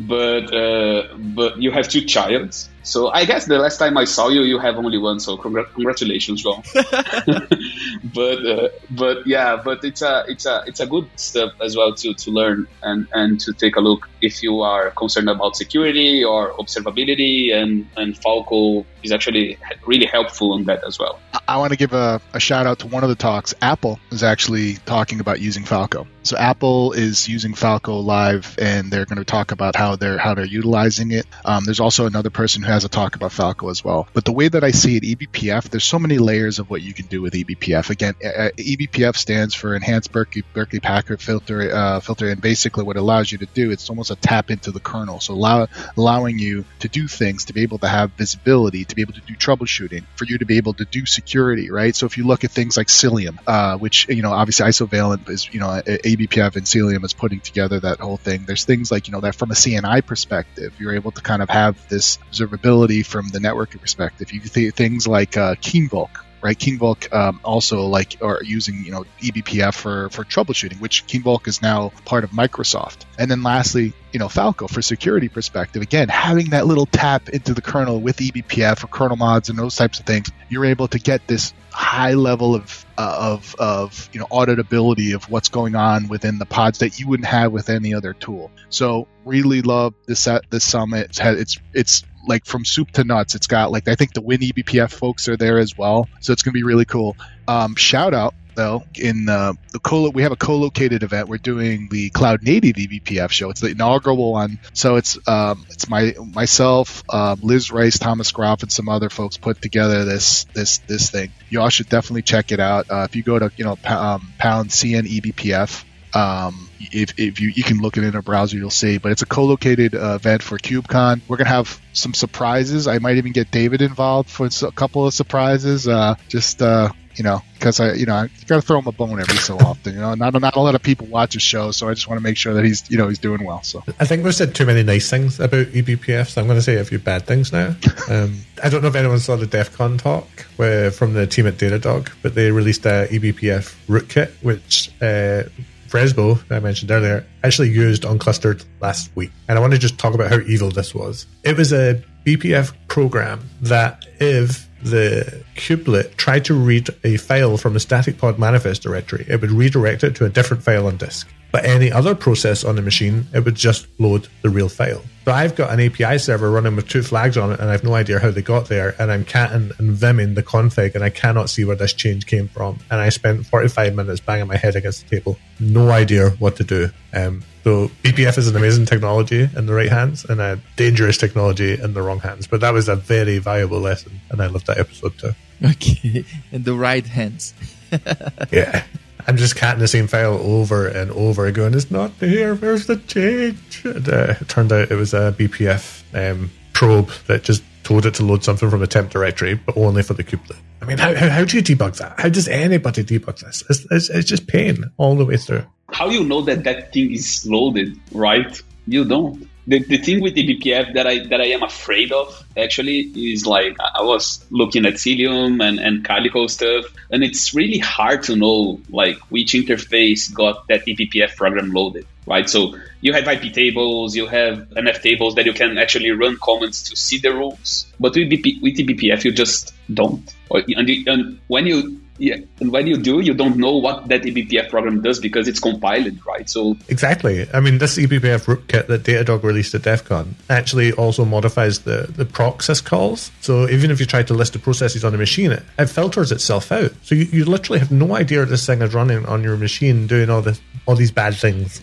but 0.00 0.54
uh, 0.54 1.16
but 1.16 1.60
you 1.60 1.70
have 1.70 1.88
two 1.88 2.02
childs. 2.02 2.68
So 2.82 3.08
I 3.08 3.24
guess 3.26 3.44
the 3.44 3.58
last 3.58 3.78
time 3.78 3.98
I 3.98 4.04
saw 4.04 4.28
you, 4.28 4.42
you 4.42 4.58
have 4.58 4.76
only 4.76 4.96
one. 4.96 5.20
So 5.20 5.36
congr- 5.36 5.70
congratulations, 5.74 6.42
João. 6.42 6.64
but 8.14 8.46
uh, 8.46 8.68
but 8.90 9.26
yeah, 9.26 9.60
but 9.62 9.84
it's 9.84 10.02
a 10.02 10.24
it's 10.28 10.46
a 10.46 10.64
it's 10.66 10.80
a 10.80 10.86
good 10.86 11.08
step 11.16 11.50
as 11.60 11.76
well 11.76 11.94
to 11.94 12.14
to 12.14 12.30
learn 12.30 12.66
and 12.82 13.06
and 13.12 13.40
to 13.40 13.52
take 13.52 13.76
a 13.76 13.80
look 13.80 14.08
if 14.20 14.42
you 14.42 14.62
are 14.62 14.90
concerned 14.90 15.28
about 15.28 15.56
security 15.56 16.24
or 16.24 16.52
observability, 16.54 17.54
and, 17.54 17.86
and 17.96 18.16
Falco 18.18 18.84
is 19.02 19.12
actually 19.12 19.58
really 19.86 20.06
helpful 20.06 20.52
on 20.52 20.64
that 20.64 20.84
as 20.84 20.98
well. 20.98 21.18
I 21.46 21.56
want 21.56 21.72
to 21.72 21.76
give 21.76 21.92
a, 21.92 22.20
a, 22.34 22.40
shout 22.40 22.66
out 22.66 22.80
to 22.80 22.86
one 22.86 23.02
of 23.04 23.08
the 23.08 23.14
talks. 23.14 23.54
Apple 23.62 23.98
is 24.10 24.22
actually 24.22 24.74
talking 24.86 25.20
about 25.20 25.40
using 25.40 25.64
Falco. 25.64 26.06
So 26.28 26.36
Apple 26.36 26.92
is 26.92 27.26
using 27.26 27.54
Falco 27.54 28.00
live, 28.00 28.54
and 28.60 28.90
they're 28.90 29.06
going 29.06 29.16
to 29.16 29.24
talk 29.24 29.50
about 29.50 29.74
how 29.74 29.96
they're 29.96 30.18
how 30.18 30.34
they're 30.34 30.44
utilizing 30.44 31.10
it. 31.10 31.26
Um, 31.42 31.64
there's 31.64 31.80
also 31.80 32.04
another 32.04 32.28
person 32.28 32.62
who 32.62 32.70
has 32.70 32.84
a 32.84 32.90
talk 32.90 33.16
about 33.16 33.32
Falco 33.32 33.70
as 33.70 33.82
well. 33.82 34.06
But 34.12 34.26
the 34.26 34.32
way 34.32 34.48
that 34.48 34.62
I 34.62 34.72
see 34.72 34.98
it, 34.98 35.04
eBPF, 35.04 35.70
there's 35.70 35.84
so 35.84 35.98
many 35.98 36.18
layers 36.18 36.58
of 36.58 36.68
what 36.68 36.82
you 36.82 36.92
can 36.92 37.06
do 37.06 37.22
with 37.22 37.32
eBPF. 37.32 37.88
Again, 37.88 38.12
eBPF 38.12 39.16
stands 39.16 39.54
for 39.54 39.74
Enhanced 39.74 40.12
Berkeley 40.12 40.44
Berkeley 40.52 40.80
Packet 40.80 41.22
Filter 41.22 41.74
uh, 41.74 42.00
Filter, 42.00 42.28
and 42.28 42.42
basically 42.42 42.84
what 42.84 42.96
it 42.96 43.00
allows 43.00 43.32
you 43.32 43.38
to 43.38 43.46
do, 43.46 43.70
it's 43.70 43.88
almost 43.88 44.10
a 44.10 44.16
tap 44.16 44.50
into 44.50 44.70
the 44.70 44.80
kernel. 44.80 45.20
So 45.20 45.32
allow, 45.32 45.68
allowing 45.96 46.38
you 46.38 46.66
to 46.80 46.88
do 46.88 47.08
things, 47.08 47.46
to 47.46 47.54
be 47.54 47.62
able 47.62 47.78
to 47.78 47.88
have 47.88 48.12
visibility, 48.12 48.84
to 48.84 48.94
be 48.94 49.00
able 49.00 49.14
to 49.14 49.22
do 49.22 49.34
troubleshooting, 49.34 50.04
for 50.14 50.26
you 50.26 50.36
to 50.36 50.44
be 50.44 50.58
able 50.58 50.74
to 50.74 50.84
do 50.84 51.06
security, 51.06 51.70
right? 51.70 51.96
So 51.96 52.04
if 52.04 52.18
you 52.18 52.26
look 52.26 52.44
at 52.44 52.50
things 52.50 52.76
like 52.76 52.88
Cilium, 52.88 53.38
uh, 53.46 53.78
which 53.78 54.06
you 54.10 54.20
know 54.20 54.32
obviously 54.32 54.66
Isovalent 54.66 55.30
is 55.30 55.48
you 55.54 55.60
know 55.60 55.80
eBPF 56.18 56.56
and 56.56 56.66
Cilium 56.66 57.04
is 57.04 57.12
putting 57.12 57.40
together 57.40 57.80
that 57.80 58.00
whole 58.00 58.16
thing. 58.16 58.44
There's 58.44 58.64
things 58.64 58.90
like 58.90 59.08
you 59.08 59.12
know 59.12 59.20
that 59.20 59.34
from 59.34 59.50
a 59.50 59.54
CNI 59.54 60.04
perspective, 60.04 60.74
you're 60.78 60.94
able 60.94 61.12
to 61.12 61.22
kind 61.22 61.42
of 61.42 61.50
have 61.50 61.88
this 61.88 62.18
observability 62.30 63.04
from 63.04 63.28
the 63.28 63.38
networking 63.38 63.80
perspective. 63.80 64.32
You 64.32 64.40
th- 64.40 64.74
things 64.74 65.06
like 65.06 65.36
uh, 65.36 65.54
Kinvolk, 65.56 66.24
right? 66.48 67.12
Um, 67.12 67.40
also 67.44 67.86
like 67.86 68.16
are 68.22 68.40
using 68.42 68.84
you 68.84 68.92
know 68.92 69.04
eBPF 69.20 69.74
for 69.74 70.10
for 70.10 70.24
troubleshooting, 70.24 70.80
which 70.80 71.06
Kinvolk 71.06 71.48
is 71.48 71.62
now 71.62 71.92
part 72.04 72.24
of 72.24 72.30
Microsoft. 72.30 73.04
And 73.18 73.30
then 73.30 73.42
lastly, 73.42 73.92
you 74.12 74.18
know 74.18 74.28
Falco 74.28 74.66
for 74.66 74.82
security 74.82 75.28
perspective. 75.28 75.82
Again, 75.82 76.08
having 76.08 76.50
that 76.50 76.66
little 76.66 76.86
tap 76.86 77.28
into 77.28 77.54
the 77.54 77.62
kernel 77.62 78.00
with 78.00 78.18
eBPF 78.18 78.84
or 78.84 78.86
kernel 78.88 79.16
mods 79.16 79.48
and 79.48 79.58
those 79.58 79.76
types 79.76 80.00
of 80.00 80.06
things, 80.06 80.30
you're 80.48 80.66
able 80.66 80.88
to 80.88 80.98
get 80.98 81.26
this 81.26 81.52
high 81.70 82.14
level 82.14 82.54
of 82.54 82.86
uh, 82.96 83.36
of 83.36 83.54
of 83.58 84.08
you 84.12 84.20
know 84.20 84.26
auditability 84.26 85.14
of 85.14 85.30
what's 85.30 85.48
going 85.48 85.76
on 85.76 86.08
within 86.08 86.38
the 86.38 86.46
pods 86.46 86.78
that 86.78 86.98
you 86.98 87.06
wouldn't 87.08 87.28
have 87.28 87.52
with 87.52 87.68
any 87.68 87.94
other 87.94 88.12
tool. 88.12 88.50
So 88.68 89.06
really 89.24 89.62
love 89.62 89.94
this 90.06 90.26
uh, 90.26 90.40
this 90.50 90.64
summit. 90.64 91.10
It's 91.10 91.20
it's 91.20 91.58
it's 91.72 92.02
like 92.26 92.44
from 92.44 92.64
soup 92.64 92.90
to 92.92 93.04
nuts. 93.04 93.34
It's 93.34 93.46
got 93.46 93.70
like 93.70 93.88
I 93.88 93.94
think 93.94 94.14
the 94.14 94.20
Win 94.20 94.40
eBPF 94.40 94.90
folks 94.90 95.28
are 95.28 95.36
there 95.36 95.58
as 95.58 95.76
well, 95.76 96.08
so 96.20 96.32
it's 96.32 96.42
gonna 96.42 96.52
be 96.52 96.62
really 96.62 96.84
cool. 96.84 97.16
Um, 97.46 97.74
shout 97.74 98.14
out 98.14 98.34
though 98.58 98.84
in 98.96 99.28
uh, 99.28 99.52
the 99.70 99.78
co 99.78 100.10
we 100.10 100.22
have 100.22 100.32
a 100.32 100.36
co-located 100.36 101.02
event. 101.02 101.28
We're 101.28 101.38
doing 101.38 101.88
the 101.90 102.10
Cloud 102.10 102.42
Native 102.42 102.74
eBPF 102.74 103.30
show. 103.30 103.50
It's 103.50 103.60
the 103.60 103.68
inaugural 103.68 104.32
one, 104.32 104.58
so 104.74 104.96
it's 104.96 105.16
um, 105.26 105.64
it's 105.70 105.88
my 105.88 106.14
myself, 106.34 107.04
um, 107.08 107.38
Liz 107.42 107.70
Rice, 107.70 107.98
Thomas 107.98 108.32
Graf, 108.32 108.62
and 108.62 108.70
some 108.70 108.88
other 108.88 109.08
folks 109.08 109.38
put 109.38 109.62
together 109.62 110.04
this 110.04 110.44
this 110.52 110.78
this 110.78 111.10
thing. 111.10 111.30
You 111.48 111.60
all 111.62 111.70
should 111.70 111.88
definitely 111.88 112.22
check 112.22 112.52
it 112.52 112.60
out. 112.60 112.90
Uh, 112.90 113.06
if 113.08 113.16
you 113.16 113.22
go 113.22 113.38
to 113.38 113.50
you 113.56 113.64
know 113.64 113.78
um, 113.84 114.32
pound 114.38 114.70
CN 114.70 115.06
eBPF. 115.06 115.84
Um, 116.14 116.67
if, 116.80 117.18
if 117.18 117.40
you, 117.40 117.48
you 117.48 117.62
can 117.62 117.78
look 117.78 117.96
it 117.96 118.04
in 118.04 118.14
a 118.14 118.22
browser, 118.22 118.56
you'll 118.56 118.70
see. 118.70 118.98
But 118.98 119.12
it's 119.12 119.22
a 119.22 119.26
co-located 119.26 119.94
uh, 119.94 120.14
event 120.14 120.42
for 120.42 120.58
KubeCon. 120.58 121.20
We're 121.28 121.36
gonna 121.36 121.50
have 121.50 121.80
some 121.92 122.14
surprises. 122.14 122.86
I 122.86 122.98
might 122.98 123.16
even 123.16 123.32
get 123.32 123.50
David 123.50 123.82
involved 123.82 124.30
for 124.30 124.46
a 124.46 124.72
couple 124.72 125.06
of 125.06 125.14
surprises. 125.14 125.86
Uh, 125.88 126.14
just 126.28 126.62
uh, 126.62 126.90
you 127.18 127.24
know, 127.24 127.42
because 127.54 127.80
I, 127.80 127.94
you 127.94 128.06
know, 128.06 128.14
I 128.14 128.30
got 128.46 128.56
to 128.56 128.62
throw 128.62 128.78
him 128.78 128.86
a 128.86 128.92
bone 128.92 129.18
every 129.18 129.36
so 129.36 129.56
often. 129.58 129.94
You 129.94 130.00
know, 130.00 130.14
not 130.14 130.40
not 130.40 130.56
a 130.56 130.60
lot 130.60 130.74
of 130.74 130.82
people 130.82 131.06
watch 131.08 131.34
his 131.34 131.42
show, 131.42 131.72
so 131.72 131.88
I 131.88 131.94
just 131.94 132.08
want 132.08 132.18
to 132.18 132.22
make 132.22 132.36
sure 132.36 132.54
that 132.54 132.64
he's, 132.64 132.88
you 132.90 132.96
know, 132.96 133.08
he's 133.08 133.18
doing 133.18 133.44
well. 133.44 133.62
So 133.62 133.82
I 133.98 134.06
think 134.06 134.24
we've 134.24 134.34
said 134.34 134.54
too 134.54 134.64
many 134.64 134.82
nice 134.82 135.10
things 135.10 135.40
about 135.40 135.66
eBPF, 135.66 136.28
so 136.28 136.40
I'm 136.40 136.46
going 136.46 136.58
to 136.58 136.62
say 136.62 136.76
a 136.76 136.84
few 136.84 136.98
bad 136.98 137.26
things 137.26 137.52
now. 137.52 137.74
um, 138.08 138.38
I 138.62 138.68
don't 138.68 138.82
know 138.82 138.88
if 138.88 138.94
anyone 138.94 139.18
saw 139.18 139.36
the 139.36 139.46
DEF 139.46 139.76
CON 139.76 139.98
talk 139.98 140.28
where, 140.56 140.90
from 140.90 141.14
the 141.14 141.26
team 141.26 141.46
at 141.46 141.54
Datadog, 141.54 142.10
but 142.22 142.34
they 142.34 142.50
released 142.52 142.86
a 142.86 143.08
eBPF 143.10 143.74
rootkit, 143.88 144.30
which 144.42 144.90
uh, 145.02 145.48
Fresbo, 145.88 146.38
I 146.50 146.60
mentioned 146.60 146.90
earlier, 146.90 147.26
actually 147.42 147.70
used 147.70 148.02
unclustered 148.02 148.64
last 148.80 149.10
week. 149.16 149.30
And 149.48 149.58
I 149.58 149.60
want 149.60 149.72
to 149.72 149.78
just 149.78 149.98
talk 149.98 150.14
about 150.14 150.30
how 150.30 150.40
evil 150.40 150.70
this 150.70 150.94
was. 150.94 151.26
It 151.44 151.56
was 151.56 151.72
a 151.72 152.02
BPF 152.24 152.72
program 152.88 153.48
that 153.62 154.04
if 154.20 154.68
the 154.82 155.44
kubelet 155.56 156.16
tried 156.16 156.44
to 156.44 156.54
read 156.54 156.88
a 157.04 157.16
file 157.16 157.56
from 157.56 157.74
a 157.74 157.80
static 157.80 158.18
pod 158.18 158.38
manifest 158.38 158.82
directory, 158.82 159.24
it 159.28 159.40
would 159.40 159.50
redirect 159.50 160.04
it 160.04 160.14
to 160.16 160.24
a 160.24 160.28
different 160.28 160.62
file 160.62 160.86
on 160.86 160.96
disk. 160.96 161.28
But 161.50 161.64
any 161.64 161.90
other 161.90 162.14
process 162.14 162.64
on 162.64 162.76
the 162.76 162.82
machine, 162.82 163.26
it 163.32 163.44
would 163.44 163.54
just 163.54 163.86
load 163.98 164.28
the 164.42 164.50
real 164.50 164.68
file. 164.68 165.02
So 165.24 165.32
I've 165.32 165.54
got 165.54 165.70
an 165.70 165.80
API 165.80 166.18
server 166.18 166.50
running 166.50 166.76
with 166.76 166.88
two 166.88 167.02
flags 167.02 167.36
on 167.36 167.52
it, 167.52 167.60
and 167.60 167.68
I 167.68 167.72
have 167.72 167.84
no 167.84 167.94
idea 167.94 168.18
how 168.18 168.30
they 168.30 168.42
got 168.42 168.68
there. 168.68 168.94
And 168.98 169.10
I'm 169.10 169.24
catting 169.24 169.72
and 169.78 169.96
vimming 169.96 170.34
the 170.34 170.42
config, 170.42 170.94
and 170.94 171.04
I 171.04 171.10
cannot 171.10 171.50
see 171.50 171.64
where 171.64 171.76
this 171.76 171.92
change 171.92 172.26
came 172.26 172.48
from. 172.48 172.78
And 172.90 173.00
I 173.00 173.10
spent 173.10 173.46
45 173.46 173.94
minutes 173.94 174.20
banging 174.20 174.46
my 174.46 174.56
head 174.56 174.76
against 174.76 175.06
the 175.06 175.16
table, 175.16 175.38
no 175.60 175.90
idea 175.90 176.30
what 176.38 176.56
to 176.56 176.64
do. 176.64 176.90
Um, 177.12 177.42
so 177.64 177.88
BPF 178.02 178.38
is 178.38 178.48
an 178.48 178.56
amazing 178.56 178.86
technology 178.86 179.48
in 179.54 179.66
the 179.66 179.74
right 179.74 179.90
hands, 179.90 180.24
and 180.24 180.40
a 180.40 180.58
dangerous 180.76 181.18
technology 181.18 181.74
in 181.78 181.92
the 181.92 182.00
wrong 182.00 182.20
hands. 182.20 182.46
But 182.46 182.60
that 182.60 182.72
was 182.72 182.88
a 182.88 182.96
very 182.96 183.38
valuable 183.38 183.80
lesson, 183.80 184.20
and 184.30 184.40
I 184.40 184.46
loved 184.46 184.66
that 184.66 184.78
episode 184.78 185.18
too. 185.18 185.32
Okay, 185.62 186.24
in 186.52 186.62
the 186.62 186.74
right 186.74 187.06
hands. 187.06 187.52
yeah. 188.50 188.84
I'm 189.28 189.36
just 189.36 189.56
catting 189.56 189.80
the 189.80 189.88
same 189.88 190.06
file 190.06 190.34
over 190.34 190.88
and 190.88 191.10
over, 191.10 191.50
going, 191.52 191.74
"It's 191.74 191.90
not 191.90 192.12
here. 192.18 192.54
Where's 192.54 192.86
the 192.86 192.96
change?" 192.96 193.82
And, 193.84 194.08
uh, 194.08 194.34
it 194.40 194.48
turned 194.48 194.72
out 194.72 194.90
it 194.90 194.96
was 194.96 195.12
a 195.12 195.34
BPF 195.36 196.02
um, 196.14 196.50
probe 196.72 197.10
that 197.26 197.44
just 197.44 197.62
told 197.84 198.06
it 198.06 198.14
to 198.14 198.24
load 198.24 198.42
something 198.42 198.70
from 198.70 198.82
a 198.82 198.86
temp 198.86 199.10
directory, 199.10 199.54
but 199.54 199.76
only 199.76 200.02
for 200.02 200.14
the 200.14 200.24
kubelet. 200.24 200.56
I 200.80 200.86
mean, 200.86 200.96
how, 200.96 201.14
how, 201.14 201.28
how 201.28 201.44
do 201.44 201.56
you 201.56 201.62
debug 201.62 201.98
that? 201.98 202.18
How 202.18 202.30
does 202.30 202.48
anybody 202.48 203.04
debug 203.04 203.40
this? 203.40 203.62
It's, 203.68 203.86
it's, 203.90 204.10
it's 204.10 204.28
just 204.28 204.46
pain 204.46 204.84
all 204.96 205.14
the 205.14 205.24
way 205.24 205.36
through. 205.36 205.64
How 205.92 206.08
you 206.08 206.24
know 206.24 206.40
that 206.42 206.64
that 206.64 206.92
thing 206.92 207.12
is 207.12 207.46
loaded, 207.46 207.98
right? 208.12 208.62
You 208.86 209.04
don't 209.04 209.46
the, 209.68 209.80
the 209.80 209.98
thing 209.98 210.22
with 210.22 210.34
the 210.34 210.44
BPF 210.48 210.94
that 210.94 211.06
I 211.06 211.26
that 211.26 211.42
I 211.42 211.48
am 211.48 211.62
afraid 211.62 212.10
of 212.10 212.42
actually 212.56 213.00
is 213.00 213.46
like 213.46 213.76
I 213.78 214.02
was 214.02 214.44
looking 214.50 214.86
at 214.86 214.94
Cilium 214.94 215.62
and, 215.62 215.78
and 215.78 216.02
Calico 216.02 216.46
stuff, 216.46 216.86
and 217.10 217.22
it's 217.22 217.54
really 217.54 217.76
hard 217.76 218.22
to 218.24 218.36
know 218.36 218.80
like 218.88 219.18
which 219.28 219.52
interface 219.52 220.32
got 220.32 220.66
that 220.68 220.86
eBPF 220.86 221.36
program 221.36 221.70
loaded, 221.72 222.06
right? 222.26 222.48
So 222.48 222.78
you 223.02 223.12
have 223.12 223.28
IP 223.28 223.52
tables, 223.52 224.16
you 224.16 224.26
have 224.26 224.70
NF 224.70 225.02
tables 225.02 225.34
that 225.34 225.44
you 225.44 225.52
can 225.52 225.76
actually 225.76 226.12
run 226.12 226.38
commands 226.42 226.82
to 226.84 226.96
see 226.96 227.18
the 227.18 227.34
rules, 227.34 227.92
but 228.00 228.14
with, 228.14 228.30
BP, 228.30 228.62
with 228.62 228.76
eBPF 228.78 229.24
you 229.24 229.32
just 229.32 229.74
don't. 229.92 230.34
And, 230.50 230.88
and 231.06 231.40
when 231.48 231.66
you 231.66 232.00
yeah, 232.18 232.36
and 232.60 232.72
when 232.72 232.86
you 232.86 232.96
do, 232.96 233.20
you 233.20 233.32
don't 233.32 233.56
know 233.56 233.76
what 233.76 234.08
that 234.08 234.22
eBPF 234.22 234.68
program 234.70 235.02
does 235.02 235.20
because 235.20 235.46
it's 235.46 235.60
compiled, 235.60 236.24
right? 236.26 236.50
So 236.50 236.76
exactly. 236.88 237.46
I 237.54 237.60
mean, 237.60 237.78
this 237.78 237.96
eBPF 237.96 238.44
rootkit 238.46 238.88
that 238.88 239.04
Datadog 239.04 239.44
released 239.44 239.74
at 239.74 239.82
DEF 239.82 240.04
CON 240.04 240.34
actually 240.50 240.92
also 240.92 241.24
modifies 241.24 241.80
the 241.80 242.12
the 242.14 242.24
procsys 242.24 242.84
calls. 242.84 243.30
So 243.40 243.68
even 243.68 243.90
if 243.90 244.00
you 244.00 244.06
try 244.06 244.22
to 244.24 244.34
list 244.34 244.52
the 244.52 244.58
processes 244.58 245.04
on 245.04 245.14
a 245.14 245.18
machine, 245.18 245.52
it, 245.52 245.62
it 245.78 245.86
filters 245.86 246.32
itself 246.32 246.72
out. 246.72 246.92
So 247.02 247.14
you, 247.14 247.24
you 247.24 247.44
literally 247.44 247.78
have 247.78 247.92
no 247.92 248.16
idea 248.16 248.44
this 248.44 248.66
thing 248.66 248.82
is 248.82 248.94
running 248.94 249.24
on 249.26 249.44
your 249.44 249.56
machine 249.56 250.06
doing 250.06 250.28
all 250.28 250.42
this 250.42 250.60
all 250.86 250.96
these 250.96 251.12
bad 251.12 251.34
things. 251.34 251.80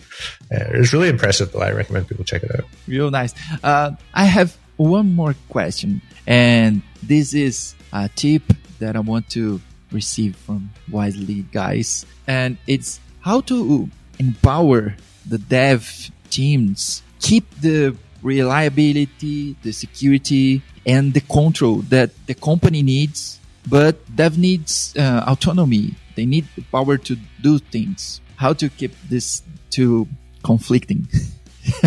Uh, 0.52 0.64
it's 0.74 0.92
really 0.92 1.08
impressive, 1.08 1.52
though. 1.52 1.60
I 1.60 1.72
recommend 1.72 2.08
people 2.08 2.24
check 2.24 2.42
it 2.42 2.54
out. 2.54 2.64
Real 2.86 3.10
nice. 3.10 3.34
Uh, 3.62 3.92
I 4.12 4.24
have 4.24 4.56
one 4.76 5.14
more 5.14 5.34
question, 5.48 6.02
and 6.26 6.82
this 7.02 7.32
is 7.32 7.74
a 7.92 8.10
tip 8.10 8.42
that 8.80 8.96
I 8.96 9.00
want 9.00 9.30
to 9.30 9.60
receive 9.90 10.36
from 10.36 10.70
Wisely 10.90 11.44
guys. 11.52 12.06
And 12.26 12.58
it's 12.66 13.00
how 13.20 13.40
to 13.42 13.88
empower 14.18 14.96
the 15.28 15.38
dev 15.38 16.10
teams, 16.30 17.02
keep 17.20 17.48
the 17.60 17.96
reliability, 18.22 19.56
the 19.62 19.72
security, 19.72 20.62
and 20.84 21.14
the 21.14 21.20
control 21.20 21.76
that 21.90 22.10
the 22.26 22.34
company 22.34 22.82
needs, 22.82 23.40
but 23.68 23.96
dev 24.14 24.38
needs 24.38 24.94
uh, 24.96 25.24
autonomy. 25.26 25.94
They 26.14 26.26
need 26.26 26.46
the 26.56 26.62
power 26.62 26.96
to 26.96 27.16
do 27.42 27.58
things. 27.58 28.20
How 28.36 28.52
to 28.54 28.68
keep 28.68 28.92
this 29.08 29.42
two 29.70 30.08
conflicting? 30.42 31.08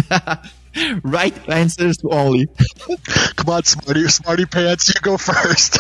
right 1.04 1.50
answers 1.50 1.98
only. 2.04 2.48
Come 3.36 3.50
on, 3.50 3.64
smarty, 3.64 4.08
smarty 4.08 4.46
pants, 4.46 4.90
you 4.90 5.02
go 5.02 5.18
first. 5.18 5.80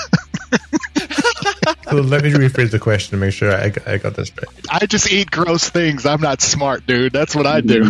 so 1.90 1.96
let 1.98 2.24
me 2.24 2.32
rephrase 2.32 2.72
the 2.72 2.80
question 2.80 3.12
to 3.12 3.18
make 3.18 3.34
sure 3.34 3.52
I, 3.54 3.72
I 3.86 3.98
got 3.98 4.16
this 4.16 4.32
right. 4.38 4.48
I 4.70 4.86
just 4.86 5.12
eat 5.12 5.32
gross 5.32 5.70
things. 5.70 6.06
I'm 6.06 6.22
not 6.22 6.42
smart, 6.42 6.86
dude. 6.86 7.14
That's 7.14 7.36
what 7.36 7.46
I 7.46 7.62
do. 7.62 7.84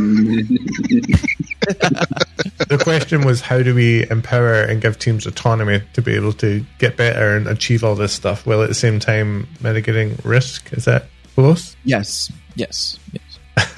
the 2.68 2.80
question 2.84 3.26
was 3.26 3.42
how 3.42 3.62
do 3.62 3.76
we 3.76 4.10
empower 4.10 4.62
and 4.62 4.82
give 4.82 5.00
teams 5.00 5.26
autonomy 5.26 5.82
to 5.94 6.02
be 6.02 6.16
able 6.16 6.34
to 6.34 6.66
get 6.78 6.98
better 6.98 7.36
and 7.36 7.48
achieve 7.48 7.84
all 7.84 7.96
this 7.96 8.14
stuff 8.14 8.46
while 8.46 8.62
at 8.62 8.70
the 8.70 8.76
same 8.76 9.00
time 9.00 9.48
mitigating 9.62 10.18
risk? 10.24 10.72
Is 10.74 10.86
that 10.86 11.06
close? 11.36 11.76
Yes. 11.84 12.32
Yes. 12.56 13.00
Yes. 13.12 13.40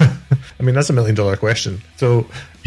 I 0.58 0.62
mean, 0.62 0.74
that's 0.74 0.90
a 0.90 0.92
million 0.92 1.14
dollar 1.14 1.36
question. 1.36 1.82
So 1.96 2.26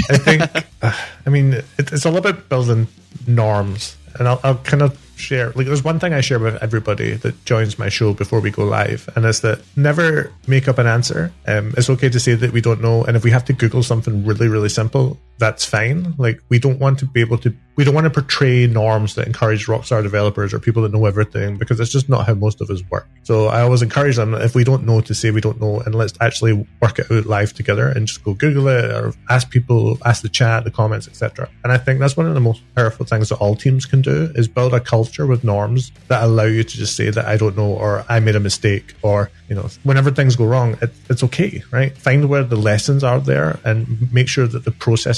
I 0.10 0.18
think, 0.18 0.42
uh, 0.82 0.94
I 1.26 1.30
mean, 1.30 1.54
it, 1.54 1.66
it's 1.78 2.06
little 2.06 2.22
bit 2.22 2.50
building 2.50 2.88
norms, 3.28 3.98
and 4.20 4.28
I'll, 4.28 4.40
I'll 4.44 4.58
kind 4.58 4.82
of 4.84 5.00
share 5.16 5.51
like 5.51 5.66
there's 5.66 5.84
one 5.84 5.99
thing 5.99 6.13
I 6.13 6.22
share 6.22 6.39
with 6.39 6.61
everybody 6.61 7.16
that 7.16 7.45
joins 7.45 7.80
my 7.80 7.89
show 7.89 8.13
before 8.13 8.39
we 8.39 8.51
go 8.51 8.66
live, 8.66 9.09
and 9.16 9.26
it's 9.26 9.39
that 9.41 9.61
never 9.76 10.32
make 10.47 10.68
up 10.68 10.78
an 10.78 10.88
answer. 10.88 11.32
Um, 11.47 11.74
it's 11.78 11.89
okay 11.89 12.09
to 12.09 12.20
say 12.20 12.36
that 12.36 12.51
we 12.51 12.61
don't 12.61 12.82
know, 12.82 13.03
and 13.03 13.16
if 13.18 13.24
we 13.24 13.32
have 13.32 13.45
to 13.45 13.53
Google 13.53 13.84
something 13.84 14.26
really, 14.26 14.47
really 14.47 14.70
simple, 14.70 15.18
that's 15.38 15.66
fine. 15.66 16.16
Like 16.18 16.42
we 16.50 16.60
don't 16.60 16.80
want 16.80 17.00
to 17.00 17.06
be 17.06 17.22
able 17.22 17.38
to 17.40 17.56
we 17.76 17.84
don't 17.84 17.94
want 17.94 18.06
to 18.06 18.10
portray 18.10 18.68
norms 18.68 19.16
that 19.16 19.28
encourage 19.28 19.66
rockstar 19.66 20.02
developers 20.02 20.54
or 20.54 20.60
people 20.60 20.84
that 20.84 20.94
know 20.94 21.06
everything 21.06 21.58
because 21.58 21.80
it's 21.80 21.92
just 21.92 22.08
not 22.08 22.26
how 22.26 22.34
most 22.34 22.62
of 22.62 22.70
us 22.70 22.82
work. 22.90 23.08
So 23.24 23.48
I 23.48 23.62
always 23.62 23.82
encourage 23.82 24.16
them 24.16 24.34
if 24.34 24.56
we 24.56 24.64
don't 24.64 24.86
know 24.86 25.02
to 25.02 25.14
say 25.14 25.32
we 25.32 25.42
don't 25.42 25.60
know 25.60 25.82
and 25.82 25.94
let's 25.94 26.14
actually 26.22 26.54
work 26.82 27.00
it 27.00 27.12
out 27.12 27.26
live 27.26 27.54
together 27.54 27.90
and 27.90 28.08
just 28.08 28.24
go 28.24 28.34
Google 28.34 28.68
it 28.70 28.92
or 28.92 29.14
ask 29.30 29.50
people, 29.50 29.98
ask 30.06 30.22
the 30.22 30.30
chat, 30.30 30.64
the 30.64 30.72
comments, 30.72 31.08
etc. 31.08 31.50
And 31.64 31.74
I 31.74 31.78
think 31.78 32.00
that's 32.00 32.16
one 32.16 32.28
of 32.28 32.34
the 32.34 32.40
most 32.40 32.62
powerful 32.76 33.06
things 33.06 33.30
that 33.30 33.38
all 33.38 33.56
teams 33.56 33.86
can 33.86 34.02
do 34.02 34.32
is 34.36 34.48
build 34.48 34.74
a 34.74 34.80
culture 34.80 35.28
with 35.28 35.44
norms 35.44 35.92
that 36.08 36.24
allow 36.24 36.44
you 36.44 36.64
to 36.64 36.78
just 36.78 36.96
say 36.96 37.10
that 37.10 37.26
I 37.26 37.36
don't 37.36 37.58
know 37.58 37.74
or 37.74 38.06
I 38.08 38.20
made 38.20 38.36
a 38.36 38.40
mistake 38.40 38.94
or 39.02 39.32
you 39.50 39.56
know 39.56 39.68
whenever 39.84 40.12
things 40.12 40.36
go 40.36 40.46
wrong, 40.46 40.78
it, 40.82 40.92
it's 41.10 41.24
okay, 41.24 41.62
right? 41.72 41.96
Find 41.98 42.30
where 42.30 42.44
the 42.44 42.56
lessons 42.56 43.04
are 43.04 43.20
there 43.20 43.60
and 43.66 44.12
make 44.14 44.30
sure 44.30 44.48
that 44.48 44.64
the 44.64 44.72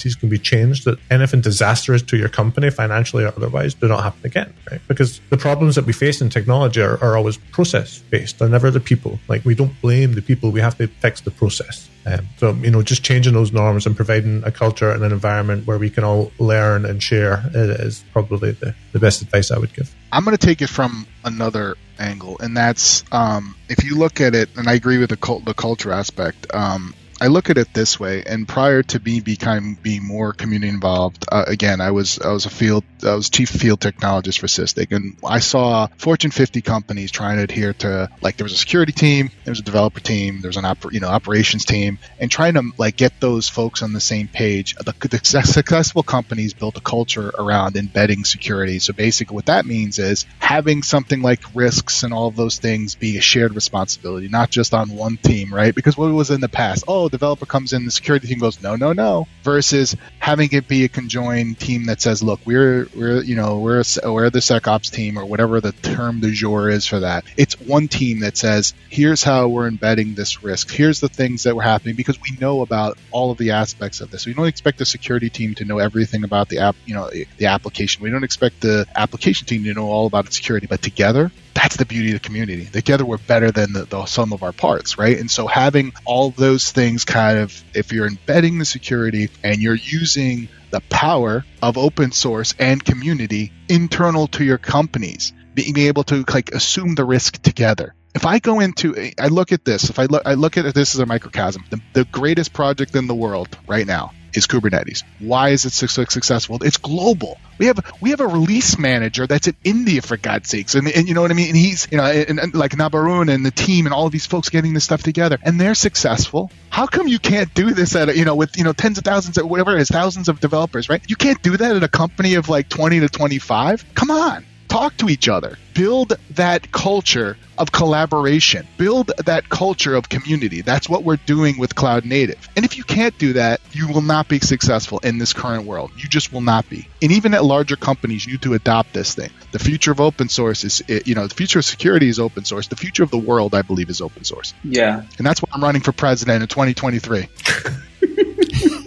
processes 0.08 0.20
can 0.20 0.30
be 0.30 0.38
changed. 0.38 0.86
That 0.86 0.98
anything 1.10 1.42
disastrous 1.42 2.02
to 2.04 2.18
your 2.18 2.30
company, 2.30 2.70
financially 2.70 3.24
or 3.24 3.30
otherwise, 3.30 3.74
do 3.74 3.88
not 3.88 4.04
happen 4.04 4.22
again, 4.26 4.54
right? 4.72 4.82
Because 4.88 5.20
the 5.30 5.38
problems 5.38 5.76
that 5.76 5.86
we 5.86 5.94
face 5.94 6.22
in 6.22 6.30
technology 6.30 6.82
are, 6.82 6.98
are 7.04 7.18
always 7.18 7.38
process 7.52 8.00
based. 8.10 8.40
They're 8.40 8.50
never 8.50 8.72
the 8.72 8.80
people. 8.80 9.20
Like 9.28 9.46
we 9.46 9.56
don't 9.56 9.74
blame 9.82 10.14
the 10.14 10.22
people. 10.22 10.52
We 10.52 10.62
have 10.62 10.78
to 10.78 10.88
fix 10.88 11.22
the 11.22 11.32
process. 11.32 11.90
Um, 12.06 12.28
so 12.38 12.54
you 12.64 12.72
know, 12.72 12.82
just 12.82 13.04
changing 13.04 13.34
those 13.34 13.52
norms 13.52 13.86
and 13.86 13.96
providing 13.96 14.44
a 14.46 14.52
culture 14.52 14.92
and 14.92 15.04
an 15.04 15.12
environment 15.12 15.68
where 15.68 15.78
we 15.78 15.90
can 15.90 16.04
all 16.04 16.32
learn 16.40 16.86
and 16.86 17.04
share 17.04 17.44
is 17.54 18.04
probably 18.14 18.52
the, 18.52 18.74
the 18.94 19.00
best 19.00 19.22
advice 19.22 19.52
I 19.52 19.58
would 19.60 19.74
give. 19.74 19.94
I'm 20.14 20.24
going 20.24 20.38
to 20.38 20.46
take 20.46 20.62
it 20.62 20.70
from 20.70 21.06
another 21.26 21.76
angle, 22.00 22.38
and 22.40 22.56
that's 22.56 23.04
um, 23.12 23.56
if 23.68 23.84
you 23.84 23.98
look 23.98 24.22
at 24.22 24.36
it, 24.36 24.50
and 24.56 24.70
I 24.70 24.74
agree 24.74 25.00
with 25.00 25.10
the 25.10 25.18
cult, 25.18 25.44
the 25.44 25.54
culture 25.54 25.92
aspect. 25.92 26.48
Um, 26.54 26.94
I 27.20 27.28
look 27.28 27.50
at 27.50 27.58
it 27.58 27.74
this 27.74 28.00
way, 28.00 28.24
and 28.24 28.48
prior 28.48 28.84
to 28.84 29.00
me 29.00 29.22
becoming 29.22 29.76
being 29.82 30.06
more 30.06 30.34
community 30.34 30.70
involved, 30.70 31.26
uh, 31.32 31.46
again, 31.48 31.82
I 31.82 31.92
was 31.92 32.20
I 32.20 32.32
was 32.32 32.46
a 32.46 32.50
field 32.50 32.84
I 33.04 33.16
was 33.16 33.30
chief 33.30 33.50
field 33.50 33.80
technologist 33.80 34.40
for 34.40 34.48
Sysdig, 34.48 34.96
and 34.96 35.18
I 35.26 35.40
saw 35.40 35.88
Fortune 35.98 36.32
50 36.32 36.62
companies 36.62 37.12
trying 37.12 37.38
to 37.38 37.44
adhere 37.44 37.74
to 37.74 38.10
like 38.22 38.38
there 38.38 38.46
was 38.46 38.54
a 38.54 38.58
security 38.58 38.92
team, 38.92 39.32
there 39.44 39.52
was 39.52 39.60
a 39.60 39.64
developer 39.64 40.00
team, 40.00 40.42
there 40.42 40.50
was 40.50 40.58
an 40.58 40.64
oper, 40.64 40.92
you 40.92 41.00
know 41.00 41.08
operations 41.08 41.66
team, 41.66 41.98
and 42.20 42.30
trying 42.30 42.54
to 42.54 42.72
like 42.78 42.98
get 42.98 43.20
those 43.20 43.50
folks 43.50 43.82
on 43.82 43.94
the 43.94 44.00
same 44.00 44.28
page. 44.28 44.76
The, 44.76 44.94
the 45.08 45.20
successful 45.24 46.04
companies 46.04 46.54
built 46.54 46.78
a 46.78 46.82
culture 46.82 47.30
around 47.38 47.78
embedding 47.78 48.26
security. 48.26 48.78
So 48.80 48.94
basically, 48.94 49.36
what 49.36 49.48
that 49.48 49.66
means 49.66 49.98
is 49.98 50.26
having 50.40 50.84
something 50.84 51.22
like 51.22 51.42
risks 51.56 52.04
and 52.04 52.14
all 52.14 52.28
of 52.28 52.36
those 52.36 52.60
things 52.60 52.94
be 52.94 53.18
a 53.18 53.22
shared 53.22 53.56
responsibility, 53.56 54.28
not 54.28 54.52
just 54.52 54.74
on 54.74 54.90
one 54.90 55.18
team, 55.18 55.54
right? 55.54 55.74
Because 55.74 55.98
what 55.98 56.12
was 56.12 56.30
in 56.30 56.42
the 56.42 56.50
past? 56.50 56.86
Oh, 56.88 57.07
developer 57.10 57.46
comes 57.46 57.74
in, 57.74 57.86
the 57.86 57.92
security 57.92 58.28
team 58.28 58.40
goes, 58.40 58.62
no, 58.62 58.76
no, 58.76 58.94
no, 58.94 59.28
versus 59.44 59.96
having 60.28 60.50
it 60.52 60.68
be 60.68 60.84
a 60.84 60.90
conjoined 60.90 61.58
team 61.58 61.86
that 61.86 62.02
says, 62.02 62.22
look, 62.22 62.42
we're, 62.44 62.86
we're, 62.94 63.22
you 63.24 63.34
know, 63.34 63.60
we're, 63.60 63.82
a, 64.04 64.12
we're 64.12 64.30
the 64.30 64.40
SecOps 64.40 64.92
team 64.92 65.18
or 65.18 65.24
whatever 65.24 65.62
the 65.62 65.72
term 65.72 66.20
du 66.20 66.34
jour 66.34 66.70
is 66.70 66.86
for 66.86 67.00
that. 67.00 67.24
It's 67.38 67.58
one 67.62 67.88
team 67.88 68.20
that 68.20 68.36
says, 68.36 68.74
here's 68.90 69.24
how 69.24 69.48
we're 69.48 69.68
embedding 69.68 70.16
this 70.16 70.44
risk. 70.44 70.70
Here's 70.70 71.00
the 71.00 71.08
things 71.08 71.44
that 71.44 71.56
were 71.56 71.62
happening 71.62 71.96
because 71.96 72.20
we 72.22 72.36
know 72.42 72.60
about 72.60 72.98
all 73.10 73.32
of 73.32 73.38
the 73.38 73.52
aspects 73.52 74.02
of 74.02 74.12
this. 74.12 74.26
We 74.26 74.34
don't 74.34 74.48
expect 74.48 74.80
the 74.80 74.86
security 74.86 75.30
team 75.30 75.56
to 75.56 75.64
know 75.64 75.78
everything 75.78 76.26
about 76.26 76.50
the 76.50 76.58
app, 76.58 76.76
you 76.86 76.94
know, 76.94 77.10
the 77.10 77.46
application. 77.46 78.04
We 78.04 78.10
don't 78.10 78.26
expect 78.26 78.60
the 78.60 78.86
application 78.98 79.48
team 79.48 79.64
to 79.64 79.74
know 79.74 79.90
all 79.90 80.08
about 80.08 80.34
security, 80.34 80.68
but 80.68 80.82
together 80.82 81.32
that's 81.58 81.76
the 81.76 81.86
beauty 81.86 82.10
of 82.10 82.22
the 82.22 82.28
community. 82.28 82.66
Together, 82.66 83.04
we're 83.04 83.18
better 83.18 83.50
than 83.50 83.74
the, 83.74 83.86
the 83.86 84.06
sum 84.06 84.32
of 84.32 84.44
our 84.44 84.52
parts, 84.52 85.00
right? 85.00 85.18
And 85.18 85.30
so, 85.30 85.48
having 85.48 85.92
all 86.06 86.30
those 86.30 86.72
things 86.72 87.04
kind 87.04 87.40
of, 87.40 87.64
if 87.74 87.92
you're 87.92 88.06
embedding 88.06 88.60
the 88.60 88.66
security 88.66 89.30
and 89.44 89.60
you're 89.60 89.74
using 89.74 90.17
the 90.18 90.82
power 90.90 91.46
of 91.62 91.78
open 91.78 92.12
source 92.12 92.54
and 92.60 92.84
community 92.84 93.52
internal 93.70 94.28
to 94.28 94.44
your 94.44 94.58
companies, 94.58 95.34
being 95.54 95.78
able 95.78 96.04
to 96.06 96.26
like 96.34 96.52
assume 96.52 96.96
the 96.96 97.06
risk 97.06 97.42
together. 97.42 97.94
If 98.16 98.26
I 98.26 98.40
go 98.40 98.60
into, 98.60 99.12
I 99.20 99.28
look 99.28 99.52
at 99.52 99.64
this. 99.64 99.90
If 99.90 100.00
I 100.00 100.06
look, 100.06 100.24
I 100.26 100.34
look 100.34 100.58
at 100.58 100.74
this 100.74 100.96
as 100.96 101.00
a 101.00 101.06
microcosm. 101.06 101.64
The, 101.70 101.80
the 101.94 102.06
greatest 102.06 102.52
project 102.52 102.96
in 102.96 103.06
the 103.06 103.16
world 103.16 103.56
right 103.68 103.86
now 103.86 104.12
is 104.34 104.48
Kubernetes. 104.48 105.04
Why 105.20 105.50
is 105.50 105.66
it 105.66 105.72
so 105.72 105.88
successful? 105.88 106.64
It's 106.64 106.78
global. 106.78 107.38
We 107.58 107.68
have 107.68 107.80
we 108.02 108.12
have 108.12 108.20
a 108.20 108.28
release 108.28 108.78
manager 108.78 109.26
that's 109.26 109.48
in 109.48 109.56
India 109.64 110.02
for 110.02 110.18
God's 110.18 110.50
sakes, 110.50 110.76
and, 110.76 110.88
and 110.88 111.08
you 111.08 111.14
know 111.14 111.22
what 111.22 111.32
I 111.32 111.34
mean. 111.34 111.50
And 111.50 111.58
he's 111.58 111.88
you 111.92 111.98
know 111.98 112.06
and, 112.06 112.40
and 112.40 112.54
like 112.54 112.72
Nabarun 112.72 113.34
and 113.34 113.46
the 113.46 113.52
team 113.52 113.86
and 113.86 113.94
all 113.94 114.06
of 114.06 114.12
these 114.12 114.26
folks 114.26 114.50
getting 114.50 114.74
this 114.74 114.84
stuff 114.84 115.04
together, 115.04 115.38
and 115.42 115.60
they're 115.60 115.76
successful. 115.76 116.52
How 116.70 116.86
come 116.86 117.08
you 117.08 117.20
can't 117.20 117.54
do 117.54 117.72
this 117.72 117.96
at 117.96 118.16
you 118.16 118.26
know 118.26 118.36
with 118.36 118.58
you 118.58 118.64
know 118.64 118.74
tens 118.74 118.98
of 118.98 119.04
thousands 119.04 119.38
of 119.38 119.50
whatever 119.50 119.76
it 119.76 119.82
is 119.82 119.90
thousands 119.90 120.30
of 120.30 120.40
developers, 120.40 120.90
right? 120.90 121.02
You 121.08 121.16
can't 121.16 121.42
do 121.42 121.58
that 121.58 121.76
at 121.76 121.84
a 121.84 121.88
company 121.88 122.36
of 122.36 122.50
like 122.50 122.70
twenty 122.70 123.00
to 123.00 123.10
twenty 123.10 123.40
five. 123.40 123.84
Come 123.96 124.12
on 124.12 124.46
talk 124.68 124.98
to 124.98 125.10
each 125.10 125.30
other, 125.30 125.58
build 125.74 126.14
that 126.32 126.72
culture 126.72 127.38
of 127.58 127.72
collaboration, 127.72 128.68
build 128.78 129.12
that 129.26 129.50
culture 129.50 129.96
of 129.96 130.10
community. 130.10 130.62
That's 130.62 130.88
what 130.88 131.04
we're 131.04 131.18
doing 131.18 131.58
with 131.58 131.76
Cloud 131.76 132.06
Native. 132.06 132.48
And 132.56 132.66
if 132.66 132.78
you 132.78 132.84
can't 132.84 133.18
do 133.18 133.34
that, 133.34 133.62
you 133.72 133.88
will 133.88 134.02
not 134.02 134.28
be 134.28 134.40
successful 134.40 135.00
in 135.00 135.18
this 135.18 135.34
current 135.34 135.66
world. 135.66 135.92
You 135.98 136.08
just 136.08 136.32
will 136.32 136.42
not 136.42 136.70
be. 136.70 136.88
And 137.02 137.12
even 137.12 137.34
at 137.34 137.44
larger 137.44 137.76
companies, 137.76 138.26
you 138.26 138.34
need 138.34 138.42
to 138.44 138.54
adopt 138.54 138.94
this 138.94 139.16
thing. 139.16 139.32
The 139.52 139.60
future 139.60 139.92
of 139.92 140.02
open 140.02 140.30
source 140.30 140.64
is, 140.64 140.84
eh, 140.88 141.02
you 141.06 141.16
know, 141.16 141.28
the 141.28 141.36
future 141.36 141.60
of 141.60 141.66
security 141.66 142.10
is 142.10 142.20
open 142.20 142.46
source. 142.46 142.68
The 142.68 142.76
future 142.76 143.04
of 143.04 143.12
the 143.12 143.18
world, 143.18 143.56
I 143.56 143.62
believe, 143.62 143.90
is 143.90 144.02
open 144.02 144.24
source. 144.24 144.54
Yeah. 144.64 145.04
And 145.18 145.26
that's 145.26 145.42
why 145.42 145.50
I'm 145.54 145.64
running 145.64 145.82
for 145.82 145.92
president 145.92 146.42
in 146.42 146.48
2023. 146.48 147.28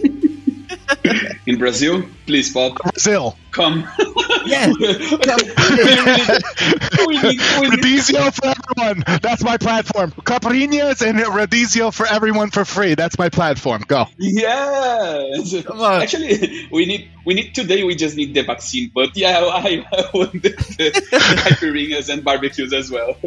in 1.45 1.57
Brazil, 1.57 2.03
please, 2.25 2.53
Bob. 2.53 2.77
Brazil. 2.77 3.35
Come. 3.51 3.87
Yeah. 4.45 4.67
Rodizio 7.61 8.33
for 8.33 8.53
everyone. 8.55 9.03
That's 9.21 9.43
my 9.43 9.57
platform. 9.57 10.11
Caipirinhas 10.11 11.05
and 11.05 11.19
Rodizio 11.19 11.93
for 11.93 12.05
everyone 12.07 12.51
for 12.51 12.63
free. 12.63 12.95
That's 12.95 13.17
my 13.17 13.29
platform. 13.29 13.83
Go. 13.87 14.05
Yes. 14.17 15.63
Come 15.63 15.81
on. 15.81 16.01
Actually, 16.01 16.67
we 16.71 16.85
need 16.85 17.09
we 17.25 17.33
need 17.33 17.53
today. 17.53 17.83
We 17.83 17.95
just 17.95 18.15
need 18.15 18.33
the 18.33 18.43
vaccine, 18.43 18.91
but 18.93 19.17
yeah, 19.17 19.39
I, 19.39 19.85
I 19.91 20.09
want 20.13 20.33
the, 20.33 20.49
the 20.49 20.91
caipirinhas 21.11 22.09
and 22.09 22.23
barbecues 22.23 22.73
as 22.73 22.89
well. 22.89 23.17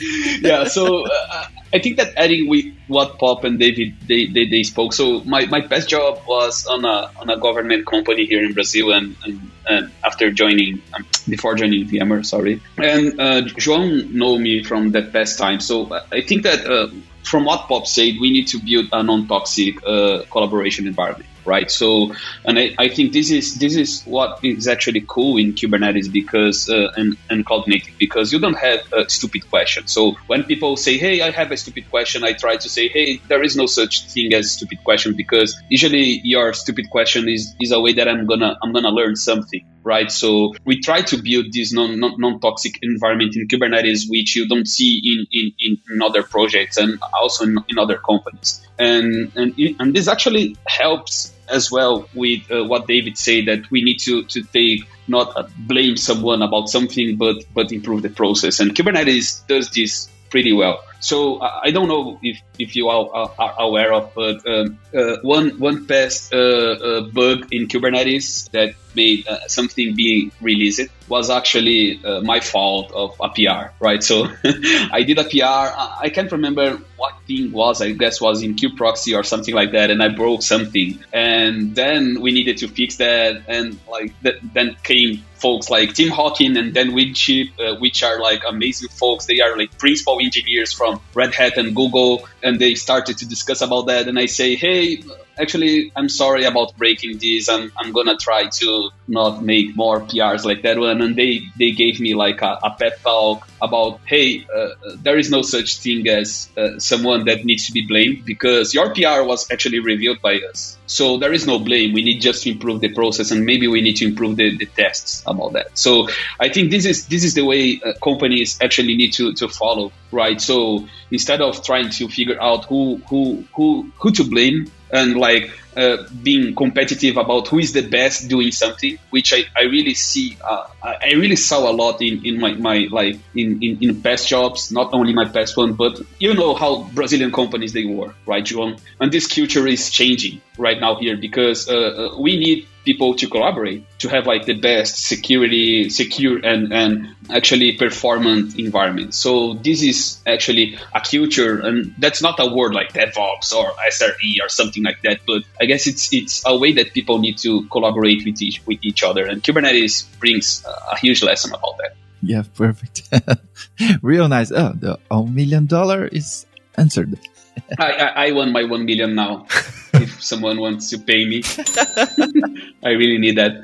yeah, 0.40 0.64
so 0.64 1.06
uh, 1.06 1.46
I 1.72 1.78
think 1.78 1.98
that 1.98 2.14
adding 2.16 2.48
with 2.48 2.64
what 2.88 3.18
Pop 3.18 3.44
and 3.44 3.58
David 3.58 3.94
they, 4.06 4.26
they, 4.26 4.46
they 4.46 4.62
spoke. 4.64 4.92
So 4.92 5.22
my, 5.24 5.46
my 5.46 5.60
best 5.60 5.88
job 5.88 6.20
was 6.26 6.66
on 6.66 6.84
a 6.84 7.10
on 7.16 7.30
a 7.30 7.36
government 7.36 7.86
company 7.86 8.26
here 8.26 8.44
in 8.44 8.52
Brazil, 8.52 8.92
and, 8.92 9.16
and, 9.24 9.50
and 9.68 9.90
after 10.04 10.30
joining 10.32 10.82
um, 10.94 11.06
before 11.28 11.54
joining 11.54 11.86
VMware, 11.86 12.26
sorry, 12.26 12.60
and 12.76 13.20
uh, 13.20 13.42
João 13.42 14.10
know 14.10 14.36
me 14.36 14.64
from 14.64 14.90
that 14.92 15.12
past 15.12 15.38
time. 15.38 15.60
So 15.60 15.92
I 16.10 16.22
think 16.22 16.42
that 16.42 16.66
uh, 16.66 16.88
from 17.22 17.44
what 17.44 17.68
Pop 17.68 17.86
said, 17.86 18.14
we 18.20 18.32
need 18.32 18.48
to 18.48 18.58
build 18.58 18.88
a 18.92 19.02
non-toxic 19.02 19.86
uh, 19.86 20.22
collaboration 20.30 20.88
environment 20.88 21.29
right? 21.44 21.70
So, 21.70 22.14
and 22.44 22.58
I, 22.58 22.74
I, 22.78 22.88
think 22.88 23.12
this 23.12 23.30
is 23.30 23.56
this 23.56 23.76
is 23.76 24.02
what 24.04 24.44
is 24.44 24.68
actually 24.68 25.04
cool 25.06 25.36
in 25.36 25.52
Kubernetes 25.52 26.12
because 26.12 26.68
uh, 26.68 26.92
and, 26.96 27.16
and 27.28 27.44
cloud 27.44 27.66
native 27.66 27.96
because 27.98 28.32
you 28.32 28.38
don't 28.38 28.58
have 28.58 28.80
a 28.92 29.08
stupid 29.08 29.48
question. 29.50 29.86
So 29.86 30.16
when 30.26 30.44
people 30.44 30.76
say, 30.76 30.98
"Hey, 30.98 31.20
I 31.22 31.30
have 31.30 31.50
a 31.50 31.56
stupid 31.56 31.90
question," 31.90 32.24
I 32.24 32.32
try 32.32 32.56
to 32.56 32.68
say, 32.68 32.88
"Hey, 32.88 33.20
there 33.28 33.42
is 33.42 33.56
no 33.56 33.66
such 33.66 34.06
thing 34.06 34.34
as 34.34 34.52
stupid 34.52 34.82
question 34.84 35.14
because 35.16 35.60
usually 35.68 36.20
your 36.24 36.52
stupid 36.52 36.90
question 36.90 37.28
is 37.28 37.54
is 37.60 37.72
a 37.72 37.80
way 37.80 37.92
that 37.94 38.08
I'm 38.08 38.26
gonna 38.26 38.56
I'm 38.62 38.72
gonna 38.72 38.90
learn 38.90 39.16
something." 39.16 39.64
Right, 39.82 40.12
so 40.12 40.52
we 40.66 40.78
try 40.80 41.00
to 41.00 41.22
build 41.22 41.54
this 41.54 41.72
non, 41.72 41.98
non, 41.98 42.38
toxic 42.38 42.74
environment 42.82 43.34
in 43.34 43.48
Kubernetes, 43.48 44.10
which 44.10 44.36
you 44.36 44.46
don't 44.46 44.68
see 44.68 45.00
in, 45.02 45.52
in, 45.58 45.78
in 45.88 46.02
other 46.02 46.22
projects 46.22 46.76
and 46.76 46.98
also 47.18 47.44
in, 47.44 47.56
in 47.70 47.78
other 47.78 47.96
companies 47.96 48.60
and 48.80 49.30
and, 49.36 49.54
and 49.78 49.94
this 49.94 50.08
actually 50.08 50.56
helps 50.66 51.32
as 51.48 51.70
well 51.70 52.08
with 52.14 52.50
uh, 52.50 52.64
what 52.64 52.86
David 52.86 53.18
said 53.18 53.46
that 53.46 53.70
we 53.70 53.82
need 53.82 53.98
to 54.00 54.24
to 54.24 54.42
take 54.42 54.88
not 55.06 55.36
uh, 55.36 55.46
blame 55.58 55.96
someone 55.96 56.42
about 56.42 56.68
something 56.68 57.16
but 57.16 57.44
but 57.52 57.70
improve 57.72 58.02
the 58.02 58.08
process. 58.08 58.58
And 58.60 58.74
Kubernetes 58.74 59.46
does 59.46 59.70
this 59.70 60.08
pretty 60.30 60.52
well 60.52 60.82
So 61.00 61.40
I 61.40 61.70
don't 61.70 61.88
know 61.88 62.20
if, 62.22 62.40
if 62.58 62.76
you 62.76 62.88
are, 62.90 63.32
are 63.38 63.54
aware 63.58 63.92
of, 63.92 64.12
but 64.14 64.46
um, 64.46 64.78
uh, 64.94 65.16
one 65.22 65.58
one 65.58 65.86
past 65.86 66.32
uh, 66.32 66.36
uh, 66.36 67.00
bug 67.08 67.48
in 67.50 67.68
Kubernetes 67.68 68.50
that 68.50 68.74
made 68.94 69.26
uh, 69.26 69.48
something 69.48 69.96
being 69.96 70.30
released 70.42 70.82
was 71.08 71.30
actually 71.30 72.04
uh, 72.04 72.20
my 72.20 72.40
fault 72.40 72.92
of 72.92 73.16
a 73.18 73.30
PR, 73.30 73.72
right? 73.80 74.02
So 74.04 74.28
I 74.92 75.02
did 75.02 75.18
a 75.18 75.24
PR. 75.24 75.72
I 76.04 76.10
can't 76.12 76.30
remember 76.30 76.78
what 76.98 77.14
thing 77.26 77.50
was. 77.52 77.80
I 77.80 77.92
guess 77.92 78.20
was 78.20 78.42
in 78.42 78.56
kubeproxy 78.56 79.16
or 79.18 79.24
something 79.24 79.54
like 79.54 79.72
that, 79.72 79.90
and 79.90 80.02
I 80.02 80.08
broke 80.08 80.42
something. 80.42 81.02
And 81.14 81.74
then 81.74 82.20
we 82.20 82.30
needed 82.32 82.58
to 82.58 82.68
fix 82.68 82.96
that, 82.96 83.44
and 83.48 83.78
like 83.88 84.12
th- 84.22 84.40
then 84.52 84.76
came 84.82 85.24
folks 85.40 85.70
like 85.70 85.94
Tim 85.94 86.10
Hockin 86.10 86.56
and 86.56 86.74
Dan 86.74 86.92
Winship, 86.92 87.48
uh, 87.58 87.76
which 87.76 88.02
are 88.02 88.20
like 88.20 88.42
amazing 88.46 88.90
folks. 88.90 89.26
They 89.26 89.40
are 89.40 89.56
like 89.56 89.76
principal 89.78 90.18
engineers 90.20 90.72
from 90.72 91.00
Red 91.14 91.34
Hat 91.34 91.56
and 91.56 91.74
Google, 91.74 92.28
and 92.42 92.58
they 92.58 92.74
started 92.74 93.18
to 93.18 93.28
discuss 93.28 93.60
about 93.60 93.86
that. 93.86 94.08
And 94.08 94.18
I 94.18 94.26
say, 94.26 94.54
hey, 94.54 95.02
actually, 95.38 95.92
I'm 95.96 96.08
sorry 96.08 96.44
about 96.44 96.76
breaking 96.76 97.18
this. 97.18 97.48
I'm, 97.48 97.72
I'm 97.76 97.92
gonna 97.92 98.16
try 98.16 98.48
to 98.48 98.90
not 99.08 99.42
make 99.42 99.76
more 99.76 100.00
PRs 100.00 100.44
like 100.44 100.62
that 100.62 100.78
one. 100.78 101.00
And 101.00 101.16
they, 101.16 101.42
they 101.58 101.72
gave 101.72 102.00
me 102.00 102.14
like 102.14 102.42
a, 102.42 102.58
a 102.62 102.76
pep 102.78 103.00
talk 103.02 103.48
about, 103.60 104.00
hey, 104.04 104.46
uh, 104.54 104.68
there 104.96 105.18
is 105.18 105.30
no 105.30 105.42
such 105.42 105.78
thing 105.78 106.06
as 106.08 106.48
uh, 106.56 106.78
someone 106.78 107.24
that 107.24 107.44
needs 107.44 107.66
to 107.66 107.72
be 107.72 107.86
blamed 107.86 108.24
because 108.24 108.74
your 108.74 108.94
PR 108.94 109.22
was 109.22 109.50
actually 109.50 109.80
reviewed 109.80 110.20
by 110.20 110.40
us. 110.40 110.76
So 110.90 111.18
there 111.18 111.32
is 111.32 111.46
no 111.46 111.58
blame. 111.58 111.92
We 111.92 112.02
need 112.02 112.20
just 112.20 112.42
to 112.42 112.50
improve 112.50 112.80
the 112.80 112.92
process 112.92 113.30
and 113.30 113.46
maybe 113.46 113.68
we 113.68 113.80
need 113.80 113.96
to 113.98 114.06
improve 114.06 114.36
the, 114.36 114.56
the 114.56 114.66
tests 114.66 115.22
about 115.26 115.52
that. 115.52 115.78
So 115.78 116.08
I 116.38 116.48
think 116.48 116.70
this 116.70 116.84
is, 116.84 117.06
this 117.06 117.22
is 117.22 117.34
the 117.34 117.44
way 117.44 117.80
uh, 117.84 117.92
companies 118.02 118.58
actually 118.60 118.96
need 118.96 119.12
to, 119.14 119.32
to 119.34 119.48
follow, 119.48 119.92
right? 120.10 120.40
So 120.40 120.88
instead 121.10 121.42
of 121.42 121.62
trying 121.64 121.90
to 121.90 122.08
figure 122.08 122.40
out 122.42 122.64
who, 122.64 123.00
who, 123.08 123.44
who, 123.54 123.92
who 123.98 124.10
to 124.12 124.24
blame, 124.24 124.70
and 124.92 125.16
like 125.16 125.50
uh, 125.80 125.96
being 126.22 126.54
competitive 126.54 127.16
about 127.16 127.48
who 127.48 127.58
is 127.58 127.72
the 127.72 127.82
best 127.88 128.28
doing 128.28 128.52
something, 128.52 128.98
which 129.10 129.32
I, 129.32 129.44
I 129.56 129.62
really 129.64 129.94
see, 129.94 130.36
uh, 130.42 130.66
I 130.82 131.12
really 131.14 131.36
saw 131.36 131.70
a 131.70 131.72
lot 131.72 132.02
in, 132.02 132.24
in 132.24 132.38
my, 132.38 132.52
my 132.54 132.86
life, 132.90 133.18
in, 133.34 133.62
in, 133.62 133.78
in 133.80 134.02
past 134.02 134.28
jobs, 134.28 134.70
not 134.70 134.92
only 134.92 135.12
my 135.12 135.24
past 135.26 135.56
one, 135.56 135.72
but 135.74 136.00
you 136.18 136.34
know 136.34 136.54
how 136.54 136.82
Brazilian 136.94 137.32
companies 137.32 137.72
they 137.72 137.84
work, 137.84 138.14
right, 138.26 138.44
João? 138.44 138.78
And 139.00 139.10
this 139.10 139.26
culture 139.26 139.66
is 139.66 139.90
changing 139.90 140.40
right 140.58 140.78
now 140.80 140.96
here 140.96 141.16
because 141.16 141.68
uh, 141.68 141.74
uh 141.74 142.20
we 142.20 142.38
need 142.38 142.66
people 142.84 143.14
to 143.14 143.28
collaborate 143.28 143.84
to 144.00 144.08
have 144.08 144.26
like 144.26 144.46
the 144.46 144.54
best 144.54 145.06
security, 145.06 145.90
secure 145.90 146.38
and, 146.38 146.72
and 146.72 147.14
actually 147.30 147.72
performant 147.72 148.58
environment. 148.58 149.14
So 149.14 149.54
this 149.54 149.82
is 149.82 150.20
actually 150.26 150.78
a 150.94 151.00
culture 151.00 151.60
and 151.60 151.94
that's 151.98 152.22
not 152.22 152.40
a 152.40 152.52
word 152.52 152.74
like 152.74 152.92
DevOps 152.92 153.54
or 153.54 153.70
SRE 153.70 154.42
or 154.42 154.48
something 154.48 154.82
like 154.82 155.02
that, 155.02 155.20
but 155.26 155.42
I 155.60 155.66
guess 155.66 155.86
it's, 155.86 156.12
it's 156.12 156.42
a 156.46 156.56
way 156.56 156.72
that 156.72 156.92
people 156.92 157.18
need 157.18 157.38
to 157.38 157.66
collaborate 157.66 158.24
with 158.24 158.40
each, 158.40 158.64
with 158.66 158.78
each 158.82 159.02
other 159.02 159.26
and 159.26 159.42
Kubernetes 159.42 160.06
brings 160.18 160.64
a 160.64 160.98
huge 160.98 161.22
lesson 161.22 161.52
about 161.52 161.76
that. 161.78 161.96
Yeah, 162.22 162.42
perfect. 162.54 163.08
Real 164.02 164.28
nice. 164.28 164.52
Oh, 164.52 164.72
the 164.74 164.98
one 165.08 165.34
million 165.34 165.66
dollar 165.66 166.06
is 166.06 166.46
answered. 166.76 167.18
I, 167.78 167.92
I, 167.92 168.26
I 168.26 168.30
won 168.32 168.52
my 168.52 168.64
one 168.64 168.84
million 168.84 169.14
now. 169.14 169.46
if 169.94 170.22
someone 170.22 170.60
wants 170.60 170.90
to 170.90 170.98
pay 170.98 171.24
me, 171.24 171.42
I 172.84 172.90
really 172.90 173.18
need 173.18 173.36
that. 173.36 173.62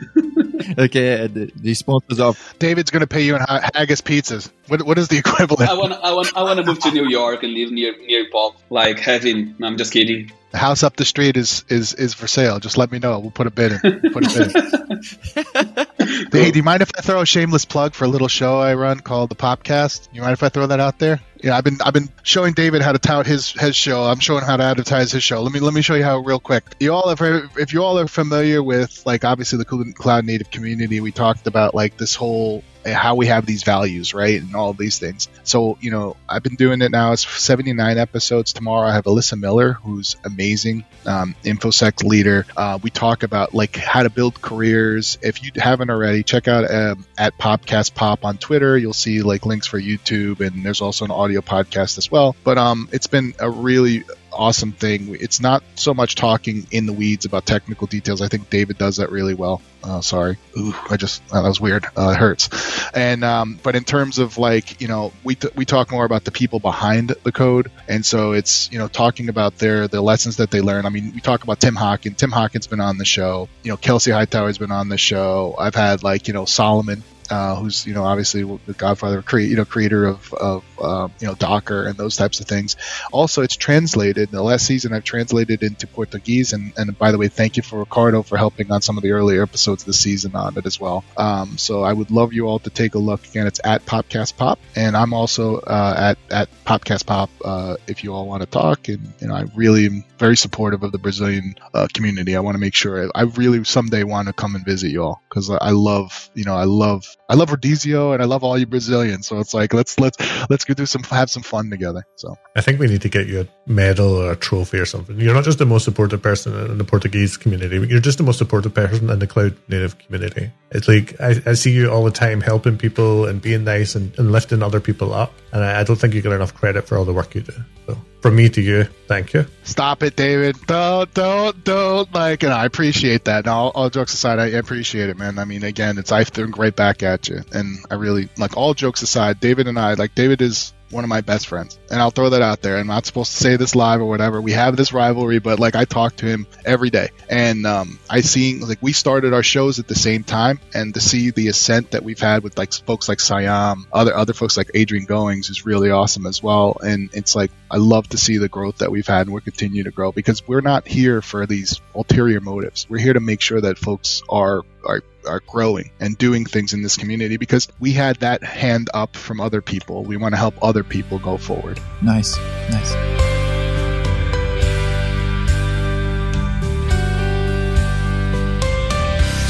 okay, 0.79 1.27
the, 1.27 1.51
the 1.55 1.75
sponsors 1.75 2.21
of 2.21 2.55
David's 2.59 2.91
going 2.91 3.01
to 3.01 3.07
pay 3.07 3.23
you 3.23 3.37
in 3.37 3.43
haggis 3.75 4.01
pizzas. 4.01 4.51
What 4.69 4.83
what 4.83 4.99
is 4.99 5.09
the 5.09 5.19
equivalent? 5.19 5.71
I 5.71 5.75
want 5.75 5.93
I 5.93 6.13
want 6.13 6.37
I 6.37 6.43
want 6.43 6.59
to 6.59 6.65
move 6.65 6.79
to 6.81 6.91
New 6.91 7.09
York 7.09 7.43
and 7.43 7.53
live 7.53 7.71
near 7.71 7.97
near 7.99 8.29
Paul. 8.31 8.57
Like 8.71 8.99
having. 8.99 9.55
I'm 9.63 9.77
just 9.77 9.93
kidding. 9.93 10.33
The 10.53 10.59
house 10.59 10.83
up 10.83 10.97
the 10.97 11.05
street 11.05 11.37
is 11.37 11.65
is 11.69 11.95
is 11.95 12.15
for 12.15 12.27
sale. 12.27 12.59
Just 12.59 12.79
let 12.79 12.91
me 12.91 12.99
know. 12.99 13.19
We'll 13.19 13.31
put 13.31 13.47
a 13.47 13.51
bid 13.51 13.73
in. 13.73 14.11
Put 14.13 14.27
a 14.27 14.39
bid 14.39 14.57
in. 14.57 16.31
hey, 16.33 16.51
do 16.51 16.59
you 16.59 16.63
mind 16.63 16.83
if 16.83 16.91
I 16.97 17.03
throw 17.03 17.21
a 17.21 17.27
shameless 17.27 17.65
plug 17.65 17.95
for 17.95 18.05
a 18.05 18.09
little 18.09 18.29
show 18.29 18.59
I 18.59 18.75
run 18.75 19.01
called 19.01 19.31
the 19.31 19.37
Popcast? 19.37 20.09
You 20.13 20.23
mind 20.23 20.33
if 20.33 20.43
I 20.43 20.49
throw 20.49 20.67
that 20.67 20.81
out 20.81 20.99
there? 20.99 21.21
Yeah, 21.43 21.57
I've 21.57 21.65
been 21.65 21.79
I've 21.81 21.93
been 21.93 22.09
showing 22.23 22.55
David 22.55 22.83
how 22.83 22.93
to 22.93 22.99
tout 22.99 23.27
his 23.27 23.53
his 23.53 23.77
show. 23.77 24.05
I'm 24.05 24.21
showing 24.21 24.45
how 24.45 24.57
to 24.57 24.63
advertise 24.63 25.13
his 25.13 25.23
show. 25.23 25.43
Let 25.43 25.53
me 25.53 25.61
let 25.61 25.75
me 25.75 25.83
show 25.83 25.95
you 25.95 26.05
how 26.05 26.19
real 26.19 26.41
quick. 26.41 26.65
You 26.81 26.93
all 26.93 27.09
have 27.15 27.21
if 27.57 27.73
you 27.73 27.83
all 27.83 27.99
are 27.99 28.09
familiar 28.09 28.63
with 28.63 29.05
like 29.07 29.25
obviously 29.25 29.59
the 29.59 29.93
cloud 29.95 30.25
native 30.25 30.51
community, 30.51 31.01
we 31.01 31.13
talked 31.13 31.47
about 31.47 31.75
like 31.75 31.97
this 31.97 32.15
whole 32.15 32.63
how 32.95 33.15
we 33.15 33.27
have 33.27 33.47
these 33.47 33.63
values, 33.63 34.15
right? 34.15 34.41
And 34.41 34.55
all 34.55 34.73
these 34.73 34.99
things. 34.99 35.29
So, 35.45 35.79
you 35.81 35.91
know, 35.91 36.17
I've 36.29 36.43
been 36.43 36.55
doing 36.55 36.83
it 36.83 36.91
now. 36.91 37.13
It's 37.13 37.27
79 37.27 37.99
episodes. 37.99 38.53
Tomorrow 38.53 38.89
I 38.89 38.95
have 38.95 39.05
Alyssa 39.05 39.39
Miller, 39.39 39.73
who's 39.73 40.17
amazing, 40.25 40.85
um, 41.05 41.35
InfoSec 41.45 42.05
leader. 42.05 42.47
Uh, 42.57 42.79
we 42.83 42.91
talk 42.91 43.23
about 43.23 43.55
like 43.55 43.77
how 43.77 44.03
to 44.03 44.11
build 44.11 44.41
careers. 44.41 45.19
If 45.23 45.43
you 45.43 45.51
haven't 45.57 45.91
already, 45.91 46.23
check 46.23 46.49
out 46.49 46.71
um, 46.71 47.05
at 47.19 47.37
Popcast 47.39 47.95
Pop 47.95 48.25
on 48.25 48.39
Twitter. 48.39 48.77
You'll 48.79 48.93
see 48.93 49.23
like 49.23 49.47
links 49.47 49.67
for 49.67 49.81
YouTube 49.81 50.41
and 50.41 50.65
there's 50.65 50.81
also 50.81 51.05
an 51.05 51.11
audio 51.11 51.26
podcast 51.35 51.99
as 51.99 52.11
well. 52.11 52.37
But 52.45 52.59
um, 52.59 52.89
it's 52.93 53.07
been 53.07 53.35
a 53.39 53.51
really 53.51 54.05
awesome 54.37 54.73
thing. 54.73 55.17
It's 55.19 55.41
not 55.41 55.63
so 55.75 55.95
much 55.95 56.15
talking 56.15 56.67
in 56.71 56.87
the 56.87 56.93
weeds 56.93 57.25
about 57.25 57.47
technical 57.47 57.87
details. 57.87 58.23
I 58.23 58.29
think 58.29 58.51
David 58.51 58.79
does 58.79 58.97
that 58.97 59.11
really 59.11 59.35
well. 59.35 59.63
Uh, 59.83 60.01
sorry, 60.01 60.37
Ooh, 60.59 60.75
I 60.91 60.97
just 60.97 61.27
that 61.29 61.43
was 61.43 61.61
weird. 61.61 61.87
Uh, 61.97 62.11
it 62.11 62.17
hurts. 62.17 62.49
And 62.93 63.25
um, 63.25 63.59
but 63.63 63.77
in 63.77 63.85
terms 63.85 64.19
of 64.19 64.37
like 64.37 64.81
you 64.81 64.89
know 64.89 65.13
we 65.25 65.37
t- 65.37 65.49
we 65.55 65.65
talk 65.65 65.91
more 65.91 66.05
about 66.05 66.25
the 66.25 66.33
people 66.33 66.59
behind 66.59 67.15
the 67.23 67.33
code, 67.33 67.71
and 67.89 68.05
so 68.05 68.33
it's 68.33 68.71
you 68.73 68.79
know 68.79 68.89
talking 68.89 69.29
about 69.29 69.59
their 69.59 69.89
the 69.89 70.01
lessons 70.01 70.37
that 70.37 70.51
they 70.51 70.61
learn. 70.61 70.87
I 70.87 70.89
mean, 70.89 71.13
we 71.15 71.21
talk 71.21 71.45
about 71.45 71.61
Tim 71.61 71.77
Hockin. 71.77 72.15
Tim 72.15 72.33
Hockin's 72.33 72.67
been 72.67 72.81
on 72.81 72.99
the 72.99 73.05
show. 73.05 73.49
You 73.63 73.71
know, 73.71 73.77
Kelsey 73.77 74.11
Hightower's 74.11 74.59
been 74.59 74.73
on 74.73 74.89
the 74.89 74.99
show. 74.99 75.55
I've 75.59 75.75
had 75.75 76.03
like 76.03 76.27
you 76.29 76.35
know 76.35 76.45
Solomon 76.45 77.03
uh, 77.31 77.57
who's 77.57 77.87
you 77.87 77.95
know 77.95 78.05
obviously 78.05 78.43
the 78.43 78.73
Godfather, 78.73 79.23
create 79.23 79.51
you 79.51 79.57
know 79.57 79.65
creator 79.65 80.07
of, 80.07 80.33
of 80.35 80.65
um, 80.81 81.13
you 81.21 81.27
know 81.27 81.35
Docker 81.35 81.87
and 81.87 81.97
those 81.97 82.17
types 82.17 82.41
of 82.41 82.47
things. 82.47 82.77
Also, 83.13 83.43
it's 83.43 83.57
translated. 83.57 84.31
The 84.31 84.43
last 84.43 84.67
season 84.67 84.93
I've 84.93 85.05
translated 85.05 85.63
into 85.63 85.87
Portuguese, 85.87 86.53
and, 86.53 86.73
and 86.77 86.99
by 86.99 87.13
the 87.13 87.19
way, 87.19 87.29
thank 87.29 87.57
you 87.57 87.63
for 87.63 87.79
Ricardo 87.79 88.23
for 88.23 88.37
helping 88.37 88.71
on 88.71 88.83
some 88.83 88.97
of 88.97 89.03
the 89.03 89.13
earlier 89.13 89.43
episodes 89.43 89.85
this 89.85 89.99
season 89.99 90.35
on 90.35 90.57
it 90.57 90.67
as 90.67 90.81
well. 90.81 91.05
Um, 91.17 91.59
so 91.59 91.83
I 91.83 91.93
would 91.93 92.11
love 92.11 92.33
you 92.33 92.47
all 92.47 92.59
to 92.61 92.71
take 92.71 92.95
a 92.95 92.99
look. 92.99 93.27
Again, 93.27 93.47
it's 93.47 93.61
at 93.65 93.85
Popcast 93.87 94.37
Pop, 94.37 94.59
and 94.75 94.97
I'm 94.97 95.13
also 95.13 95.57
uh, 95.59 96.15
at 96.15 96.33
at 96.33 96.65
Popcast 96.65 97.07
Pop 97.07 97.31
uh, 97.45 97.77
if 97.87 98.05
you 98.05 98.13
all 98.13 98.27
want 98.27 98.43
to 98.43 98.47
talk. 98.47 98.89
And 98.89 99.13
you 99.21 99.29
know, 99.29 99.35
I 99.35 99.45
really 99.55 99.87
am 99.87 100.05
very 100.19 100.37
supportive 100.37 100.83
of 100.83 100.93
the 100.93 100.99
Brazilian 100.99 101.55
uh, 101.75 101.89
community. 101.93 102.37
I 102.37 102.41
want 102.41 102.55
to 102.55 102.61
make 102.61 102.75
sure 102.75 103.11
I 103.15 103.23
really 103.23 103.65
someday 103.65 104.05
want 104.05 104.29
to 104.29 104.33
come 104.33 104.55
and 104.55 104.65
visit 104.65 104.91
you 104.91 105.03
all 105.03 105.23
because 105.29 105.51
I 105.51 105.71
love 105.71 106.31
you 106.35 106.45
know 106.45 106.55
I 106.55 106.65
love 106.65 107.16
I 107.29 107.35
love 107.35 107.49
Rodizio 107.49 108.13
and 108.13 108.23
I 108.23 108.27
love 108.27 108.45
all 108.45 108.57
you 108.57 108.67
Brazilians. 108.67 109.27
So 109.27 109.39
it's 109.41 109.53
like 109.53 109.75
let's 109.75 109.99
let's 109.99 110.17
let's 110.49 110.65
go 110.65 110.75
do 110.75 110.87
some 110.87 111.03
have 111.05 111.29
some 111.29 111.43
fun 111.43 111.71
together. 111.71 112.05
So 112.17 112.37
I 112.55 112.61
think 112.61 112.79
we 112.79 112.87
need 112.87 113.03
to 113.03 113.09
get 113.09 113.27
you 113.27 113.41
a 113.41 113.71
medal 113.71 114.15
or 114.15 114.33
a 114.33 114.37
trophy 114.37 114.79
or 114.79 114.87
something. 114.87 115.19
You're 115.19 115.35
not 115.35 115.45
just 115.45 115.59
the 115.59 115.67
most 115.67 115.85
supportive 115.85 116.23
person 116.23 116.55
in 116.71 116.79
the 116.79 116.85
Portuguese 116.85 117.37
community. 117.37 117.85
You're 117.89 118.01
just 118.01 118.19
the 118.19 118.25
most 118.25 118.39
supportive 118.39 118.75
person 118.75 119.11
in 119.11 119.19
the 119.19 119.27
cloud 119.27 119.57
native 119.69 119.99
community. 119.99 120.53
It's 120.71 120.87
like 120.87 121.21
I, 121.21 121.43
I 121.47 121.55
see 121.55 121.73
you 121.73 121.91
all 121.91 122.05
the 122.05 122.13
time 122.13 122.41
helping 122.41 122.79
people 122.79 123.27
and 123.27 123.43
being 123.43 123.65
nice 123.65 123.97
and, 123.97 124.17
and 124.19 124.31
lifting 124.31 124.63
other 124.63 124.81
people 124.81 125.13
up. 125.13 125.33
And 125.57 125.65
I, 125.65 125.81
I 125.81 125.85
don't 125.85 125.97
think 125.97 126.13
you 126.13 126.21
get 126.21 126.33
enough 126.33 126.55
credit 126.55 126.87
for 126.87 126.99
all 126.99 127.07
the 127.07 127.15
work 127.15 127.35
you 127.35 127.41
do. 127.41 127.55
So 127.87 127.97
from 128.21 128.37
me 128.37 128.51
to 128.51 128.61
you, 128.61 128.85
thank 129.09 129.33
you. 129.33 129.47
Stop 129.63 130.03
it, 130.03 130.15
David. 130.15 130.55
Don't, 130.67 131.13
don't, 131.15 131.65
don't. 131.65 132.15
Like, 132.15 132.43
and 132.43 132.53
I 132.53 132.67
appreciate 132.67 133.25
that. 133.25 133.47
Now, 133.47 133.57
all, 133.57 133.73
all 133.75 133.89
jokes 133.89 134.13
aside, 134.13 134.39
I 134.39 134.49
appreciate 134.49 135.09
it, 135.09 135.17
man. 135.17 135.39
I 135.39 135.47
mean, 135.47 135.65
again, 135.65 135.97
it's 135.97 136.13
I 136.13 136.25
threw 136.25 136.49
right 136.49 136.77
back 136.77 137.03
at 137.03 137.29
you, 137.29 137.41
and 137.53 137.79
I 137.91 137.95
really 137.95 138.29
like 138.37 138.55
all 138.55 138.75
jokes 138.75 139.01
aside. 139.01 139.41
David 139.41 139.67
and 139.67 139.79
I, 139.79 139.95
like, 139.95 140.15
David 140.15 140.43
is 140.43 140.75
one 140.91 141.05
of 141.05 141.09
my 141.09 141.21
best 141.21 141.49
friends. 141.49 141.79
And 141.91 142.01
I'll 142.01 142.11
throw 142.11 142.31
that 142.31 142.43
out 142.43 142.63
there. 142.63 142.79
I'm 142.79 142.87
not 142.87 143.07
supposed 143.07 143.33
to 143.33 143.37
say 143.39 143.57
this 143.57 143.75
live 143.75 144.01
or 144.01 144.07
whatever. 144.07 144.41
We 144.41 144.53
have 144.53 144.77
this 144.77 144.93
rivalry, 144.93 145.39
but 145.39 145.59
like 145.59 145.75
I 145.75 145.85
talk 145.85 146.17
to 146.17 146.27
him 146.27 146.47
every 146.65 146.91
day. 146.91 147.11
And 147.29 147.67
um, 147.67 147.99
I 148.09 148.21
see 148.21 148.59
like 148.59 148.79
we 148.81 148.93
started 148.93 149.33
our 149.33 149.43
shows 149.43 149.79
at 149.79 149.89
the 149.89 149.95
same 149.95 150.25
time 150.25 150.61
and 150.75 150.95
to 150.95 151.01
see 151.01 151.31
the 151.31 151.49
ascent 151.49 151.93
that 151.93 152.05
we've 152.05 152.21
had 152.21 152.43
with 152.43 152.57
like 152.59 152.73
folks 152.73 153.09
like 153.09 153.19
Saiyam, 153.19 153.87
other 153.93 154.15
other 154.15 154.33
folks 154.33 154.57
like 154.57 154.71
Adrian 154.75 155.07
Goins 155.07 155.51
is 155.51 155.67
really 155.67 155.91
awesome 155.91 156.27
as 156.27 156.43
well. 156.43 156.77
And 156.83 157.11
it's 157.13 157.35
like 157.35 157.51
I 157.71 157.79
love 157.79 158.09
to 158.11 158.19
see 158.19 158.39
the 158.39 158.49
growth 158.49 158.79
that 158.79 158.91
we've 158.91 159.07
had 159.07 159.27
and 159.27 159.33
we're 159.33 159.41
continuing 159.41 159.85
to 159.85 159.91
grow 159.91 160.13
because 160.13 160.47
we're 160.47 160.61
not 160.61 160.87
here 160.87 161.23
for 161.23 161.47
these 161.47 161.81
ulterior 161.95 162.41
motives. 162.41 162.87
We're 162.89 162.99
here 162.99 163.15
to 163.15 163.21
make 163.21 163.41
sure 163.41 163.61
that 163.61 163.79
folks 163.79 164.23
are 164.29 164.63
are 164.87 165.03
are 165.27 165.41
growing 165.41 165.91
and 166.01 166.17
doing 166.19 166.45
things 166.45 166.73
in 166.73 166.83
this 166.83 166.97
community 166.97 167.37
because 167.37 167.69
we 167.81 167.93
had 167.93 168.17
that 168.17 168.43
hand 168.43 168.89
up 168.95 169.17
from 169.17 169.41
other 169.41 169.61
people. 169.61 170.05
We 170.05 170.17
want 170.17 170.33
to 170.35 170.39
help 170.39 170.55
other 170.63 170.85
people 170.85 171.19
go 171.19 171.37
forward. 171.37 171.81
Nice, 172.03 172.37
nice. 172.71 172.91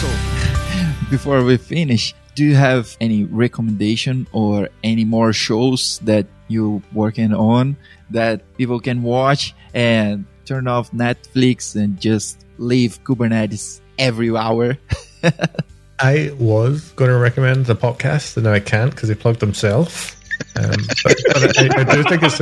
So 0.01 0.09
before 1.11 1.45
we 1.45 1.57
finish, 1.57 2.15
do 2.35 2.45
you 2.45 2.55
have 2.55 2.97
any 3.01 3.25
recommendation 3.25 4.27
or 4.33 4.69
any 4.83 5.05
more 5.05 5.33
shows 5.33 5.99
that 6.01 6.27
you're 6.49 6.83
working 6.93 7.33
on 7.35 7.77
that 8.11 8.43
people 8.57 8.79
can 8.81 9.03
watch 9.03 9.55
and 9.75 10.25
turn 10.45 10.69
off 10.69 10.91
Netflix 10.93 11.75
and 11.75 12.01
just 12.01 12.45
leave 12.59 13.03
Kubernetes 13.05 13.81
every 13.99 14.35
hour? 14.37 14.77
I 15.99 16.33
was 16.39 16.91
going 16.93 17.11
to 17.11 17.17
recommend 17.17 17.67
the 17.67 17.77
podcast, 17.77 18.37
and 18.37 18.45
now 18.45 18.53
I 18.53 18.61
can't 18.61 18.91
because 18.91 19.09
he 19.09 19.15
plugged 19.15 19.41
himself. 19.41 20.15
Um, 20.57 20.71
but, 21.03 21.17
but 21.33 21.59
I, 21.59 21.81
I, 21.81 21.95
do 21.95 22.03
think 22.05 22.23
it's. 22.23 22.41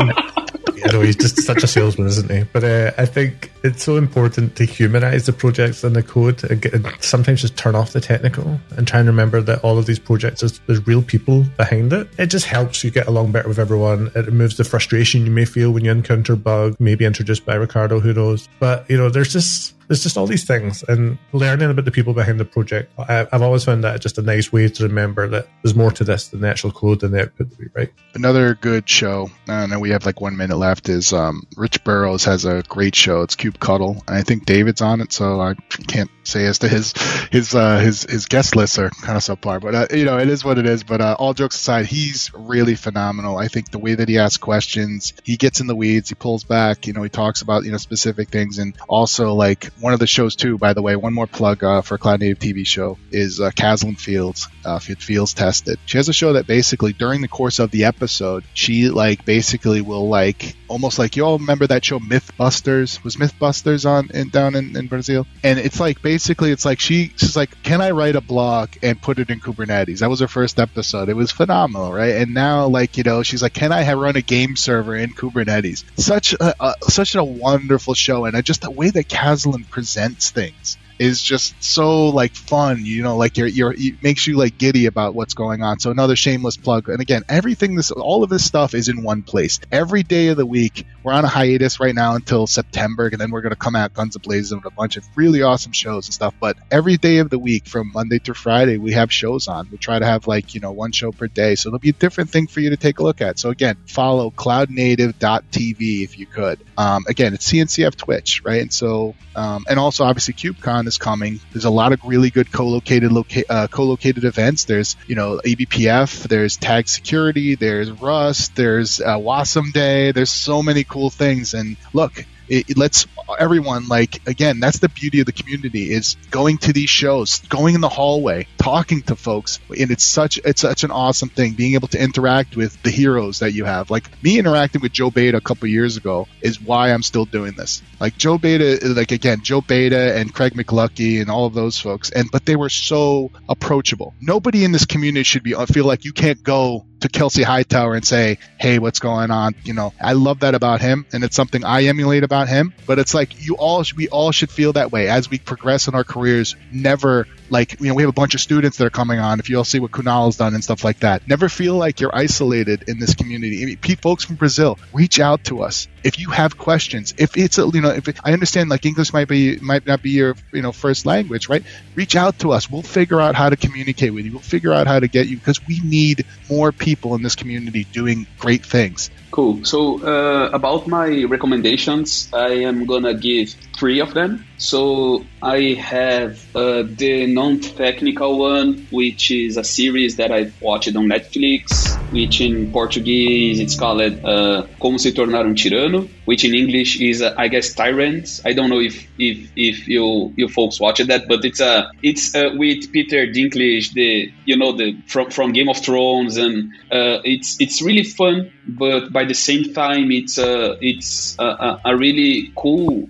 I 0.84 0.92
know 0.92 1.00
he's 1.00 1.16
just 1.16 1.42
such 1.42 1.62
a 1.62 1.66
salesman, 1.66 2.08
isn't 2.08 2.30
he? 2.30 2.44
But 2.52 2.64
uh, 2.64 2.90
I 2.98 3.06
think 3.06 3.52
it's 3.62 3.82
so 3.82 3.96
important 3.96 4.56
to 4.56 4.64
humanize 4.64 5.26
the 5.26 5.32
projects 5.32 5.82
and 5.82 5.96
the 5.96 6.02
code 6.02 6.44
and, 6.44 6.60
get, 6.60 6.74
and, 6.74 6.86
sometimes 7.00 7.40
just 7.40 7.56
turn 7.56 7.74
off 7.74 7.92
the 7.92 8.00
technical 8.00 8.60
and 8.76 8.86
try 8.86 8.98
and 8.98 9.08
remember 9.08 9.40
that 9.40 9.64
all 9.64 9.78
of 9.78 9.86
these 9.86 9.98
projects, 9.98 10.40
there's, 10.40 10.58
there's 10.60 10.86
real 10.86 11.02
people 11.02 11.44
behind 11.56 11.92
it. 11.92 12.08
It 12.18 12.26
just 12.26 12.46
helps 12.46 12.84
you 12.84 12.90
get 12.90 13.06
along 13.06 13.32
better 13.32 13.48
with 13.48 13.58
everyone. 13.58 14.10
It 14.14 14.26
removes 14.26 14.56
the 14.56 14.64
frustration 14.64 15.24
you 15.24 15.32
may 15.32 15.46
feel 15.46 15.70
when 15.70 15.84
you 15.84 15.90
encounter 15.90 16.36
bug, 16.36 16.76
maybe 16.78 17.04
introduced 17.04 17.46
by 17.46 17.54
Ricardo, 17.54 18.00
who 18.00 18.12
knows. 18.12 18.48
But, 18.58 18.88
you 18.90 18.98
know, 18.98 19.08
there's 19.08 19.32
just 19.32 19.74
there's 19.88 20.02
just 20.02 20.16
all 20.16 20.26
these 20.26 20.44
things 20.44 20.82
and 20.88 21.18
learning 21.32 21.70
about 21.70 21.84
the 21.84 21.90
people 21.90 22.14
behind 22.14 22.40
the 22.40 22.44
project. 22.44 22.92
I, 22.98 23.26
have 23.30 23.42
always 23.42 23.64
found 23.64 23.84
that 23.84 24.00
just 24.00 24.18
a 24.18 24.22
nice 24.22 24.52
way 24.52 24.68
to 24.68 24.82
remember 24.84 25.28
that 25.28 25.48
there's 25.62 25.74
more 25.74 25.90
to 25.92 26.04
this 26.04 26.28
than 26.28 26.40
the 26.40 26.48
actual 26.48 26.72
code 26.72 27.02
and 27.02 27.14
the 27.14 27.22
output 27.22 27.50
that 27.50 27.58
we 27.58 27.68
write. 27.74 27.92
Another 28.14 28.54
good 28.54 28.88
show, 28.88 29.30
know 29.46 29.78
we 29.78 29.90
have 29.90 30.06
like 30.06 30.20
one 30.20 30.36
minute 30.36 30.56
left, 30.56 30.88
is 30.88 31.12
um, 31.12 31.46
Rich 31.56 31.84
Burrows 31.84 32.24
has 32.24 32.44
a 32.44 32.62
great 32.68 32.94
show. 32.94 33.22
It's 33.22 33.36
Kube 33.36 33.58
Cuddle. 33.58 34.02
And 34.06 34.16
I 34.16 34.22
think 34.22 34.46
David's 34.46 34.80
on 34.80 35.00
it, 35.00 35.12
so 35.12 35.40
I 35.40 35.54
can't 35.86 36.10
say 36.24 36.46
as 36.46 36.58
to 36.60 36.68
his 36.68 36.92
his 37.30 37.54
uh, 37.54 37.78
his 37.78 38.04
his 38.04 38.26
guest 38.26 38.56
lists 38.56 38.78
are 38.78 38.90
kind 38.90 39.16
of 39.16 39.22
subpar, 39.22 39.60
but 39.60 39.74
uh, 39.74 39.86
you 39.96 40.04
know 40.04 40.18
it 40.18 40.28
is 40.28 40.44
what 40.44 40.58
it 40.58 40.66
is. 40.66 40.82
But 40.82 41.00
uh, 41.00 41.16
all 41.18 41.34
jokes 41.34 41.56
aside, 41.56 41.86
he's 41.86 42.30
really 42.34 42.74
phenomenal. 42.74 43.36
I 43.36 43.48
think 43.48 43.70
the 43.70 43.78
way 43.78 43.94
that 43.94 44.08
he 44.08 44.18
asks 44.18 44.38
questions, 44.38 45.12
he 45.24 45.36
gets 45.36 45.60
in 45.60 45.66
the 45.66 45.76
weeds, 45.76 46.08
he 46.08 46.14
pulls 46.14 46.44
back. 46.44 46.86
You 46.86 46.92
know, 46.92 47.02
he 47.02 47.08
talks 47.08 47.42
about 47.42 47.64
you 47.64 47.72
know 47.72 47.78
specific 47.78 48.28
things, 48.28 48.58
and 48.58 48.76
also 48.88 49.34
like 49.34 49.70
one 49.80 49.92
of 49.92 49.98
the 49.98 50.06
shows 50.06 50.36
too. 50.36 50.58
By 50.58 50.72
the 50.72 50.82
way, 50.82 50.96
one 50.96 51.14
more 51.14 51.26
plug 51.26 51.64
uh, 51.64 51.82
for 51.82 51.98
Cloud 51.98 52.20
Native 52.20 52.38
TV 52.38 52.66
show 52.66 52.98
is 53.10 53.40
uh, 53.40 53.50
Kaslin 53.50 53.98
Fields. 53.98 54.48
Uh, 54.64 54.78
Fields 54.78 55.34
tested. 55.34 55.78
She 55.86 55.98
has 55.98 56.08
a 56.08 56.12
show 56.12 56.34
that 56.34 56.46
basically 56.46 56.92
during 56.92 57.20
the 57.20 57.28
course 57.28 57.58
of 57.58 57.70
the 57.70 57.84
episode, 57.84 58.44
she 58.54 58.88
like 58.88 59.24
basically 59.24 59.80
will 59.80 60.08
like 60.08 60.56
almost 60.68 60.98
like 60.98 61.16
you 61.16 61.24
all 61.24 61.38
remember 61.38 61.66
that 61.66 61.84
show 61.84 61.98
Mythbusters 61.98 63.02
was 63.04 63.16
Mythbusters 63.16 63.88
on 63.88 64.10
in, 64.12 64.30
down 64.30 64.54
in, 64.54 64.76
in 64.76 64.86
Brazil, 64.86 65.26
and 65.42 65.58
it's 65.58 65.80
like 65.80 66.02
basically 66.02 66.50
it's 66.50 66.64
like 66.64 66.80
she 66.80 67.12
she's 67.16 67.36
like, 67.36 67.62
can 67.62 67.80
I 67.80 67.90
write 67.90 68.16
a 68.16 68.20
blog 68.20 68.70
and 68.82 69.00
put 69.00 69.18
it 69.18 69.30
in 69.30 69.40
Kubernetes? 69.40 69.98
That 69.98 70.10
was 70.10 70.20
her 70.20 70.28
first 70.28 70.58
episode. 70.58 71.08
It 71.08 71.16
was 71.16 71.30
phenomenal, 71.30 71.92
right? 71.92 72.16
And 72.16 72.34
now 72.34 72.66
like 72.68 72.96
you 72.96 73.02
know 73.02 73.22
she's 73.22 73.42
like, 73.42 73.54
can 73.54 73.72
I 73.72 73.82
have 73.82 73.98
run 73.98 74.16
a 74.16 74.22
game 74.22 74.56
server 74.56 74.96
in 74.96 75.10
Kubernetes? 75.10 75.84
Such 75.98 76.32
a, 76.34 76.54
a 76.64 76.74
such 76.90 77.14
a 77.14 77.24
wonderful 77.24 77.94
show, 77.94 78.24
and 78.24 78.36
I 78.36 78.40
just 78.40 78.62
the 78.62 78.70
way 78.70 78.90
that 78.90 79.08
Kaslin 79.08 79.63
presents 79.64 80.30
things 80.30 80.76
is 80.98 81.22
just 81.22 81.62
so 81.62 82.08
like 82.08 82.34
fun. 82.34 82.84
You 82.84 83.02
know, 83.02 83.16
like 83.16 83.36
you're 83.36 83.48
you're 83.48 83.74
it 83.76 84.02
makes 84.02 84.26
you 84.26 84.36
like 84.36 84.58
giddy 84.58 84.86
about 84.86 85.14
what's 85.14 85.34
going 85.34 85.62
on. 85.62 85.80
So 85.80 85.90
another 85.90 86.16
shameless 86.16 86.56
plug. 86.56 86.88
And 86.88 87.00
again, 87.00 87.22
everything 87.28 87.74
this 87.74 87.90
all 87.90 88.22
of 88.22 88.30
this 88.30 88.44
stuff 88.44 88.74
is 88.74 88.88
in 88.88 89.02
one 89.02 89.22
place. 89.22 89.60
Every 89.72 90.02
day 90.02 90.28
of 90.28 90.36
the 90.36 90.46
week. 90.46 90.86
We're 91.02 91.12
on 91.12 91.24
a 91.24 91.28
hiatus 91.28 91.80
right 91.80 91.94
now 91.94 92.14
until 92.14 92.46
September, 92.46 93.08
and 93.08 93.20
then 93.20 93.30
we're 93.30 93.42
gonna 93.42 93.56
come 93.56 93.76
out 93.76 93.92
guns 93.92 94.16
blazing 94.16 94.58
with 94.58 94.72
a 94.72 94.74
bunch 94.74 94.96
of 94.96 95.04
really 95.16 95.42
awesome 95.42 95.72
shows 95.72 96.06
and 96.06 96.14
stuff. 96.14 96.34
But 96.40 96.56
every 96.70 96.96
day 96.96 97.18
of 97.18 97.28
the 97.28 97.38
week, 97.38 97.66
from 97.66 97.92
Monday 97.92 98.18
through 98.18 98.34
Friday, 98.34 98.78
we 98.78 98.92
have 98.92 99.12
shows 99.12 99.46
on. 99.46 99.68
We 99.70 99.76
try 99.76 99.98
to 99.98 100.06
have 100.06 100.26
like 100.26 100.54
you 100.54 100.60
know 100.60 100.72
one 100.72 100.92
show 100.92 101.12
per 101.12 101.26
day, 101.26 101.56
so 101.56 101.68
it'll 101.68 101.78
be 101.78 101.90
a 101.90 101.92
different 101.92 102.30
thing 102.30 102.46
for 102.46 102.60
you 102.60 102.70
to 102.70 102.78
take 102.78 103.00
a 103.00 103.02
look 103.02 103.20
at. 103.20 103.38
So 103.38 103.50
again, 103.50 103.76
follow 103.86 104.30
cloudnative.tv 104.30 106.04
if 106.04 106.18
you 106.18 106.24
could. 106.24 106.58
Um, 106.76 107.04
again, 107.08 107.34
it's 107.34 107.50
CNCF 107.50 107.96
Twitch, 107.96 108.42
right? 108.44 108.62
And 108.62 108.72
so 108.72 109.14
um, 109.36 109.64
and 109.68 109.78
also 109.78 110.04
obviously 110.04 110.34
KubeCon 110.34 110.86
is 110.86 110.98
coming. 110.98 111.40
There's 111.52 111.64
a 111.64 111.70
lot 111.70 111.92
of 111.92 112.00
really 112.04 112.30
good 112.30 112.52
co-located 112.52 113.10
loca- 113.12 113.50
uh, 113.50 113.66
co-located 113.68 114.24
events. 114.24 114.64
There's 114.64 114.96
you 115.06 115.14
know 115.14 115.40
eBPF, 115.44 116.28
there's 116.28 116.56
Tag 116.56 116.88
Security, 116.88 117.54
there's 117.54 117.90
Rust, 117.90 118.56
there's 118.56 119.00
uh, 119.00 119.16
Wasm 119.16 119.72
Day. 119.72 120.12
There's 120.12 120.30
so 120.30 120.62
many 120.62 120.84
cool 120.84 121.10
things. 121.10 121.54
And 121.54 121.76
look, 121.92 122.24
it, 122.48 122.70
it, 122.70 122.76
lets 122.76 123.06
everyone 123.38 123.88
like 123.88 124.26
again 124.28 124.60
that's 124.60 124.78
the 124.78 124.88
beauty 124.88 125.20
of 125.20 125.26
the 125.26 125.32
community 125.32 125.90
is 125.90 126.16
going 126.30 126.58
to 126.58 126.72
these 126.72 126.90
shows 126.90 127.40
going 127.48 127.74
in 127.74 127.80
the 127.80 127.88
hallway 127.88 128.46
talking 128.58 129.02
to 129.02 129.16
folks 129.16 129.60
and 129.68 129.90
it's 129.90 130.04
such 130.04 130.38
it's 130.44 130.60
such 130.60 130.84
an 130.84 130.90
awesome 130.90 131.28
thing 131.28 131.52
being 131.52 131.74
able 131.74 131.88
to 131.88 132.02
interact 132.02 132.56
with 132.56 132.80
the 132.82 132.90
heroes 132.90 133.40
that 133.40 133.52
you 133.52 133.64
have. 133.64 133.90
Like 133.90 134.10
me 134.22 134.38
interacting 134.38 134.80
with 134.80 134.92
Joe 134.92 135.10
Beda 135.10 135.38
a 135.38 135.40
couple 135.40 135.68
years 135.68 135.96
ago 135.96 136.26
is 136.40 136.60
why 136.60 136.92
i'm 136.92 137.02
still 137.02 137.24
doing 137.24 137.52
this. 137.52 137.82
Like 138.00 138.16
Joe 138.16 138.38
Beda 138.38 138.78
like 138.88 139.12
again 139.12 139.42
Joe 139.42 139.60
Beda 139.60 140.16
and 140.16 140.32
Craig 140.32 140.54
McLuckie 140.54 141.20
and 141.20 141.30
all 141.30 141.46
of 141.46 141.54
those 141.54 141.78
folks 141.78 142.10
and 142.10 142.30
but 142.30 142.44
they 142.44 142.56
were 142.56 142.68
so 142.68 143.30
approachable. 143.48 144.14
Nobody 144.20 144.64
in 144.64 144.72
this 144.72 144.84
community 144.84 145.24
should 145.24 145.42
be 145.42 145.54
uh, 145.54 145.66
feel 145.66 145.86
like 145.86 146.04
you 146.04 146.12
can't 146.12 146.42
go 146.42 146.86
to 147.04 147.10
Kelsey 147.10 147.42
Hightower 147.42 147.94
and 147.94 148.04
say, 148.04 148.38
"Hey, 148.58 148.78
what's 148.78 148.98
going 148.98 149.30
on?" 149.30 149.54
You 149.62 149.74
know, 149.74 149.92
I 150.00 150.14
love 150.14 150.40
that 150.40 150.54
about 150.54 150.80
him, 150.80 151.04
and 151.12 151.22
it's 151.22 151.36
something 151.36 151.62
I 151.62 151.84
emulate 151.84 152.24
about 152.24 152.48
him. 152.48 152.72
But 152.86 152.98
it's 152.98 153.12
like 153.12 153.46
you 153.46 153.56
all, 153.56 153.84
we 153.94 154.08
all 154.08 154.32
should 154.32 154.50
feel 154.50 154.72
that 154.72 154.90
way 154.90 155.08
as 155.08 155.28
we 155.28 155.38
progress 155.38 155.86
in 155.86 155.94
our 155.94 156.04
careers. 156.04 156.56
Never 156.72 157.28
like 157.50 157.80
you 157.80 157.88
know, 157.88 157.94
we 157.94 158.02
have 158.02 158.10
a 158.10 158.12
bunch 158.12 158.34
of 158.34 158.40
students 158.40 158.78
that 158.78 158.86
are 158.86 158.90
coming 158.90 159.18
on. 159.18 159.40
If 159.40 159.48
you 159.48 159.58
all 159.58 159.64
see 159.64 159.80
what 159.80 159.90
Kunal 159.90 160.26
has 160.26 160.36
done 160.36 160.54
and 160.54 160.62
stuff 160.62 160.84
like 160.84 161.00
that, 161.00 161.26
never 161.28 161.48
feel 161.48 161.76
like 161.76 162.00
you're 162.00 162.14
isolated 162.14 162.88
in 162.88 162.98
this 162.98 163.14
community. 163.14 163.62
I 163.62 163.66
mean, 163.66 163.96
folks 163.96 164.24
from 164.24 164.36
Brazil, 164.36 164.78
reach 164.92 165.20
out 165.20 165.44
to 165.44 165.62
us 165.62 165.88
if 166.02 166.18
you 166.18 166.30
have 166.30 166.58
questions. 166.58 167.14
If 167.16 167.36
it's 167.36 167.58
a, 167.58 167.68
you 167.72 167.80
know, 167.80 167.90
if 167.90 168.08
it, 168.08 168.18
I 168.22 168.32
understand 168.32 168.68
like 168.68 168.84
English 168.84 169.12
might 169.12 169.28
be 169.28 169.58
might 169.58 169.86
not 169.86 170.02
be 170.02 170.10
your 170.10 170.36
you 170.52 170.62
know 170.62 170.72
first 170.72 171.06
language, 171.06 171.48
right? 171.48 171.64
Reach 171.94 172.16
out 172.16 172.38
to 172.40 172.52
us. 172.52 172.70
We'll 172.70 172.82
figure 172.82 173.20
out 173.20 173.34
how 173.34 173.48
to 173.48 173.56
communicate 173.56 174.12
with 174.12 174.24
you. 174.24 174.32
We'll 174.32 174.40
figure 174.40 174.72
out 174.72 174.86
how 174.86 175.00
to 175.00 175.08
get 175.08 175.28
you 175.28 175.36
because 175.36 175.66
we 175.66 175.80
need 175.80 176.26
more 176.50 176.72
people 176.72 177.14
in 177.14 177.22
this 177.22 177.34
community 177.34 177.84
doing 177.84 178.26
great 178.38 178.64
things. 178.64 179.10
Cool. 179.30 179.64
So 179.64 180.00
uh, 180.04 180.50
about 180.50 180.86
my 180.86 181.24
recommendations, 181.24 182.28
I 182.32 182.50
am 182.68 182.86
gonna 182.86 183.14
give 183.14 183.54
three 183.76 184.00
of 184.00 184.14
them. 184.14 184.46
So 184.64 185.22
I 185.42 185.74
have 185.74 186.40
uh, 186.56 186.84
the 186.86 187.26
non-technical 187.26 188.38
one, 188.38 188.86
which 188.90 189.30
is 189.30 189.58
a 189.58 189.62
series 189.62 190.16
that 190.16 190.32
I 190.32 190.52
watched 190.62 190.96
on 190.96 191.06
Netflix, 191.06 192.00
which 192.10 192.40
in 192.40 192.72
Portuguese 192.72 193.60
it's 193.60 193.78
called 193.78 194.00
uh, 194.00 194.66
Como 194.80 194.96
se 194.96 195.12
tornar 195.12 195.44
um 195.44 195.54
tirano, 195.54 196.08
which 196.24 196.46
in 196.46 196.54
English 196.54 196.98
is 196.98 197.20
uh, 197.20 197.34
I 197.36 197.48
guess 197.48 197.74
tyrants. 197.74 198.40
I 198.46 198.54
don't 198.54 198.70
know 198.70 198.80
if 198.80 199.06
if 199.18 199.50
if 199.54 199.86
you 199.86 200.32
you 200.34 200.48
folks 200.48 200.80
watched 200.80 201.08
that, 201.08 201.28
but 201.28 201.44
it's 201.44 201.60
a 201.60 201.66
uh, 201.66 201.90
it's 202.02 202.34
uh, 202.34 202.48
with 202.56 202.90
Peter 202.90 203.26
Dinklage, 203.26 203.92
the 203.92 204.32
you 204.46 204.56
know 204.56 204.72
the 204.72 204.96
from 205.06 205.30
from 205.30 205.52
Game 205.52 205.68
of 205.68 205.76
Thrones, 205.76 206.38
and 206.38 206.72
uh, 206.90 207.20
it's 207.22 207.60
it's 207.60 207.82
really 207.82 208.04
fun, 208.04 208.50
but 208.66 209.12
by 209.12 209.26
the 209.26 209.34
same 209.34 209.74
time 209.74 210.10
it's 210.10 210.38
uh, 210.38 210.76
it's 210.80 211.36
a, 211.38 211.80
a 211.84 211.96
really 211.98 212.50
cool 212.56 213.06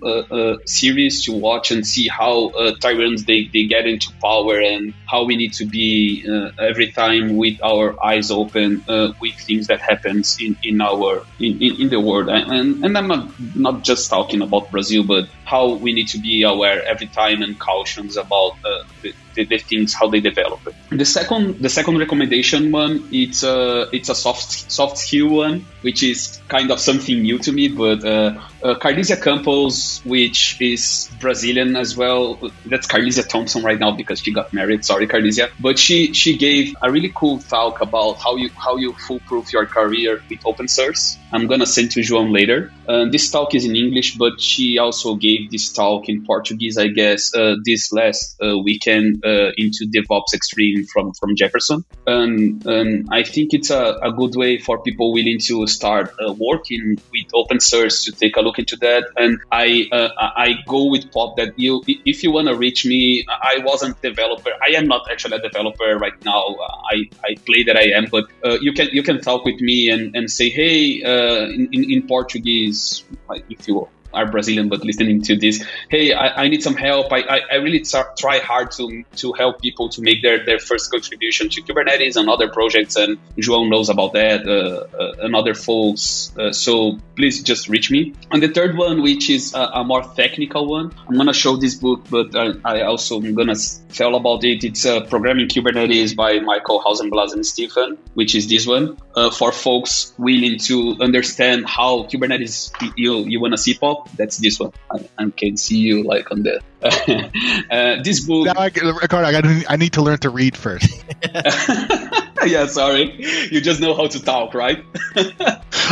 series 0.65 1.23
to 1.25 1.31
watch 1.31 1.44
and 1.45 1.85
see 1.85 2.07
how 2.07 2.49
uh, 2.49 2.73
tyrants 2.81 3.25
they, 3.25 3.49
they 3.53 3.65
get 3.65 3.85
into 3.85 4.07
power 4.21 4.59
and 4.59 4.93
how 5.07 5.23
we 5.25 5.35
need 5.35 5.53
to 5.53 5.65
be 5.65 6.25
uh, 6.27 6.49
every 6.59 6.91
time 6.91 7.35
with 7.35 7.57
our 7.63 7.95
eyes 8.03 8.31
open 8.31 8.83
uh, 8.87 9.09
with 9.21 9.35
things 9.47 9.67
that 9.67 9.79
happens 9.79 10.37
in, 10.39 10.57
in 10.63 10.81
our 10.81 11.23
in, 11.39 11.61
in, 11.61 11.89
the 11.89 11.99
world 11.99 12.29
and 12.29 12.83
and 12.83 12.97
I'm 12.97 13.07
not, 13.07 13.29
not 13.55 13.83
just 13.83 14.09
talking 14.09 14.41
about 14.41 14.71
Brazil 14.71 15.03
but 15.03 15.25
how 15.45 15.75
we 15.75 15.93
need 15.93 16.07
to 16.07 16.19
be 16.19 16.43
aware 16.43 16.83
every 16.87 17.07
time 17.07 17.41
and 17.41 17.59
cautions 17.59 18.17
about 18.17 18.53
uh, 18.65 18.83
the, 19.03 19.13
the, 19.35 19.45
the, 19.45 19.57
things 19.59 19.93
how 19.93 20.09
they 20.09 20.19
develop. 20.19 20.61
The 20.97 21.05
second 21.05 21.59
the 21.59 21.69
second 21.69 21.97
recommendation 21.97 22.71
one 22.71 23.09
it's 23.11 23.43
a 23.43 23.89
it's 23.91 24.09
a 24.09 24.15
soft 24.15 24.71
soft 24.71 24.97
skill 24.97 25.29
one 25.29 25.65
which 25.85 26.01
is 26.01 26.41
kind 26.47 26.71
of 26.71 26.79
something 26.79 27.21
new 27.21 27.37
to 27.37 27.51
me, 27.51 27.67
but 27.67 28.03
uh, 28.03 28.41
uh, 28.63 28.73
Carlisia 28.79 29.21
Campos, 29.21 30.03
which 30.03 30.59
is 30.59 31.11
Brazilian 31.19 31.75
as 31.75 31.95
well. 31.95 32.39
That's 32.65 32.87
Carlisia 32.87 33.27
Thompson 33.27 33.63
right 33.63 33.79
now 33.79 33.91
because 33.91 34.19
she 34.19 34.31
got 34.33 34.51
married. 34.51 34.83
Sorry, 34.83 35.05
Carlisia. 35.07 35.51
But 35.59 35.77
she 35.77 36.13
she 36.13 36.37
gave 36.37 36.75
a 36.81 36.91
really 36.91 37.11
cool 37.13 37.37
talk 37.37 37.81
about 37.81 38.13
how 38.17 38.35
you 38.35 38.49
how 38.57 38.77
you 38.77 38.93
foolproof 38.93 39.53
your 39.53 39.67
career 39.67 40.23
with 40.27 40.39
open 40.43 40.67
source. 40.67 41.17
I'm 41.31 41.45
gonna 41.45 41.67
send 41.67 41.91
to 41.91 41.99
João 41.99 42.31
later. 42.31 42.71
Uh, 42.87 43.05
this 43.11 43.29
talk 43.29 43.53
is 43.53 43.65
in 43.65 43.75
English, 43.75 44.17
but 44.17 44.41
she 44.41 44.79
also 44.79 45.15
gave 45.15 45.51
this 45.51 45.71
talk 45.71 46.09
in 46.09 46.25
Portuguese, 46.25 46.79
I 46.79 46.87
guess, 46.87 47.35
uh, 47.35 47.57
this 47.63 47.93
last 47.93 48.41
uh, 48.41 48.57
weekend 48.57 49.23
uh, 49.23 49.51
into 49.55 49.85
DevOps 49.85 50.33
Extreme 50.33 50.84
from 50.85 51.13
from 51.13 51.35
Jefferson, 51.35 51.83
and, 52.07 52.65
and 52.65 53.07
I 53.11 53.23
think 53.23 53.53
it's 53.53 53.69
a, 53.69 53.97
a 54.01 54.11
good 54.11 54.35
way 54.35 54.59
for 54.59 54.81
people 54.81 55.13
willing 55.13 55.39
to 55.39 55.67
start 55.67 56.13
uh, 56.19 56.33
working 56.33 56.97
with 57.11 57.25
open 57.33 57.59
source 57.59 58.05
to 58.05 58.11
take 58.11 58.37
a 58.37 58.41
look 58.41 58.59
into 58.59 58.75
that. 58.77 59.05
And 59.15 59.39
I 59.51 59.87
uh, 59.91 60.09
I 60.17 60.55
go 60.67 60.89
with 60.89 61.11
Pop 61.11 61.37
that 61.37 61.57
you 61.57 61.83
if 61.87 62.23
you 62.23 62.31
want 62.31 62.47
to 62.47 62.55
reach 62.55 62.85
me, 62.85 63.25
I 63.29 63.59
wasn't 63.63 64.01
developer. 64.01 64.51
I 64.61 64.75
am 64.75 64.87
not 64.87 65.09
actually 65.11 65.37
a 65.37 65.41
developer 65.41 65.97
right 65.97 66.23
now. 66.23 66.55
I, 66.91 67.09
I 67.23 67.35
play 67.45 67.63
that 67.63 67.77
I 67.77 67.97
am, 67.97 68.05
but 68.11 68.25
uh, 68.43 68.57
you 68.61 68.73
can 68.73 68.87
you 68.91 69.03
can 69.03 69.21
talk 69.21 69.45
with 69.45 69.59
me 69.61 69.89
and, 69.89 70.15
and 70.15 70.29
say, 70.29 70.49
hey, 70.49 71.03
uh, 71.03 71.45
in, 71.45 71.69
in, 71.71 71.91
in 71.91 72.07
Portuguese, 72.07 73.03
if 73.49 73.67
you 73.67 73.87
are 74.15 74.25
Brazilian 74.25 74.69
but 74.69 74.83
listening 74.83 75.21
to 75.23 75.35
this, 75.35 75.63
hey, 75.89 76.13
I, 76.13 76.43
I 76.43 76.47
need 76.47 76.63
some 76.63 76.75
help. 76.75 77.11
I, 77.11 77.21
I, 77.21 77.41
I 77.53 77.55
really 77.55 77.83
try 78.17 78.39
hard 78.39 78.71
to 78.71 79.03
to 79.17 79.33
help 79.33 79.61
people 79.61 79.89
to 79.89 80.01
make 80.01 80.21
their, 80.21 80.45
their 80.45 80.59
first 80.59 80.91
contribution 80.91 81.49
to 81.49 81.61
Kubernetes 81.61 82.15
and 82.15 82.29
other 82.29 82.49
projects. 82.49 82.95
And 82.95 83.17
João 83.37 83.69
knows 83.69 83.89
about 83.89 84.13
that 84.13 84.47
uh, 84.47 84.85
uh, 84.97 85.25
and 85.25 85.35
other 85.35 85.53
folks. 85.53 86.31
Uh, 86.37 86.51
so 86.51 86.97
please 87.15 87.43
just 87.43 87.69
reach 87.69 87.91
me. 87.91 88.13
And 88.31 88.41
the 88.41 88.49
third 88.49 88.77
one, 88.77 89.01
which 89.01 89.29
is 89.29 89.53
a, 89.53 89.59
a 89.59 89.83
more 89.83 90.03
technical 90.03 90.67
one, 90.67 90.93
I'm 91.07 91.17
gonna 91.17 91.33
show 91.33 91.57
this 91.57 91.75
book, 91.75 92.05
but 92.09 92.35
I, 92.35 92.53
I 92.63 92.81
also 92.83 93.21
am 93.21 93.35
gonna 93.35 93.55
tell 93.93 94.15
about 94.15 94.43
it. 94.43 94.63
It's 94.63 94.85
uh, 94.85 95.01
Programming 95.05 95.47
Kubernetes 95.47 96.15
by 96.15 96.39
Michael 96.39 96.81
Hausenblas 96.81 97.33
and 97.33 97.45
Stephen, 97.45 97.97
which 98.13 98.35
is 98.35 98.47
this 98.47 98.67
one 98.67 98.97
uh, 99.15 99.29
for 99.31 99.51
folks 99.51 100.13
willing 100.17 100.59
to 100.59 100.97
understand 100.99 101.65
how 101.67 102.03
Kubernetes 102.03 102.71
you 102.97 103.25
you 103.25 103.39
wanna 103.39 103.57
see 103.57 103.73
pop 103.73 104.04
that's 104.17 104.37
this 104.37 104.59
one. 104.59 104.71
I, 104.91 105.07
I 105.17 105.29
can 105.29 105.57
see 105.57 105.77
you 105.77 106.03
like 106.03 106.31
on 106.31 106.43
the 106.43 106.61
uh, 107.71 108.03
this 108.03 108.25
book. 108.25 108.45
Now 108.45 108.53
I, 108.57 108.65
Ricardo, 108.65 109.27
I, 109.27 109.31
gotta, 109.31 109.65
I 109.69 109.75
need 109.77 109.93
to 109.93 110.01
learn 110.01 110.19
to 110.19 110.29
read 110.29 110.55
first. 110.55 110.89
yeah, 112.45 112.67
sorry. 112.67 113.15
You 113.51 113.61
just 113.61 113.79
know 113.79 113.93
how 113.93 114.07
to 114.07 114.21
talk, 114.21 114.53
right? 114.53 114.83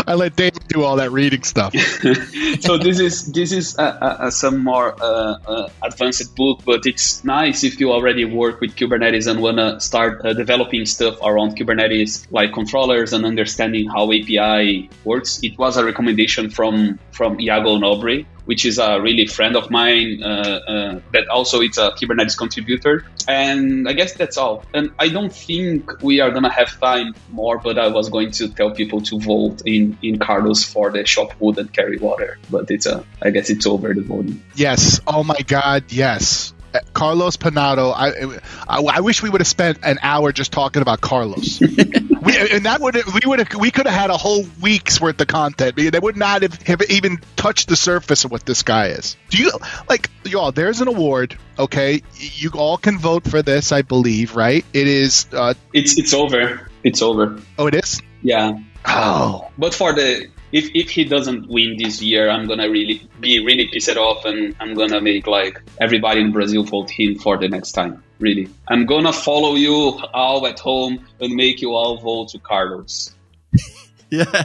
I 0.07 0.15
let 0.15 0.35
Dave 0.35 0.53
do 0.67 0.83
all 0.83 0.97
that 0.97 1.11
reading 1.11 1.43
stuff. 1.43 1.73
so 2.59 2.77
this 2.77 2.99
is 2.99 3.31
this 3.31 3.51
is 3.51 3.77
a, 3.77 4.17
a, 4.19 4.31
some 4.31 4.63
more 4.63 4.93
uh, 5.01 5.37
uh, 5.47 5.69
advanced 5.81 6.35
book, 6.35 6.61
but 6.65 6.85
it's 6.85 7.23
nice 7.23 7.63
if 7.63 7.79
you 7.79 7.91
already 7.91 8.25
work 8.25 8.59
with 8.59 8.75
Kubernetes 8.75 9.29
and 9.29 9.41
wanna 9.41 9.79
start 9.79 10.25
uh, 10.25 10.33
developing 10.33 10.85
stuff 10.85 11.17
around 11.23 11.57
Kubernetes, 11.57 12.27
like 12.29 12.53
controllers 12.53 13.13
and 13.13 13.25
understanding 13.25 13.87
how 13.87 14.11
API 14.11 14.89
works. 15.05 15.39
It 15.43 15.57
was 15.57 15.77
a 15.77 15.85
recommendation 15.85 16.49
from 16.49 16.99
from 17.11 17.39
Iago 17.39 17.77
Nobre, 17.77 18.25
which 18.45 18.65
is 18.65 18.77
a 18.77 18.99
really 19.01 19.27
friend 19.27 19.55
of 19.55 19.69
mine 19.69 20.21
uh, 20.23 20.27
uh, 20.27 20.99
that 21.11 21.27
also 21.29 21.61
is 21.61 21.77
a 21.77 21.91
Kubernetes 21.91 22.37
contributor. 22.37 23.05
And 23.27 23.87
I 23.87 23.93
guess 23.93 24.13
that's 24.13 24.37
all. 24.37 24.65
And 24.73 24.91
I 24.99 25.09
don't 25.09 25.33
think 25.33 26.01
we 26.01 26.19
are 26.19 26.31
gonna 26.31 26.51
have 26.51 26.79
time 26.79 27.15
more, 27.31 27.57
but 27.57 27.77
I 27.77 27.87
was 27.87 28.09
going 28.09 28.31
to 28.31 28.49
tell 28.49 28.71
people 28.71 29.01
to 29.01 29.19
vote 29.19 29.61
in 29.65 29.97
in 30.01 30.19
Carlos 30.19 30.63
for 30.63 30.91
the 30.91 31.03
chop 31.03 31.33
wood 31.39 31.57
and 31.57 31.71
carry 31.71 31.97
water. 31.97 32.37
But 32.49 32.69
it's 32.69 32.85
a, 32.85 33.03
I 33.21 33.29
guess 33.29 33.49
it's 33.49 33.65
over 33.65 33.93
the 33.93 34.01
voting. 34.01 34.43
Yes. 34.55 34.99
Oh 35.07 35.23
my 35.23 35.39
God. 35.45 35.85
Yes. 35.89 36.52
Carlos 36.93 37.37
Panato. 37.37 37.93
I, 37.95 38.39
I, 38.67 38.97
I 38.97 38.99
wish 39.01 39.21
we 39.21 39.29
would 39.29 39.41
have 39.41 39.47
spent 39.47 39.79
an 39.83 39.99
hour 40.01 40.31
just 40.31 40.51
talking 40.51 40.81
about 40.81 41.01
Carlos. 41.01 41.59
we, 41.61 42.37
and 42.51 42.65
that 42.65 42.77
would 42.79 42.95
we 42.95 43.21
would 43.25 43.39
have 43.39 43.59
we 43.59 43.71
could 43.71 43.85
have 43.85 43.95
had 43.95 44.09
a 44.09 44.17
whole 44.17 44.45
week's 44.61 44.99
worth 44.99 45.19
of 45.21 45.27
content. 45.27 45.75
They 45.75 45.99
would 45.99 46.17
not 46.17 46.41
have, 46.41 46.61
have 46.63 46.81
even 46.89 47.19
touched 47.35 47.67
the 47.69 47.75
surface 47.75 48.25
of 48.25 48.31
what 48.31 48.45
this 48.45 48.63
guy 48.63 48.87
is. 48.87 49.15
Do 49.29 49.37
you 49.37 49.51
like 49.89 50.09
y'all? 50.25 50.51
There's 50.51 50.81
an 50.81 50.87
award. 50.87 51.37
Okay, 51.57 52.01
you 52.17 52.51
all 52.55 52.77
can 52.77 52.97
vote 52.97 53.27
for 53.27 53.41
this. 53.41 53.71
I 53.71 53.81
believe, 53.81 54.35
right? 54.35 54.65
It 54.73 54.87
is. 54.87 55.27
Uh, 55.31 55.53
it's 55.71 55.97
it's 55.97 56.13
over. 56.13 56.69
It's 56.83 57.01
over. 57.01 57.39
Oh, 57.57 57.67
it 57.67 57.75
is. 57.75 58.01
Yeah. 58.21 58.59
Oh. 58.85 59.51
But 59.57 59.73
for 59.73 59.93
the 59.93 60.29
if 60.53 60.69
if 60.75 60.89
he 60.91 61.03
doesn't 61.03 61.49
win 61.49 61.75
this 61.77 62.01
year, 62.01 62.29
I'm 62.29 62.47
gonna 62.47 62.69
really 62.69 63.01
be 63.19 63.43
really 63.43 63.67
pissed 63.67 63.97
off, 63.97 64.23
and 64.23 64.55
I'm 64.59 64.75
gonna 64.75 65.01
make 65.01 65.27
like 65.27 65.61
everybody 65.81 66.21
in 66.21 66.31
Brazil 66.31 66.63
vote 66.63 66.89
him 66.89 67.17
for 67.17 67.37
the 67.37 67.49
next 67.49 67.71
time. 67.71 68.03
Really, 68.19 68.47
I'm 68.69 68.85
gonna 68.85 69.11
follow 69.11 69.55
you 69.55 69.99
all 70.13 70.45
at 70.47 70.59
home 70.59 71.05
and 71.19 71.33
make 71.33 71.61
you 71.61 71.73
all 71.73 71.97
vote 71.97 72.29
to 72.29 72.39
Carlos. 72.39 73.15
yeah, 74.11 74.43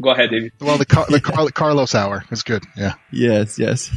go 0.00 0.10
ahead, 0.10 0.30
David. 0.30 0.52
Well, 0.60 0.76
the, 0.78 0.84
Car- 0.84 1.06
the 1.08 1.20
Car- 1.30 1.48
Carlos 1.50 1.94
hour 1.94 2.24
is 2.32 2.42
good. 2.42 2.64
Yeah. 2.76 2.94
Yes. 3.12 3.56
Yes. 3.58 3.90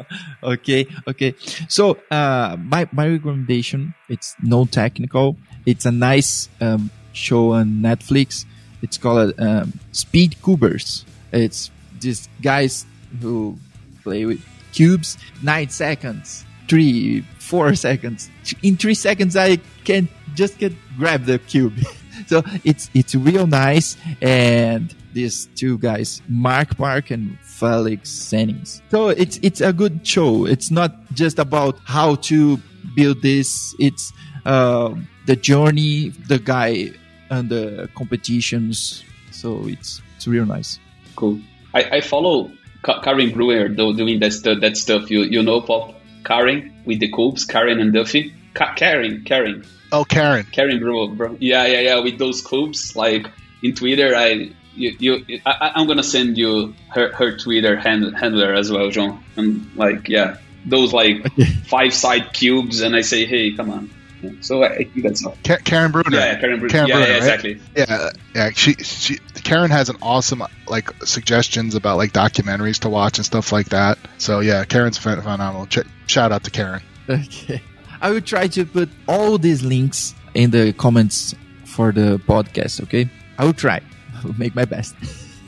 okay. 0.42 0.86
Okay. 1.06 1.34
So, 1.68 1.98
uh, 2.10 2.56
my 2.58 2.88
my 2.90 3.08
recommendation 3.08 3.94
it's 4.08 4.34
no 4.42 4.64
technical. 4.64 5.36
It's 5.66 5.86
a 5.86 5.92
nice 5.92 6.48
um, 6.60 6.90
show 7.12 7.52
on 7.52 7.80
Netflix 7.80 8.44
it's 8.82 8.98
called 8.98 9.34
um, 9.38 9.72
Speed 9.92 10.36
Cubers. 10.42 11.04
It's 11.32 11.70
these 12.00 12.28
guys 12.42 12.86
who 13.20 13.56
play 14.02 14.24
with 14.24 14.44
cubes 14.72 15.18
nine 15.42 15.68
seconds, 15.68 16.44
three, 16.68 17.22
four 17.38 17.74
seconds. 17.86 18.30
In 18.62 18.76
three 18.76 18.94
seconds, 18.94 19.36
I 19.36 19.56
can 19.84 20.08
just 20.34 20.58
get 20.58 20.72
grab 20.96 21.24
the 21.24 21.38
cube. 21.38 21.74
so 22.26 22.42
it's 22.64 22.90
it's 22.94 23.14
real 23.14 23.46
nice 23.46 23.96
and 24.20 24.94
these 25.12 25.46
two 25.56 25.78
guys, 25.78 26.22
Max 26.28 26.74
Park 26.74 27.10
and 27.10 27.36
Feliks 27.42 28.08
Zemdegs. 28.08 28.80
So 28.90 29.08
it's 29.08 29.38
it's 29.42 29.60
a 29.60 29.72
good 29.72 30.06
show. 30.06 30.46
It's 30.46 30.70
not 30.70 30.92
just 31.12 31.38
about 31.38 31.78
how 31.84 32.16
to 32.30 32.58
build 32.94 33.22
this. 33.22 33.74
It's 33.78 34.12
uh, 34.46 34.94
the 35.26 35.36
journey 35.36 36.10
the 36.28 36.38
guy 36.38 36.92
and 37.30 37.48
the 37.48 37.88
competitions. 37.94 39.04
So 39.30 39.66
it's 39.66 40.02
it's 40.16 40.26
real 40.26 40.46
nice. 40.46 40.78
Cool. 41.16 41.40
I, 41.72 41.82
I 41.84 42.00
follow 42.00 42.50
Karen 42.82 43.32
Brewer 43.32 43.68
though 43.68 43.92
doing 43.92 44.20
that 44.20 44.32
stuff. 44.32 44.60
That 44.60 44.76
stuff. 44.76 45.10
You 45.10 45.22
you 45.22 45.42
know 45.42 45.60
Pop 45.60 45.94
Karen 46.24 46.82
with 46.84 47.00
the 47.00 47.10
cubes, 47.10 47.44
Karen 47.44 47.80
and 47.80 47.92
Duffy. 47.92 48.34
Ka- 48.54 48.74
Karen, 48.74 49.24
Karen. 49.24 49.64
Oh, 49.92 50.04
Karen. 50.04 50.46
Karen 50.50 50.78
Brewer, 50.78 51.08
bro. 51.08 51.36
Yeah, 51.40 51.66
yeah, 51.66 51.80
yeah. 51.80 51.98
With 52.00 52.18
those 52.18 52.42
cubes, 52.46 52.94
like 52.96 53.26
in 53.62 53.74
Twitter, 53.74 54.14
I 54.14 54.50
you, 54.74 54.96
you 54.98 55.40
I, 55.46 55.72
am 55.80 55.86
gonna 55.86 56.02
send 56.02 56.38
you 56.38 56.74
her, 56.88 57.12
her 57.12 57.36
Twitter 57.36 57.76
hand, 57.76 58.16
handler 58.16 58.54
as 58.54 58.70
well, 58.70 58.90
John. 58.90 59.22
And 59.36 59.70
like, 59.76 60.08
yeah, 60.08 60.38
those 60.64 60.92
like 60.92 61.26
five 61.66 61.92
side 61.92 62.32
cubes, 62.32 62.80
and 62.80 62.94
I 62.94 63.02
say, 63.02 63.24
hey, 63.24 63.52
come 63.52 63.70
on, 63.70 63.90
so 64.40 64.64
I 64.64 64.84
think 64.84 65.02
that's 65.02 65.24
all. 65.24 65.36
Karen 65.42 65.92
Bruner. 65.92 66.16
Yeah, 66.16 66.40
Karen 66.40 66.58
Bruner. 66.58 66.72
Karen 66.72 66.88
yeah, 66.88 66.94
Bruner, 66.96 67.10
yeah, 67.10 67.16
exactly. 67.16 67.60
Yeah, 67.76 68.10
yeah. 68.34 68.50
She, 68.50 68.74
she, 68.74 69.18
Karen 69.44 69.70
has 69.70 69.88
an 69.88 69.96
awesome 70.02 70.42
like 70.66 70.90
suggestions 71.04 71.74
about 71.74 71.96
like 71.96 72.12
documentaries 72.12 72.78
to 72.80 72.88
watch 72.88 73.18
and 73.18 73.24
stuff 73.24 73.52
like 73.52 73.68
that. 73.70 73.98
So 74.18 74.40
yeah, 74.40 74.64
Karen's 74.64 74.98
phenomenal. 74.98 75.66
Ch- 75.66 75.86
shout 76.06 76.32
out 76.32 76.44
to 76.44 76.50
Karen. 76.50 76.82
Okay, 77.08 77.62
I 78.00 78.10
will 78.10 78.20
try 78.20 78.46
to 78.48 78.64
put 78.64 78.88
all 79.08 79.38
these 79.38 79.62
links 79.62 80.14
in 80.34 80.50
the 80.50 80.72
comments 80.72 81.34
for 81.64 81.92
the 81.92 82.20
podcast. 82.26 82.82
Okay, 82.84 83.08
I 83.38 83.44
will 83.44 83.54
try. 83.54 83.80
I 84.16 84.20
will 84.24 84.38
make 84.38 84.54
my 84.54 84.64
best. 84.64 84.94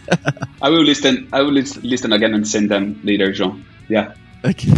I 0.62 0.70
will 0.70 0.84
listen. 0.84 1.28
I 1.32 1.42
will 1.42 1.52
listen 1.52 2.12
again 2.12 2.34
and 2.34 2.46
send 2.46 2.70
them 2.70 3.00
later, 3.04 3.32
John. 3.32 3.64
Yeah. 3.88 4.14
Okay. 4.44 4.72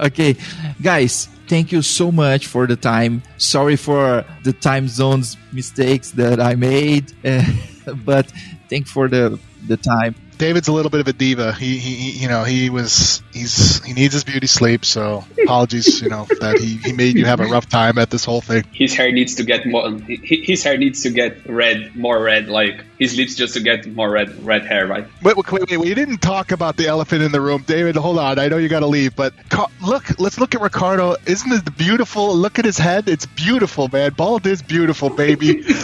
Okay, 0.00 0.36
guys 0.80 1.28
thank 1.48 1.72
you 1.72 1.82
so 1.82 2.12
much 2.12 2.46
for 2.46 2.66
the 2.66 2.76
time. 2.76 3.22
Sorry 3.36 3.76
for 3.76 4.24
the 4.44 4.52
time 4.52 4.88
zones 4.88 5.36
mistakes 5.52 6.10
that 6.12 6.40
I 6.40 6.54
made, 6.54 7.12
but 8.04 8.26
thank 8.68 8.86
for 8.86 9.08
the 9.08 9.38
the 9.66 9.76
time. 9.76 10.14
David's 10.38 10.68
a 10.68 10.72
little 10.72 10.90
bit 10.90 11.00
of 11.00 11.08
a 11.08 11.12
diva. 11.12 11.52
He, 11.52 11.78
he, 11.78 12.22
you 12.22 12.28
know, 12.28 12.44
he 12.44 12.70
was, 12.70 13.22
he's, 13.32 13.84
he 13.84 13.92
needs 13.92 14.14
his 14.14 14.24
beauty 14.24 14.46
sleep. 14.46 14.84
So 14.84 15.24
apologies, 15.42 16.00
you 16.00 16.08
know, 16.08 16.26
that 16.40 16.58
he, 16.58 16.76
he 16.76 16.92
made 16.92 17.16
you 17.16 17.26
have 17.26 17.40
a 17.40 17.46
rough 17.46 17.68
time 17.68 17.98
at 17.98 18.10
this 18.10 18.24
whole 18.24 18.40
thing. 18.40 18.64
His 18.72 18.94
hair 18.94 19.12
needs 19.12 19.36
to 19.36 19.44
get 19.44 19.66
more, 19.66 19.90
his 19.98 20.62
hair 20.62 20.78
needs 20.78 21.02
to 21.02 21.10
get 21.10 21.46
red, 21.46 21.94
more 21.96 22.22
red, 22.22 22.48
like 22.48 22.84
his 22.98 23.16
lips 23.16 23.34
just 23.34 23.54
to 23.54 23.60
get 23.60 23.86
more 23.86 24.10
red, 24.10 24.44
red 24.44 24.64
hair, 24.64 24.86
right? 24.86 25.06
Wait, 25.22 25.36
wait, 25.36 25.70
wait, 25.70 25.78
we 25.78 25.94
didn't 25.94 26.18
talk 26.18 26.52
about 26.52 26.76
the 26.76 26.86
elephant 26.86 27.22
in 27.22 27.32
the 27.32 27.40
room. 27.40 27.64
David, 27.66 27.96
hold 27.96 28.18
on. 28.18 28.38
I 28.38 28.48
know 28.48 28.56
you 28.56 28.68
got 28.68 28.80
to 28.80 28.86
leave, 28.86 29.16
but 29.16 29.34
look, 29.82 30.18
let's 30.18 30.38
look 30.38 30.54
at 30.54 30.60
Ricardo. 30.60 31.16
Isn't 31.26 31.52
it 31.52 31.76
beautiful? 31.76 32.34
Look 32.34 32.58
at 32.58 32.64
his 32.64 32.78
head. 32.78 33.08
It's 33.08 33.26
beautiful, 33.26 33.88
man. 33.88 34.12
Bald 34.12 34.46
is 34.46 34.62
beautiful, 34.62 35.10
baby. 35.10 35.64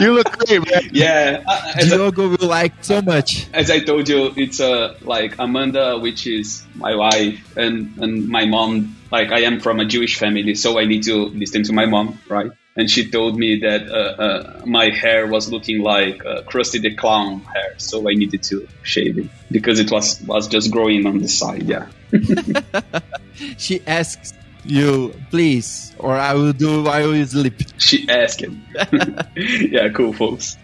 you 0.00 0.14
look 0.14 0.30
great, 0.38 0.70
man. 0.70 0.82
Yeah, 0.92 1.42
Diogo 1.78 2.28
will 2.28 2.48
like 2.48 2.82
so 2.82 3.02
much. 3.02 3.48
As 3.52 3.70
I 3.70 3.80
told 3.80 4.08
you, 4.08 4.32
it's 4.36 4.60
uh, 4.60 4.96
like 5.02 5.36
Amanda, 5.38 5.98
which 5.98 6.26
is 6.26 6.64
my 6.74 6.94
wife, 6.94 7.56
and 7.56 7.96
and 7.98 8.28
my 8.28 8.46
mom. 8.46 8.96
Like 9.10 9.30
I 9.30 9.40
am 9.42 9.60
from 9.60 9.78
a 9.80 9.84
Jewish 9.84 10.18
family, 10.18 10.54
so 10.54 10.78
I 10.78 10.84
need 10.84 11.04
to 11.04 11.26
listen 11.26 11.62
to 11.64 11.72
my 11.72 11.86
mom, 11.86 12.18
right? 12.28 12.50
And 12.76 12.90
she 12.90 13.10
told 13.10 13.38
me 13.38 13.60
that 13.60 13.88
uh, 13.88 13.94
uh, 13.94 14.62
my 14.66 14.90
hair 14.90 15.26
was 15.26 15.50
looking 15.50 15.80
like 15.80 16.24
uh, 16.26 16.42
Krusty 16.42 16.82
the 16.82 16.94
Clown 16.94 17.40
hair, 17.40 17.74
so 17.78 18.08
I 18.10 18.14
needed 18.14 18.42
to 18.44 18.68
shave 18.82 19.18
it 19.18 19.28
because 19.50 19.80
it 19.80 19.90
was 19.90 20.20
was 20.22 20.48
just 20.48 20.70
growing 20.70 21.06
on 21.06 21.18
the 21.18 21.28
side. 21.28 21.62
Yeah. 21.62 21.86
she 23.58 23.80
asks 23.86 24.32
you, 24.68 25.14
please, 25.30 25.94
or 25.98 26.16
I 26.16 26.34
will 26.34 26.52
do. 26.52 26.86
I 26.86 27.06
will 27.06 27.26
sleep. 27.26 27.54
She 27.78 28.08
asked. 28.08 28.42
yeah, 29.36 29.88
cool, 29.90 30.12
folks. 30.12 30.56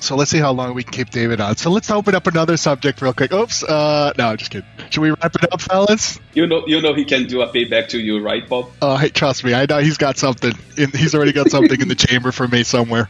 So 0.00 0.16
let's 0.16 0.30
see 0.30 0.38
how 0.38 0.52
long 0.52 0.74
we 0.74 0.82
can 0.82 0.92
keep 0.92 1.10
David 1.10 1.40
on. 1.40 1.56
So 1.56 1.70
let's 1.70 1.90
open 1.90 2.14
up 2.14 2.26
another 2.26 2.56
subject 2.56 3.00
real 3.00 3.12
quick. 3.12 3.32
Oops. 3.32 3.62
Uh, 3.62 4.12
no, 4.18 4.36
just 4.36 4.50
kidding. 4.50 4.68
Should 4.90 5.00
we 5.00 5.10
wrap 5.10 5.34
it 5.34 5.52
up, 5.52 5.60
fellas? 5.60 6.18
You 6.34 6.46
know, 6.46 6.66
you 6.66 6.80
know, 6.80 6.94
he 6.94 7.04
can 7.04 7.26
do 7.26 7.42
a 7.42 7.48
payback 7.48 7.88
to 7.90 8.00
you, 8.00 8.20
right, 8.20 8.48
Bob? 8.48 8.70
Oh, 8.82 8.96
hey, 8.96 9.08
trust 9.08 9.44
me. 9.44 9.54
I 9.54 9.66
know 9.66 9.78
he's 9.78 9.98
got 9.98 10.18
something. 10.18 10.52
In, 10.76 10.90
he's 10.90 11.14
already 11.14 11.32
got 11.32 11.50
something 11.50 11.80
in 11.80 11.88
the 11.88 11.94
chamber 12.08 12.32
for 12.32 12.46
me 12.46 12.62
somewhere. 12.64 13.08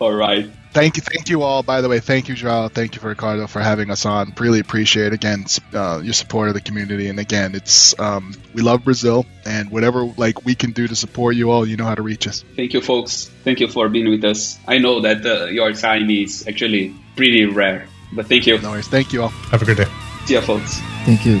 All 0.00 0.12
right. 0.12 0.50
Thank 0.72 0.96
you, 0.96 1.02
thank 1.02 1.28
you 1.28 1.42
all. 1.42 1.62
By 1.62 1.80
the 1.80 1.88
way, 1.88 1.98
thank 1.98 2.28
you, 2.28 2.34
Joao. 2.34 2.68
Thank 2.68 2.94
you 2.94 3.00
for 3.00 3.08
Ricardo 3.08 3.46
for 3.48 3.60
having 3.60 3.90
us 3.90 4.06
on. 4.06 4.32
Really 4.38 4.60
appreciate 4.60 5.12
again 5.12 5.46
uh, 5.74 6.00
your 6.02 6.12
support 6.12 6.48
of 6.48 6.54
the 6.54 6.60
community. 6.60 7.08
And 7.08 7.18
again, 7.18 7.54
it's 7.54 7.98
um, 7.98 8.34
we 8.54 8.62
love 8.62 8.84
Brazil, 8.84 9.26
and 9.44 9.70
whatever 9.70 10.04
like 10.16 10.44
we 10.44 10.54
can 10.54 10.70
do 10.70 10.86
to 10.86 10.94
support 10.94 11.34
you 11.34 11.50
all, 11.50 11.66
you 11.66 11.76
know 11.76 11.84
how 11.84 11.96
to 11.96 12.02
reach 12.02 12.28
us. 12.28 12.44
Thank 12.54 12.72
you, 12.72 12.80
folks. 12.80 13.28
Thank 13.42 13.58
you 13.60 13.66
for 13.68 13.88
being 13.88 14.08
with 14.08 14.24
us. 14.24 14.58
I 14.66 14.78
know 14.78 15.00
that 15.00 15.26
uh, 15.26 15.46
your 15.46 15.72
time 15.72 16.08
is 16.08 16.46
actually 16.46 16.94
pretty 17.16 17.46
rare, 17.46 17.88
but 18.12 18.26
thank 18.26 18.46
you. 18.46 18.60
No 18.60 18.70
worries. 18.70 18.88
Thank 18.88 19.12
you 19.12 19.22
all. 19.22 19.30
Have 19.50 19.62
a 19.62 19.64
good 19.64 19.78
day. 19.78 19.86
See 20.26 20.34
ya, 20.34 20.40
folks. 20.40 20.78
Thank 21.04 21.26
you. 21.26 21.40